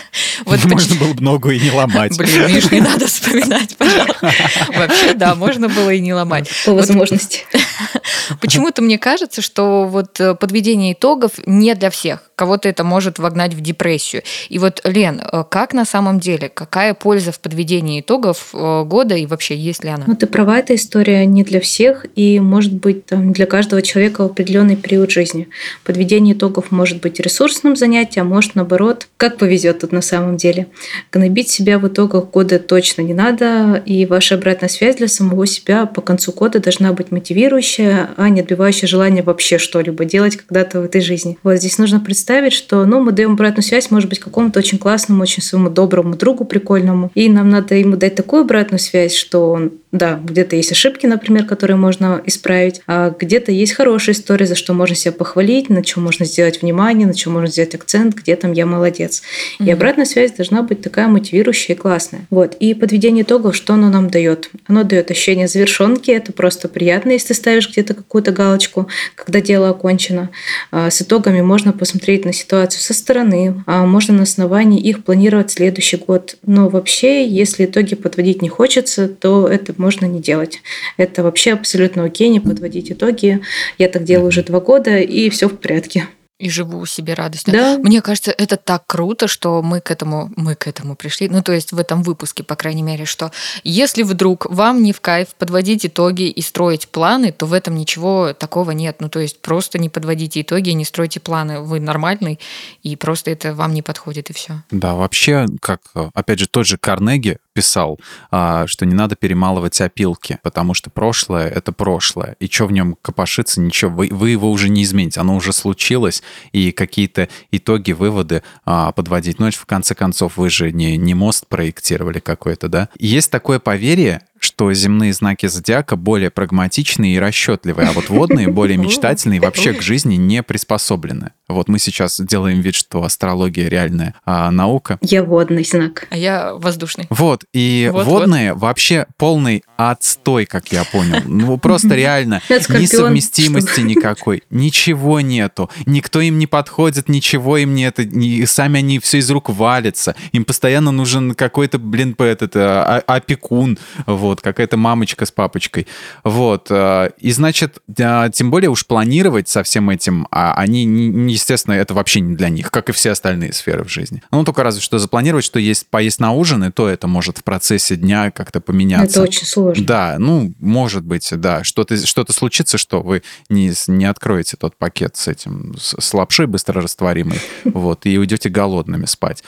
Вот 0.43 0.63
можно 0.65 0.95
было 0.95 1.13
бы 1.13 1.23
ногу 1.23 1.49
и 1.49 1.59
не 1.59 1.71
ломать. 1.71 2.17
Блин, 2.17 2.47
Миш, 2.47 2.69
не 2.69 2.81
надо 2.81 3.07
вспоминать, 3.07 3.77
пожалуйста. 3.77 4.33
Вообще, 4.75 5.13
да, 5.13 5.33
можно 5.33 5.69
было 5.69 5.91
и 5.91 6.01
не 6.01 6.13
ломать. 6.13 6.49
По 6.65 6.73
возможности. 6.73 7.45
Почему-то 8.41 8.81
мне 8.81 8.97
кажется, 8.97 9.41
что 9.41 9.85
вот 9.85 10.19
э, 10.19 10.35
подведение 10.35 10.93
итогов 10.93 11.31
не 11.45 11.73
для 11.75 11.89
всех. 11.89 12.31
Кого-то 12.35 12.67
это 12.67 12.83
может 12.83 13.19
вогнать 13.19 13.53
в 13.53 13.61
депрессию. 13.61 14.23
И 14.49 14.59
вот, 14.59 14.81
Лен, 14.83 15.21
э, 15.21 15.43
как 15.49 15.73
на 15.73 15.85
самом 15.85 16.19
деле, 16.19 16.49
какая 16.49 16.93
польза 16.93 17.31
в 17.31 17.39
подведении 17.39 17.84
итогов 17.99 18.49
э, 18.53 18.83
года 18.85 19.15
и 19.15 19.25
вообще 19.25 19.55
есть 19.55 19.83
ли 19.83 19.89
она? 19.89 20.03
Ну, 20.07 20.15
ты 20.15 20.27
права, 20.27 20.59
эта 20.59 20.75
история 20.75 21.25
не 21.25 21.43
для 21.43 21.59
всех 21.59 22.05
и 22.15 22.39
может 22.39 22.73
быть 22.73 23.05
там, 23.05 23.33
для 23.33 23.45
каждого 23.45 23.81
человека 23.81 24.23
в 24.23 24.25
определенный 24.31 24.75
период 24.75 25.11
жизни. 25.11 25.47
Подведение 25.83 26.35
итогов 26.35 26.71
может 26.71 27.01
быть 27.01 27.19
ресурсным 27.19 27.75
занятием, 27.75 28.25
а 28.25 28.29
может 28.29 28.55
наоборот, 28.55 29.07
как 29.29 29.39
повезет 29.39 29.79
тут 29.79 29.91
на 29.91 30.01
самом 30.01 30.37
деле. 30.37 30.67
Гнобить 31.11 31.49
себя 31.49 31.79
в 31.79 31.87
итогах 31.87 32.29
года 32.29 32.59
точно 32.59 33.01
не 33.01 33.15
надо, 33.15 33.81
и 33.83 34.05
ваша 34.05 34.35
обратная 34.35 34.69
связь 34.69 34.97
для 34.97 35.07
самого 35.07 35.47
себя 35.47 35.87
по 35.87 36.01
концу 36.01 36.31
года 36.31 36.59
должна 36.59 36.93
быть 36.93 37.09
мотивирующая, 37.09 38.11
а 38.17 38.29
не 38.29 38.41
отбивающая 38.41 38.87
желание 38.87 39.23
вообще 39.23 39.57
что-либо 39.57 40.05
делать 40.05 40.37
когда-то 40.37 40.79
в 40.79 40.83
этой 40.83 41.01
жизни. 41.01 41.39
Вот 41.41 41.55
здесь 41.55 41.79
нужно 41.79 41.99
представить 41.99 42.53
что 42.53 42.85
ну, 42.85 43.01
мы 43.01 43.13
даем 43.13 43.33
обратную 43.33 43.63
связь, 43.63 43.89
может 43.89 44.09
быть, 44.09 44.19
какому-то 44.19 44.59
очень 44.59 44.77
классному, 44.77 45.23
очень 45.23 45.41
своему 45.41 45.71
доброму 45.71 46.15
другу 46.15 46.45
прикольному. 46.45 47.11
И 47.15 47.27
нам 47.27 47.49
надо 47.49 47.73
ему 47.73 47.95
дать 47.95 48.13
такую 48.13 48.43
обратную 48.43 48.79
связь, 48.79 49.15
что 49.15 49.49
он 49.51 49.71
да, 49.97 50.19
где-то 50.23 50.55
есть 50.55 50.71
ошибки, 50.71 51.05
например, 51.05 51.45
которые 51.45 51.77
можно 51.77 52.21
исправить, 52.25 52.81
а 52.85 53.13
где-то 53.17 53.51
есть 53.51 53.73
хорошая 53.73 54.15
история, 54.15 54.45
за 54.45 54.55
что 54.55 54.73
можно 54.73 54.95
себя 54.95 55.11
похвалить, 55.13 55.69
на 55.69 55.83
чем 55.83 56.03
можно 56.03 56.25
сделать 56.25 56.61
внимание, 56.61 57.07
на 57.07 57.13
чем 57.13 57.33
можно 57.33 57.47
сделать 57.47 57.75
акцент, 57.75 58.15
где 58.15 58.35
там 58.35 58.51
я 58.51 58.65
молодец. 58.65 59.21
Mm-hmm. 59.59 59.67
И 59.67 59.71
обратная 59.71 60.05
связь 60.05 60.33
должна 60.33 60.63
быть 60.63 60.81
такая 60.81 61.07
мотивирующая 61.07 61.75
и 61.75 61.77
классная. 61.77 62.25
Вот. 62.29 62.55
И 62.59 62.73
подведение 62.73 63.23
итогов, 63.23 63.55
что 63.55 63.73
оно 63.73 63.89
нам 63.89 64.09
дает? 64.09 64.49
Оно 64.67 64.83
дает 64.83 65.11
ощущение 65.11 65.47
завершенки, 65.47 66.11
это 66.11 66.33
просто 66.33 66.67
приятно, 66.67 67.11
если 67.11 67.29
ты 67.29 67.33
ставишь 67.35 67.69
где-то 67.71 67.93
какую-то 67.93 68.31
галочку, 68.31 68.87
когда 69.15 69.39
дело 69.39 69.69
окончено. 69.69 70.29
А 70.71 70.89
с 70.89 71.01
итогами 71.01 71.41
можно 71.41 71.71
посмотреть 71.71 72.25
на 72.25 72.33
ситуацию 72.33 72.81
со 72.81 72.93
стороны, 72.93 73.63
а 73.65 73.85
можно 73.85 74.13
на 74.13 74.23
основании 74.23 74.81
их 74.81 75.03
планировать 75.03 75.51
следующий 75.51 75.97
год. 75.97 76.35
Но 76.45 76.67
вообще, 76.67 77.25
если 77.25 77.65
итоги 77.65 77.95
подводить 77.95 78.41
не 78.41 78.49
хочется, 78.49 79.07
то 79.07 79.47
это 79.47 79.73
можно 79.85 80.07
не 80.07 80.19
делать. 80.19 80.63
Это 80.97 81.21
вообще 81.21 81.53
абсолютно 81.53 82.05
окей, 82.05 82.29
не 82.29 82.39
подводить 82.39 82.91
итоги. 82.91 83.41
Я 83.77 83.87
так 83.87 84.03
делаю 84.03 84.29
уже 84.29 84.41
два 84.41 84.59
года, 84.59 84.97
и 84.97 85.29
все 85.29 85.47
в 85.47 85.57
порядке 85.57 86.07
и 86.37 86.49
живу 86.49 86.85
себе 86.85 87.13
радостно. 87.13 87.53
Да. 87.53 87.77
Мне 87.77 88.01
кажется, 88.01 88.33
это 88.37 88.57
так 88.57 88.85
круто, 88.87 89.27
что 89.27 89.61
мы 89.61 89.79
к 89.79 89.89
этому, 89.89 90.31
мы 90.35 90.55
к 90.55 90.67
этому 90.67 90.95
пришли. 90.95 91.29
Ну, 91.29 91.41
то 91.41 91.53
есть 91.53 91.71
в 91.71 91.79
этом 91.79 92.03
выпуске, 92.03 92.43
по 92.43 92.55
крайней 92.55 92.83
мере, 92.83 93.05
что 93.05 93.31
если 93.63 94.03
вдруг 94.03 94.45
вам 94.49 94.83
не 94.83 94.91
в 94.91 94.99
кайф 94.99 95.29
подводить 95.35 95.85
итоги 95.85 96.23
и 96.23 96.41
строить 96.41 96.89
планы, 96.89 97.31
то 97.31 97.45
в 97.45 97.53
этом 97.53 97.77
ничего 97.77 98.33
такого 98.33 98.71
нет. 98.71 98.97
Ну, 98.99 99.07
то 99.07 99.19
есть 99.19 99.41
просто 99.41 99.79
не 99.79 99.87
подводите 99.87 100.41
итоги 100.41 100.71
и 100.71 100.73
не 100.73 100.83
стройте 100.83 101.21
планы. 101.21 101.61
Вы 101.61 101.79
нормальный, 101.79 102.37
и 102.83 102.97
просто 102.97 103.31
это 103.31 103.53
вам 103.53 103.73
не 103.73 103.81
подходит, 103.81 104.29
и 104.29 104.33
все. 104.33 104.61
Да, 104.71 104.95
вообще, 104.95 105.45
как, 105.61 105.81
опять 106.13 106.39
же, 106.39 106.47
тот 106.49 106.65
же 106.65 106.77
Карнеги 106.77 107.37
писал, 107.55 107.99
а, 108.31 108.67
что 108.67 108.85
не 108.85 108.93
надо 108.93 109.15
перемалывать 109.15 109.79
опилки, 109.79 110.39
потому 110.43 110.73
что 110.73 110.89
прошлое— 110.89 111.47
это 111.55 111.71
прошлое, 111.71 112.35
и 112.39 112.47
что 112.47 112.67
в 112.67 112.73
нем 112.73 112.97
копошиться, 113.01 113.61
ничего, 113.61 113.91
вы, 113.91 114.09
вы 114.11 114.29
его 114.31 114.51
уже 114.51 114.69
не 114.69 114.83
измените, 114.83 115.21
оно 115.21 115.35
уже 115.37 115.53
случилось, 115.53 116.21
и 116.51 116.73
какие-то 116.73 117.29
итоги, 117.51 117.93
выводы 117.93 118.43
а, 118.65 118.91
подводить. 118.91 119.39
Но 119.39 119.49
в 119.49 119.65
конце 119.65 119.95
концов, 119.95 120.35
вы 120.35 120.49
же 120.49 120.73
не, 120.73 120.97
не 120.97 121.13
мост 121.13 121.47
проектировали 121.47 122.19
какой-то, 122.19 122.67
да? 122.67 122.89
Есть 122.99 123.31
такое 123.31 123.59
поверье, 123.59 124.21
что 124.45 124.71
земные 124.73 125.11
знаки 125.11 125.47
зодиака 125.47 125.95
более 125.95 126.29
прагматичные 126.29 127.15
и 127.15 127.19
расчетливые, 127.19 127.89
а 127.89 127.91
вот 127.91 128.09
водные 128.09 128.47
более 128.47 128.77
мечтательные 128.85 129.37
и 129.37 129.39
вообще 129.41 129.73
к 129.73 129.81
жизни 129.81 130.15
не 130.15 130.43
приспособлены. 130.43 131.31
Вот 131.47 131.67
мы 131.67 131.77
сейчас 131.77 132.19
делаем 132.19 132.61
вид, 132.61 132.73
что 132.73 133.03
астрология 133.03 133.67
реальная 133.67 134.15
а 134.25 134.49
наука. 134.49 134.97
Я 135.01 135.23
водный 135.23 135.63
знак. 135.63 136.07
А 136.09 136.17
я 136.17 136.55
воздушный. 136.55 137.05
Вот, 137.09 137.43
и 137.53 137.89
вот, 137.93 138.05
водные 138.05 138.53
вот. 138.53 138.61
вообще 138.61 139.05
полный 139.17 139.63
отстой, 139.77 140.45
как 140.45 140.71
я 140.71 140.83
понял. 140.85 141.21
Ну, 141.25 141.57
просто 141.59 141.89
реально 141.89 142.41
несовместимости 142.49 143.81
никакой. 143.81 144.43
Ничего 144.49 145.21
нету. 145.21 145.69
Никто 145.85 146.21
им 146.21 146.39
не 146.39 146.47
подходит, 146.47 147.09
ничего 147.09 147.57
им 147.57 147.75
нет. 147.75 147.99
Сами 148.45 148.79
они 148.79 148.99
все 148.99 149.19
из 149.19 149.29
рук 149.29 149.49
валятся. 149.49 150.15
Им 150.31 150.45
постоянно 150.45 150.91
нужен 150.91 151.35
какой-то, 151.35 151.77
блин, 151.77 152.15
этот, 152.17 152.55
а, 152.55 153.03
опекун. 153.05 153.77
Вот 154.05 154.34
вот, 154.35 154.41
какая-то 154.41 154.77
мамочка 154.77 155.25
с 155.25 155.31
папочкой. 155.31 155.87
Вот. 156.23 156.67
Э, 156.69 157.11
и, 157.19 157.31
значит, 157.31 157.79
тем 157.95 158.51
более 158.51 158.69
уж 158.69 158.85
планировать 158.85 159.47
со 159.47 159.63
всем 159.63 159.89
этим, 159.89 160.27
а 160.31 160.53
они, 160.55 160.83
естественно, 161.31 161.73
это 161.75 161.93
вообще 161.93 162.19
не 162.19 162.35
для 162.35 162.49
них, 162.49 162.69
как 162.71 162.89
и 162.89 162.91
все 162.91 163.11
остальные 163.11 163.53
сферы 163.53 163.83
в 163.83 163.89
жизни. 163.89 164.21
Ну, 164.31 164.43
только 164.43 164.63
разве 164.63 164.81
что 164.81 164.99
запланировать, 164.99 165.45
что 165.45 165.59
есть 165.59 165.87
поесть 165.87 166.19
на 166.19 166.33
ужин, 166.33 166.63
и 166.65 166.71
то 166.71 166.89
это 166.89 167.07
может 167.07 167.37
в 167.37 167.43
процессе 167.43 167.95
дня 167.95 168.31
как-то 168.31 168.59
поменяться. 168.59 169.21
Это 169.21 169.29
очень 169.29 169.45
сложно. 169.45 169.85
Да, 169.85 170.15
ну, 170.19 170.53
может 170.59 171.03
быть, 171.03 171.29
да. 171.31 171.63
Что-то 171.63 171.95
что 172.05 172.25
случится, 172.31 172.77
что 172.77 173.01
вы 173.01 173.23
не, 173.49 173.71
не 173.87 174.05
откроете 174.05 174.57
тот 174.57 174.75
пакет 174.75 175.15
с 175.15 175.27
этим, 175.27 175.75
с, 175.77 175.95
с 175.99 176.13
лапшой 176.13 176.47
быстро 176.47 176.81
растворимой, 176.81 177.39
вот, 177.63 178.05
и 178.05 178.17
уйдете 178.17 178.49
голодными 178.49 179.05
спать. 179.05 179.43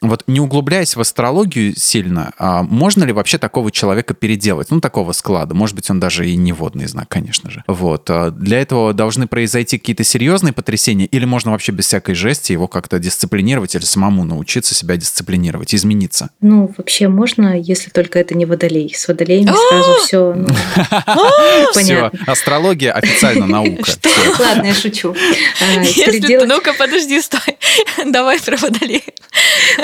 Вот 0.00 0.24
не 0.26 0.40
углубляясь 0.40 0.96
в 0.96 1.00
астрологию 1.00 1.74
сильно, 1.76 2.32
а 2.38 2.62
можно 2.62 3.04
ли 3.04 3.12
вообще 3.12 3.38
такого 3.38 3.70
человека 3.70 4.14
переделать? 4.22 4.70
Ну, 4.70 4.80
такого 4.80 5.10
склада. 5.10 5.52
Может 5.52 5.74
быть, 5.74 5.90
он 5.90 5.98
даже 5.98 6.30
и 6.30 6.36
не 6.36 6.52
водный 6.52 6.86
знак, 6.86 7.08
конечно 7.08 7.50
же. 7.50 7.64
Вот. 7.66 8.08
А 8.08 8.30
для 8.30 8.60
этого 8.60 8.92
должны 8.92 9.26
произойти 9.26 9.78
какие-то 9.78 10.04
серьезные 10.04 10.52
потрясения 10.52 11.06
или 11.06 11.24
можно 11.24 11.50
вообще 11.50 11.72
без 11.72 11.86
всякой 11.86 12.14
жести 12.14 12.52
его 12.52 12.68
как-то 12.68 13.00
дисциплинировать 13.00 13.74
или 13.74 13.82
самому 13.82 14.22
научиться 14.22 14.76
себя 14.76 14.96
дисциплинировать, 14.96 15.74
измениться? 15.74 16.30
Ну, 16.40 16.72
вообще 16.76 17.08
можно, 17.08 17.58
если 17.58 17.90
только 17.90 18.20
это 18.20 18.36
не 18.36 18.46
водолей. 18.46 18.94
С 18.94 19.08
водолеями 19.08 19.50
сразу 19.70 19.94
все 20.06 20.34
ну, 20.34 20.46
понятно. 21.74 22.18
Все, 22.18 22.30
астрология 22.30 22.92
официально 22.92 23.46
наука. 23.48 23.90
Ладно, 24.38 24.66
я 24.66 24.74
шучу. 24.74 25.16
А, 25.60 26.46
ну-ка, 26.46 26.74
подожди, 26.74 27.20
стой. 27.20 27.58
Давай 28.06 28.40
про 28.40 28.56
водолеев. 28.56 29.02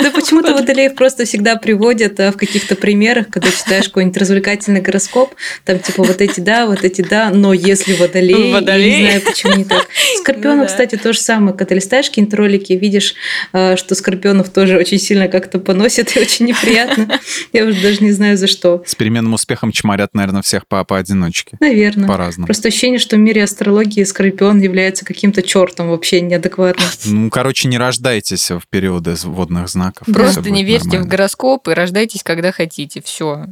Да 0.01 0.11
почему-то 0.11 0.53
водолеев 0.53 0.95
просто 0.95 1.25
всегда 1.25 1.57
приводят 1.57 2.21
а, 2.21 2.31
в 2.31 2.37
каких-то 2.37 2.77
примерах, 2.77 3.29
когда 3.31 3.51
читаешь 3.51 3.89
какой-нибудь 3.89 4.15
развлекательный 4.29 4.81
гороскоп, 4.81 5.35
там 5.65 5.79
типа 5.79 6.03
вот 6.03 6.21
эти 6.21 6.41
да, 6.41 6.67
вот 6.67 6.85
эти 6.85 7.03
да, 7.03 7.31
но 7.31 7.55
если 7.55 7.95
водолей, 7.95 8.53
водолей. 8.53 8.91
я 8.91 8.99
не 8.99 9.07
знаю, 9.07 9.23
почему 9.23 9.55
не 9.55 9.65
так. 9.65 9.87
Скорпионов, 10.19 10.57
ну, 10.57 10.63
да. 10.65 10.69
кстати, 10.69 10.97
то 10.97 11.13
же 11.13 11.19
самое. 11.19 11.57
Когда 11.57 11.75
листаешь 11.75 12.09
какие-нибудь 12.09 12.35
ролики, 12.35 12.73
видишь, 12.75 13.15
а, 13.53 13.77
что 13.77 13.95
скорпионов 13.95 14.51
тоже 14.51 14.77
очень 14.77 14.99
сильно 14.99 15.29
как-то 15.29 15.59
поносят 15.59 16.15
и 16.17 16.21
очень 16.21 16.47
неприятно. 16.47 17.19
Я 17.53 17.65
уже 17.65 17.81
даже 17.81 18.05
не 18.05 18.13
знаю, 18.13 18.37
за 18.37 18.47
что. 18.47 18.83
С 18.87 18.95
переменным 18.95 19.33
успехом 19.35 19.73
чморят, 19.73 20.15
наверное, 20.15 20.43
всех 20.43 20.67
по 20.67 20.85
поодиночке. 20.85 21.57
Наверное. 21.61 22.07
По-разному. 22.07 22.47
Просто 22.47 22.69
ощущение, 22.69 22.99
что 22.99 23.17
в 23.17 23.21
мире 23.21 23.45
астрологии 23.45 24.05
скорпион 24.05 24.61
является 24.61 25.05
каким-то 25.05 25.43
чертом 25.43 25.89
вообще 25.89 26.21
неадекватным. 26.21 26.87
Ну, 27.09 27.31
короче, 27.31 27.69
не 27.69 27.79
рождайтесь 27.79 28.51
в 28.51 28.63
периоды 28.69 29.15
водных 29.25 29.69
знаков. 29.69 30.07
Просто 30.13 30.51
не 30.51 30.63
верьте 30.63 30.87
нормально. 30.87 31.07
в 31.07 31.11
гороскоп 31.11 31.69
и 31.69 31.73
рождайтесь, 31.73 32.23
когда 32.23 32.53
хотите. 32.53 33.01
Все. 33.03 33.47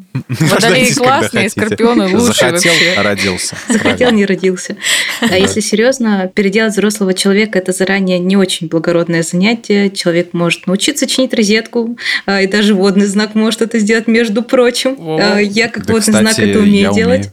Водолеи 0.68 0.92
классные, 0.92 1.50
скорпионы 1.50 2.16
лучше 2.16 2.40
Захотел, 2.40 2.72
вообще. 2.72 3.00
родился. 3.00 3.56
Захотел, 3.68 4.10
не 4.10 4.26
родился. 4.26 4.76
А 5.20 5.36
если 5.36 5.60
серьезно, 5.60 6.30
переделать 6.34 6.72
взрослого 6.72 7.14
человека– 7.14 7.58
это 7.60 7.72
заранее 7.72 8.18
не 8.18 8.36
очень 8.36 8.68
благородное 8.68 9.22
занятие. 9.22 9.90
Человек 9.90 10.32
может 10.32 10.66
научиться 10.66 11.06
чинить 11.06 11.34
розетку, 11.34 11.96
а, 12.26 12.42
и 12.42 12.46
даже 12.46 12.74
водный 12.74 13.06
знак 13.06 13.34
может 13.34 13.62
это 13.62 13.78
сделать, 13.78 14.06
между 14.06 14.42
прочим. 14.42 14.96
О, 14.98 15.38
я 15.38 15.68
как 15.68 15.88
водный 15.88 16.12
знак 16.12 16.38
это 16.38 16.58
умею 16.58 16.92
делать. 16.92 17.30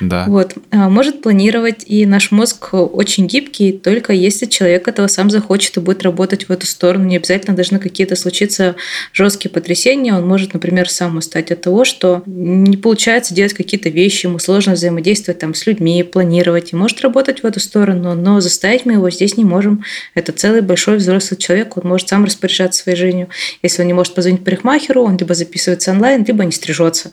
Да. 0.00 0.24
Вот. 0.28 0.54
А, 0.70 0.88
может 0.88 1.22
планировать, 1.22 1.84
и 1.86 2.06
наш 2.06 2.30
мозг 2.30 2.68
очень 2.72 3.26
гибкий, 3.26 3.72
только 3.72 4.12
если 4.12 4.46
человек 4.46 4.88
этого 4.88 5.06
сам 5.06 5.30
захочет 5.30 5.76
и 5.76 5.80
будет 5.80 6.02
работать 6.02 6.48
в 6.48 6.52
эту 6.52 6.66
сторону. 6.66 7.04
Не 7.04 7.16
обязательно 7.16 7.56
должны 7.56 7.78
какие-то 7.78 8.16
случиться 8.16 8.76
жесткие 9.12 9.50
потрясения. 9.50 10.14
Он 10.14 10.26
может, 10.26 10.54
например, 10.54 10.88
сам 10.88 11.16
устать 11.16 11.50
от 11.50 11.60
того, 11.60 11.84
что 11.84 12.22
не 12.26 12.76
получается 12.76 13.34
делать 13.34 13.54
какие-то 13.54 13.88
вещи, 13.88 14.26
ему 14.26 14.38
сложно 14.38 14.74
взаимодействовать 14.74 15.38
там 15.38 15.54
с 15.54 15.66
людьми, 15.66 16.02
планировать, 16.02 16.72
и 16.72 16.76
может 16.76 17.00
работать 17.00 17.42
в 17.42 17.46
эту 17.46 17.60
сторону, 17.60 18.14
но 18.14 18.40
заставить 18.40 18.84
мы 18.84 18.94
его 18.94 19.10
здесь 19.10 19.36
не 19.36 19.44
можем. 19.44 19.84
Это 20.14 20.32
целый 20.32 20.60
большой 20.60 20.96
взрослый 20.96 21.38
человек, 21.38 21.76
он 21.76 21.88
может 21.88 22.08
сам 22.08 22.24
распоряжаться 22.24 22.82
своей 22.82 22.98
жизнью. 22.98 23.28
Если 23.62 23.82
он 23.82 23.88
не 23.88 23.94
может 23.94 24.14
позвонить 24.14 24.44
парикмахеру, 24.44 25.02
он 25.02 25.16
либо 25.16 25.34
записывается 25.34 25.90
онлайн, 25.90 26.24
либо 26.24 26.44
не 26.44 26.52
стрижется. 26.52 27.10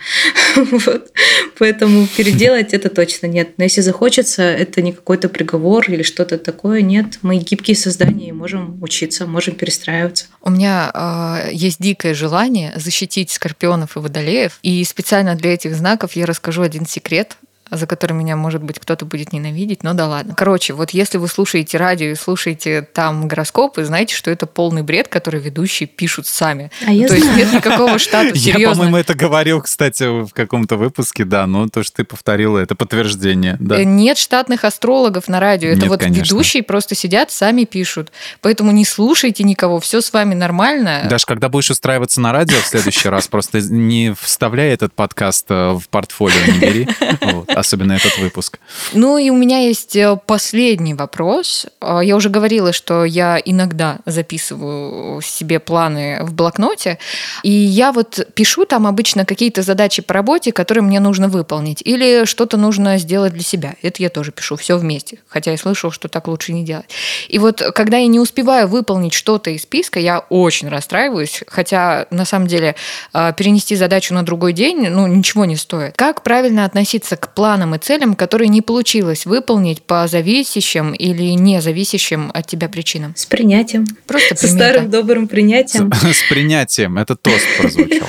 Поэтому 1.57 2.07
переделать 2.15 2.54
делать, 2.55 2.73
это 2.73 2.89
точно 2.89 3.27
нет. 3.27 3.57
Но 3.57 3.63
если 3.63 3.81
захочется, 3.81 4.43
это 4.43 4.81
не 4.81 4.91
какой-то 4.91 5.29
приговор 5.29 5.85
или 5.89 6.03
что-то 6.03 6.37
такое, 6.37 6.81
нет. 6.81 7.19
Мы 7.21 7.37
гибкие 7.37 7.75
создания 7.75 8.29
и 8.29 8.31
можем 8.31 8.81
учиться, 8.81 9.25
можем 9.25 9.55
перестраиваться. 9.55 10.25
У 10.41 10.49
меня 10.49 10.91
э, 10.93 11.49
есть 11.53 11.81
дикое 11.81 12.13
желание 12.13 12.73
защитить 12.75 13.31
скорпионов 13.31 13.97
и 13.97 13.99
водолеев, 13.99 14.59
и 14.63 14.83
специально 14.83 15.35
для 15.35 15.53
этих 15.53 15.75
знаков 15.75 16.15
я 16.15 16.25
расскажу 16.25 16.61
один 16.61 16.85
секрет 16.85 17.37
за 17.71 17.87
который 17.87 18.13
меня, 18.13 18.35
может 18.35 18.61
быть, 18.61 18.79
кто-то 18.79 19.05
будет 19.05 19.33
ненавидеть, 19.33 19.83
но 19.83 19.93
да 19.93 20.07
ладно. 20.07 20.35
Короче, 20.35 20.73
вот 20.73 20.91
если 20.91 21.17
вы 21.17 21.27
слушаете 21.27 21.77
радио 21.77 22.07
и 22.07 22.15
слушаете 22.15 22.81
там 22.81 23.27
гороскопы, 23.27 23.83
знаете, 23.85 24.13
что 24.15 24.29
это 24.29 24.45
полный 24.45 24.83
бред, 24.83 25.07
который 25.07 25.39
ведущие 25.39 25.87
пишут 25.87 26.27
сами. 26.27 26.71
А 26.85 26.91
я 26.91 27.07
то 27.07 27.15
знаю. 27.15 27.23
есть 27.23 27.37
нет 27.37 27.53
никакого 27.53 27.97
штата, 27.97 28.35
серьезно. 28.37 28.59
Я, 28.59 28.69
по-моему, 28.71 28.97
это 28.97 29.15
говорил, 29.15 29.61
кстати, 29.61 30.03
в 30.03 30.31
каком-то 30.33 30.77
выпуске, 30.77 31.25
да, 31.25 31.47
но 31.47 31.67
то, 31.67 31.83
что 31.83 31.97
ты 31.97 32.03
повторила, 32.03 32.59
это 32.59 32.75
подтверждение. 32.75 33.57
Да. 33.59 33.79
Э, 33.79 33.83
нет 33.83 34.17
штатных 34.17 34.63
астрологов 34.63 35.27
на 35.27 35.39
радио, 35.39 35.69
это 35.69 35.81
нет, 35.81 35.89
вот 35.89 35.99
конечно. 35.99 36.23
ведущие 36.23 36.61
просто 36.61 36.93
сидят, 36.93 37.31
сами 37.31 37.63
пишут. 37.63 38.11
Поэтому 38.41 38.71
не 38.71 38.85
слушайте 38.85 39.43
никого, 39.43 39.79
все 39.79 40.01
с 40.01 40.13
вами 40.13 40.35
нормально. 40.35 41.07
Даже 41.09 41.25
когда 41.25 41.49
будешь 41.49 41.71
устраиваться 41.71 42.21
на 42.21 42.31
радио 42.31 42.57
в 42.57 42.65
следующий 42.65 43.09
раз, 43.09 43.27
просто 43.27 43.59
не 43.61 44.13
вставляй 44.19 44.69
этот 44.69 44.93
подкаст 44.93 45.47
э, 45.49 45.71
в 45.71 45.89
портфолио, 45.89 46.53
не 46.53 46.59
бери 46.59 46.87
особенно 47.55 47.93
этот 47.93 48.17
выпуск. 48.17 48.59
Ну 48.93 49.17
и 49.17 49.29
у 49.29 49.35
меня 49.35 49.59
есть 49.59 49.95
э, 49.95 50.17
последний 50.25 50.93
вопрос. 50.93 51.65
А, 51.79 52.01
я 52.01 52.15
уже 52.15 52.29
говорила, 52.29 52.73
что 52.73 53.05
я 53.05 53.41
иногда 53.43 53.99
записываю 54.05 55.21
себе 55.21 55.59
планы 55.59 56.19
в 56.21 56.33
блокноте, 56.33 56.99
и 57.43 57.51
я 57.51 57.91
вот 57.91 58.27
пишу 58.35 58.65
там 58.65 58.85
обычно 58.85 59.25
какие-то 59.25 59.61
задачи 59.61 60.01
по 60.01 60.13
работе, 60.13 60.51
которые 60.51 60.83
мне 60.83 60.99
нужно 60.99 61.29
выполнить, 61.29 61.81
или 61.83 62.25
что-то 62.25 62.57
нужно 62.57 62.97
сделать 62.97 63.33
для 63.33 63.43
себя. 63.43 63.75
Это 63.81 64.03
я 64.03 64.09
тоже 64.09 64.31
пишу, 64.31 64.57
все 64.57 64.77
вместе, 64.77 65.19
хотя 65.27 65.51
я 65.51 65.57
слышала, 65.57 65.91
что 65.91 66.07
так 66.07 66.27
лучше 66.27 66.53
не 66.53 66.63
делать. 66.63 66.89
И 67.29 67.39
вот 67.39 67.61
когда 67.73 67.97
я 67.97 68.07
не 68.07 68.19
успеваю 68.19 68.67
выполнить 68.67 69.13
что-то 69.13 69.49
из 69.49 69.63
списка, 69.63 69.99
я 69.99 70.19
очень 70.29 70.67
расстраиваюсь, 70.67 71.43
хотя 71.47 72.07
на 72.09 72.25
самом 72.25 72.47
деле 72.47 72.75
а, 73.13 73.31
перенести 73.31 73.75
задачу 73.75 74.13
на 74.13 74.23
другой 74.23 74.53
день, 74.53 74.89
ну, 74.89 75.07
ничего 75.07 75.45
не 75.45 75.55
стоит. 75.55 75.95
Как 75.95 76.21
правильно 76.21 76.65
относиться 76.65 77.15
к 77.15 77.33
плану 77.33 77.44
планам 77.45 77.75
и 77.75 77.77
целям, 77.77 78.15
которые 78.15 78.47
не 78.47 78.63
получилось 78.63 79.27
выполнить 79.27 79.83
по 79.83 80.07
зависящим 80.07 80.93
или 80.93 81.35
не 81.35 81.61
зависящим 81.61 82.31
от 82.33 82.47
тебя 82.47 82.67
причинам? 82.69 83.13
С 83.15 83.27
принятием. 83.27 83.85
Просто 84.07 84.35
Со 84.35 84.47
старым 84.47 84.89
добрым 84.89 85.27
принятием. 85.27 85.93
С, 85.93 86.17
с 86.17 86.27
принятием. 86.27 86.97
Это 86.97 87.15
тост 87.15 87.45
прозвучал. 87.59 88.07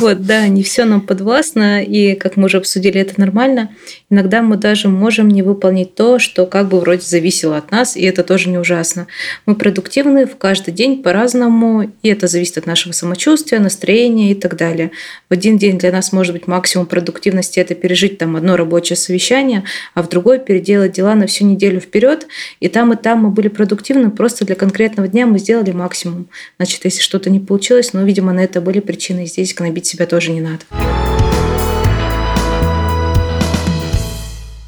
Вот, 0.00 0.26
да, 0.26 0.48
не 0.48 0.62
все 0.62 0.84
нам 0.84 1.00
подвластно, 1.00 1.82
и, 1.82 2.14
как 2.14 2.36
мы 2.36 2.44
уже 2.46 2.58
обсудили, 2.58 3.00
это 3.00 3.18
нормально. 3.18 3.70
Иногда 4.10 4.42
мы 4.42 4.58
даже 4.58 4.88
можем 4.88 5.28
не 5.28 5.40
выполнить 5.40 5.94
то, 5.94 6.18
что 6.18 6.44
как 6.44 6.68
бы 6.68 6.78
вроде 6.80 7.00
зависело 7.00 7.56
от 7.56 7.70
нас, 7.70 7.96
и 7.96 8.02
это 8.02 8.22
тоже 8.22 8.50
не 8.50 8.58
ужасно. 8.58 9.06
Мы 9.46 9.54
продуктивны 9.54 10.26
в 10.26 10.36
каждый 10.36 10.74
день 10.74 11.02
по-разному, 11.02 11.90
и 12.02 12.08
это 12.08 12.26
зависит 12.26 12.58
от 12.58 12.66
нашего 12.66 12.92
самочувствия, 12.92 13.60
настроения 13.60 14.32
и 14.32 14.34
так 14.34 14.56
далее. 14.56 14.90
В 15.30 15.32
один 15.32 15.56
день 15.56 15.78
для 15.78 15.90
нас 15.90 16.12
может 16.12 16.34
быть 16.34 16.46
максимум 16.46 16.86
продуктивности– 16.86 17.60
это 17.60 17.74
пережить 17.74 18.18
там 18.18 18.36
одно 18.36 18.56
рабочее 18.56 18.73
рабочее 18.74 18.96
совещание, 18.96 19.62
а 19.94 20.02
в 20.02 20.08
другой 20.08 20.40
переделать 20.40 20.92
дела 20.92 21.14
на 21.14 21.28
всю 21.28 21.44
неделю 21.44 21.78
вперед. 21.78 22.26
И 22.58 22.68
там, 22.68 22.92
и 22.92 22.96
там 22.96 23.20
мы 23.20 23.30
были 23.30 23.46
продуктивны, 23.46 24.10
просто 24.10 24.44
для 24.44 24.56
конкретного 24.56 25.06
дня 25.06 25.26
мы 25.26 25.38
сделали 25.38 25.70
максимум. 25.70 26.26
Значит, 26.56 26.84
если 26.84 27.00
что-то 27.00 27.30
не 27.30 27.38
получилось, 27.38 27.92
ну, 27.92 28.04
видимо, 28.04 28.32
на 28.32 28.40
это 28.40 28.60
были 28.60 28.80
причины. 28.80 29.26
Здесь 29.26 29.54
гнобить 29.54 29.86
себя 29.86 30.06
тоже 30.06 30.32
не 30.32 30.40
надо. 30.40 30.64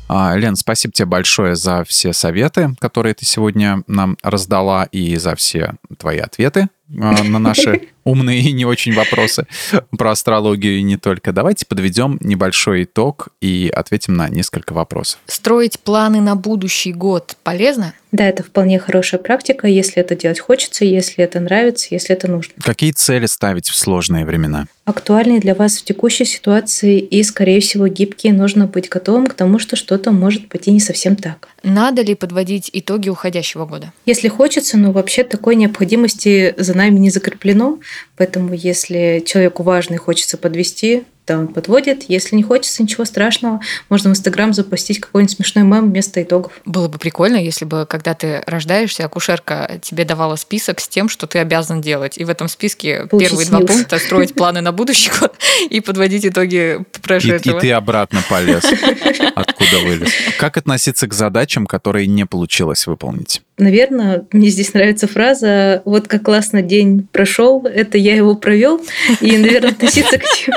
А, 0.09 0.37
Лен, 0.37 0.55
спасибо 0.55 0.93
тебе 0.93 1.07
большое 1.07 1.57
за 1.57 1.83
все 1.83 2.13
советы, 2.13 2.77
которые 2.79 3.15
ты 3.15 3.25
сегодня 3.25 3.83
нам 3.89 4.17
раздала, 4.23 4.85
и 4.93 5.17
за 5.17 5.35
все 5.35 5.75
твои 5.99 6.19
ответы 6.19 6.69
на 6.89 7.39
наши 7.39 7.89
умные 8.05 8.41
и 8.41 8.53
не 8.53 8.65
очень 8.65 8.95
вопросы 8.95 9.47
про 9.91 10.13
астрологию 10.13 10.79
и 10.79 10.83
не 10.83 10.97
только. 10.97 11.33
Давайте 11.33 11.67
подведем 11.67 12.19
небольшой 12.21 12.85
итог 12.85 13.29
и 13.41 13.71
ответим 13.75 14.15
на 14.15 14.29
несколько 14.29 14.73
вопросов. 14.73 15.19
Строить 15.27 15.81
планы 15.81 16.21
на 16.21 16.37
будущий 16.37 16.93
год 16.93 17.37
полезно? 17.43 17.95
Да, 18.13 18.27
это 18.29 18.43
вполне 18.43 18.79
хорошая 18.79 19.21
практика, 19.21 19.67
если 19.67 20.01
это 20.01 20.15
делать 20.15 20.39
хочется, 20.39 20.85
если 20.85 21.23
это 21.25 21.41
нравится, 21.41 21.89
если 21.91 22.15
это 22.15 22.29
нужно. 22.31 22.55
Какие 22.63 22.93
цели 22.93 23.27
ставить 23.27 23.69
в 23.69 23.77
сложные 23.77 24.25
времена? 24.25 24.67
Актуальные 24.85 25.41
для 25.41 25.55
вас 25.55 25.79
в 25.79 25.85
текущей 25.85 26.25
ситуации 26.25 27.01
и, 27.01 27.23
скорее 27.25 27.61
всего, 27.61 27.89
гибкие. 27.89 28.33
Нужно 28.33 28.69
быть 28.69 28.89
готовым 28.89 29.27
к 29.27 29.35
тому, 29.35 29.59
что 29.59 29.75
что-то 29.75 30.13
может 30.13 30.49
пойти 30.49 30.71
не 30.71 30.81
совсем 30.81 31.17
так. 31.17 31.49
Надо 31.67 32.03
ли 32.03 32.15
подводить 32.15 32.71
итоги 32.73 33.09
уходящего 33.09 33.67
года? 33.67 33.93
Если 34.07 34.29
хочется, 34.29 34.79
но 34.79 34.93
вообще 34.93 35.25
такой 35.25 35.57
необходимости 35.57 36.55
за 36.57 36.77
нами 36.77 36.97
не 37.01 37.11
закреплено. 37.11 37.81
Поэтому, 38.17 38.55
если 38.55 39.21
человеку 39.27 39.65
важно 39.65 39.95
и 39.95 39.99
хочется 39.99 40.39
подвести, 40.39 41.03
да, 41.27 41.39
он 41.39 41.49
подводит. 41.49 42.05
Если 42.09 42.37
не 42.37 42.43
хочется, 42.43 42.83
ничего 42.83 43.05
страшного. 43.05 43.61
Можно 43.89 44.11
в 44.11 44.13
Инстаграм 44.13 44.53
запустить 44.53 45.01
какой-нибудь 45.01 45.37
смешной 45.37 45.65
мем 45.65 45.91
вместо 45.91 46.23
итогов. 46.23 46.53
Было 46.65 46.87
бы 46.89 46.99
прикольно, 46.99 47.37
если 47.37 47.65
бы, 47.65 47.85
когда 47.89 48.15
ты 48.15 48.43
рождаешься, 48.47 49.05
акушерка 49.05 49.81
тебе 49.83 50.05
давала 50.05 50.37
список 50.37 50.81
с 50.81 50.89
тем, 50.89 51.09
что 51.09 51.27
ты 51.27 51.41
обязан 51.41 51.81
делать. 51.81 52.17
И 52.17 52.25
в 52.25 52.31
этом 52.31 52.49
списке 52.49 53.07
Получить 53.07 53.31
первые 53.31 53.49
два 53.49 53.61
пункта 53.61 53.99
строить 53.99 54.35
планы 54.35 54.61
на 54.61 54.71
будущий 54.71 55.11
год 55.19 55.35
и 55.71 55.81
подводить 55.81 56.25
итоги 56.25 56.79
прошедшего. 57.03 57.55
И, 57.55 57.59
и 57.59 57.61
ты 57.61 57.73
обратно 57.73 58.23
полез, 58.29 58.65
откуда 59.35 59.79
вылез. 59.85 60.11
Как 60.39 60.57
относиться 60.57 61.09
к 61.09 61.15
задачам, 61.15 61.67
которые 61.67 62.07
не 62.07 62.25
получилось 62.25 62.87
выполнить? 62.87 63.43
Наверное, 63.59 64.27
мне 64.33 64.49
здесь 64.49 64.75
нравится 64.75 65.09
фраза 65.09 65.83
«Вот 65.87 66.09
как 66.09 66.23
классно 66.23 66.61
день 66.61 67.09
прошел, 67.11 67.65
это 67.65 67.97
я 67.97 68.15
его 68.15 68.37
провел». 68.37 68.81
И, 69.21 69.37
наверное, 69.39 69.71
относиться 69.71 70.19
к 70.19 70.23
тем, 70.45 70.55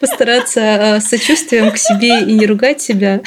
Постараться 0.00 0.60
э, 0.60 1.00
сочувствием 1.00 1.70
к 1.72 1.78
себе 1.78 2.20
и 2.20 2.32
не 2.32 2.46
ругать 2.46 2.80
себя. 2.80 3.20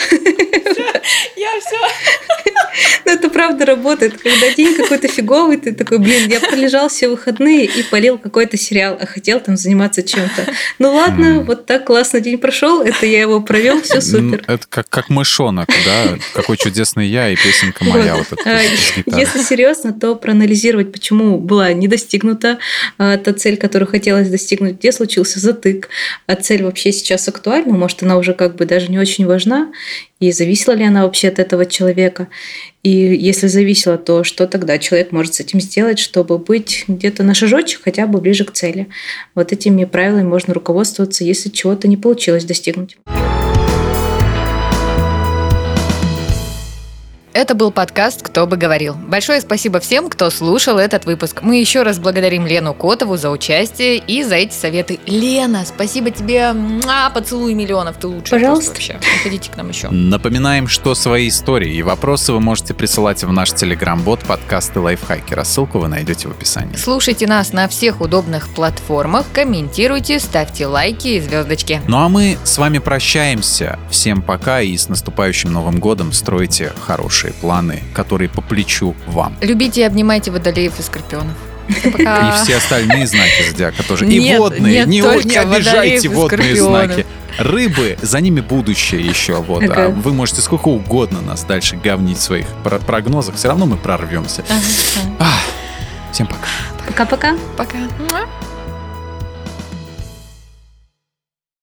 Это 3.12 3.30
правда 3.30 3.66
работает. 3.66 4.22
Когда 4.22 4.54
день 4.54 4.76
какой-то 4.76 5.08
фиговый, 5.10 5.58
ты 5.58 5.74
такой, 5.74 6.00
блин, 6.00 6.30
я 6.30 6.40
пролежал 6.40 6.88
все 6.88 7.10
выходные 7.10 7.66
и 7.66 7.84
полил 7.84 8.18
какой-то 8.18 8.56
сериал, 8.58 8.98
а 9.00 9.06
хотел 9.06 9.42
там 9.42 9.58
заниматься 9.58 10.02
чем-то. 10.02 10.54
Ну 10.80 10.94
ладно, 10.94 11.42
вот 11.42 11.66
так 11.66 11.86
классно 11.86 12.22
день 12.22 12.38
прошел, 12.38 12.82
это 12.82 13.06
я 13.06 13.22
его 13.22 13.42
провел, 13.42 13.82
все 13.82 14.00
супер. 14.00 14.44
Это 14.48 14.66
как, 14.70 14.88
как 14.90 15.10
мышонок, 15.10 15.68
да? 15.86 16.18
Какой 16.34 16.56
чудесный 16.58 17.08
я 17.08 17.30
и 17.30 17.36
песенка 17.36 17.84
моя. 17.84 18.16
Вот. 18.16 18.28
Вот 18.32 18.40
а, 18.46 18.62
Если 18.62 19.42
серьезно, 19.42 19.92
то 19.94 20.16
проанализировать, 20.16 20.92
почему 20.92 21.38
была 21.38 21.74
не 21.74 21.88
достигнута 21.88 22.60
а, 22.98 23.18
та 23.18 23.34
цель, 23.34 23.58
которую 23.58 23.90
хотелось 23.90 24.30
достигнуть, 24.30 24.78
где 24.78 24.92
случился 24.92 25.40
затык, 25.40 25.90
а 26.28 26.36
цель 26.36 26.64
вообще 26.64 26.92
сейчас 26.94 27.28
актуальна, 27.28 27.74
может, 27.74 28.04
она 28.04 28.18
уже 28.18 28.34
как 28.34 28.56
бы 28.56 28.66
даже 28.66 28.88
не 28.88 29.00
очень 29.00 29.26
важна, 29.26 29.72
и 30.22 30.32
зависела 30.32 30.76
ли 30.76 30.86
она 30.86 31.04
вообще 31.04 31.28
от 31.28 31.40
этого 31.40 31.66
человека. 31.66 32.30
И 32.84 32.90
если 32.90 33.48
зависела, 33.48 33.98
то 33.98 34.24
что 34.24 34.48
тогда 34.48 34.78
человек 34.78 35.12
может 35.12 35.34
с 35.34 35.40
этим 35.40 35.60
сделать, 35.60 36.00
чтобы 36.00 36.38
быть 36.38 36.86
где-то 36.88 37.24
на 37.24 37.34
шажочек 37.34 37.82
хотя 37.84 38.06
бы 38.06 38.22
ближе 38.22 38.46
к 38.46 38.52
цели. 38.52 38.88
Вот 39.36 39.52
этими 39.52 39.84
правилами 39.86 40.28
можно 40.28 40.54
руководствоваться, 40.54 41.24
если 41.24 41.50
чего-то 41.50 41.88
не 41.88 41.98
получилось 41.98 42.46
достигнуть. 42.46 42.98
Это 47.34 47.56
был 47.56 47.72
подкаст 47.72 48.24
«Кто 48.24 48.46
бы 48.46 48.58
говорил». 48.58 48.94
Большое 48.94 49.40
спасибо 49.40 49.80
всем, 49.80 50.10
кто 50.10 50.30
слушал 50.30 50.78
этот 50.78 51.06
выпуск. 51.06 51.42
Мы 51.42 51.62
еще 51.62 51.84
раз 51.84 51.98
благодарим 51.98 52.46
Лену 52.46 52.74
Котову 52.74 53.16
за 53.16 53.30
участие 53.30 54.00
и 54.00 54.22
за 54.26 54.36
эти 54.36 54.54
советы. 54.54 55.00
Лена, 55.06 55.64
спасибо 55.66 56.12
тебе. 56.12 56.54
А, 56.90 57.10
поцелуй 57.10 57.54
миллионов, 57.54 57.96
ты 57.96 58.08
лучше. 58.08 58.32
Пожалуйста. 58.32 58.72
Вообще. 58.72 59.00
Приходите 59.00 59.50
к 59.50 59.56
нам 59.56 59.70
еще. 59.70 59.88
Напоминаем, 59.90 60.68
что 60.68 60.94
свои 60.94 61.30
истории 61.30 61.74
и 61.74 61.82
вопросы 61.84 62.34
вы 62.34 62.42
можете 62.42 62.74
присылать 62.74 63.24
в 63.24 63.32
наш 63.32 63.54
телеграм-бот 63.54 64.20
подкасты 64.26 64.82
Лайфхакера. 64.82 65.46
Ссылку 65.46 65.80
вы 65.80 65.88
найдете 65.88 66.28
в 66.28 66.32
описании. 66.32 66.76
Слушайте 66.76 67.28
нас 67.28 67.54
на 67.54 67.70
всех 67.70 68.02
удобных 68.02 68.50
платформах, 68.50 69.26
комментируйте, 69.32 70.20
ставьте 70.20 70.68
лайки 70.68 71.08
и 71.08 71.22
звездочки. 71.22 71.80
Ну 71.88 71.98
а 71.98 72.10
мы 72.10 72.38
с 72.44 72.58
вами 72.58 72.80
прощаемся. 72.80 73.80
Всем 73.90 74.22
пока 74.22 74.60
и 74.60 74.76
с 74.76 74.90
наступающим 74.90 75.54
Новым 75.54 75.80
годом 75.80 76.12
стройте 76.12 76.74
хорошие 76.86 77.21
хорошие 77.22 77.34
планы, 77.34 77.84
которые 77.94 78.30
по 78.30 78.42
плечу 78.42 78.96
вам. 79.08 79.36
Любите 79.42 79.82
и 79.82 79.84
обнимайте 79.84 80.32
водолеев 80.32 80.80
и 80.80 80.82
скорпионов. 80.82 81.36
И 81.70 82.44
все 82.44 82.58
остальные 82.58 83.08
знаки 83.08 83.50
зодиака 83.50 83.84
тоже. 83.84 84.06
и 84.06 84.36
водные, 84.36 84.86
не, 84.86 85.00
не 85.00 85.38
обижайте 85.38 86.10
водные 86.10 86.56
знаки. 86.56 87.06
Рыбы, 87.38 87.98
за 88.02 88.20
ними 88.20 88.42
будущее 88.42 89.02
еще. 89.02 89.36
Вот. 89.36 89.64
А 89.70 89.88
вы 89.88 90.14
можете 90.14 90.42
сколько 90.42 90.68
угодно 90.68 91.22
нас 91.22 91.44
дальше 91.44 91.78
говнить 91.78 92.18
в 92.18 92.22
своих 92.22 92.46
прогнозах. 92.86 93.36
Все 93.36 93.48
равно 93.48 93.68
мы 93.68 93.78
прорвемся. 93.78 94.44
Всем 96.12 96.28
пока. 96.28 96.50
Пока-пока. 96.88 97.38
Пока. 97.56 97.78
-пока. 97.78 98.10
пока. 98.10 98.51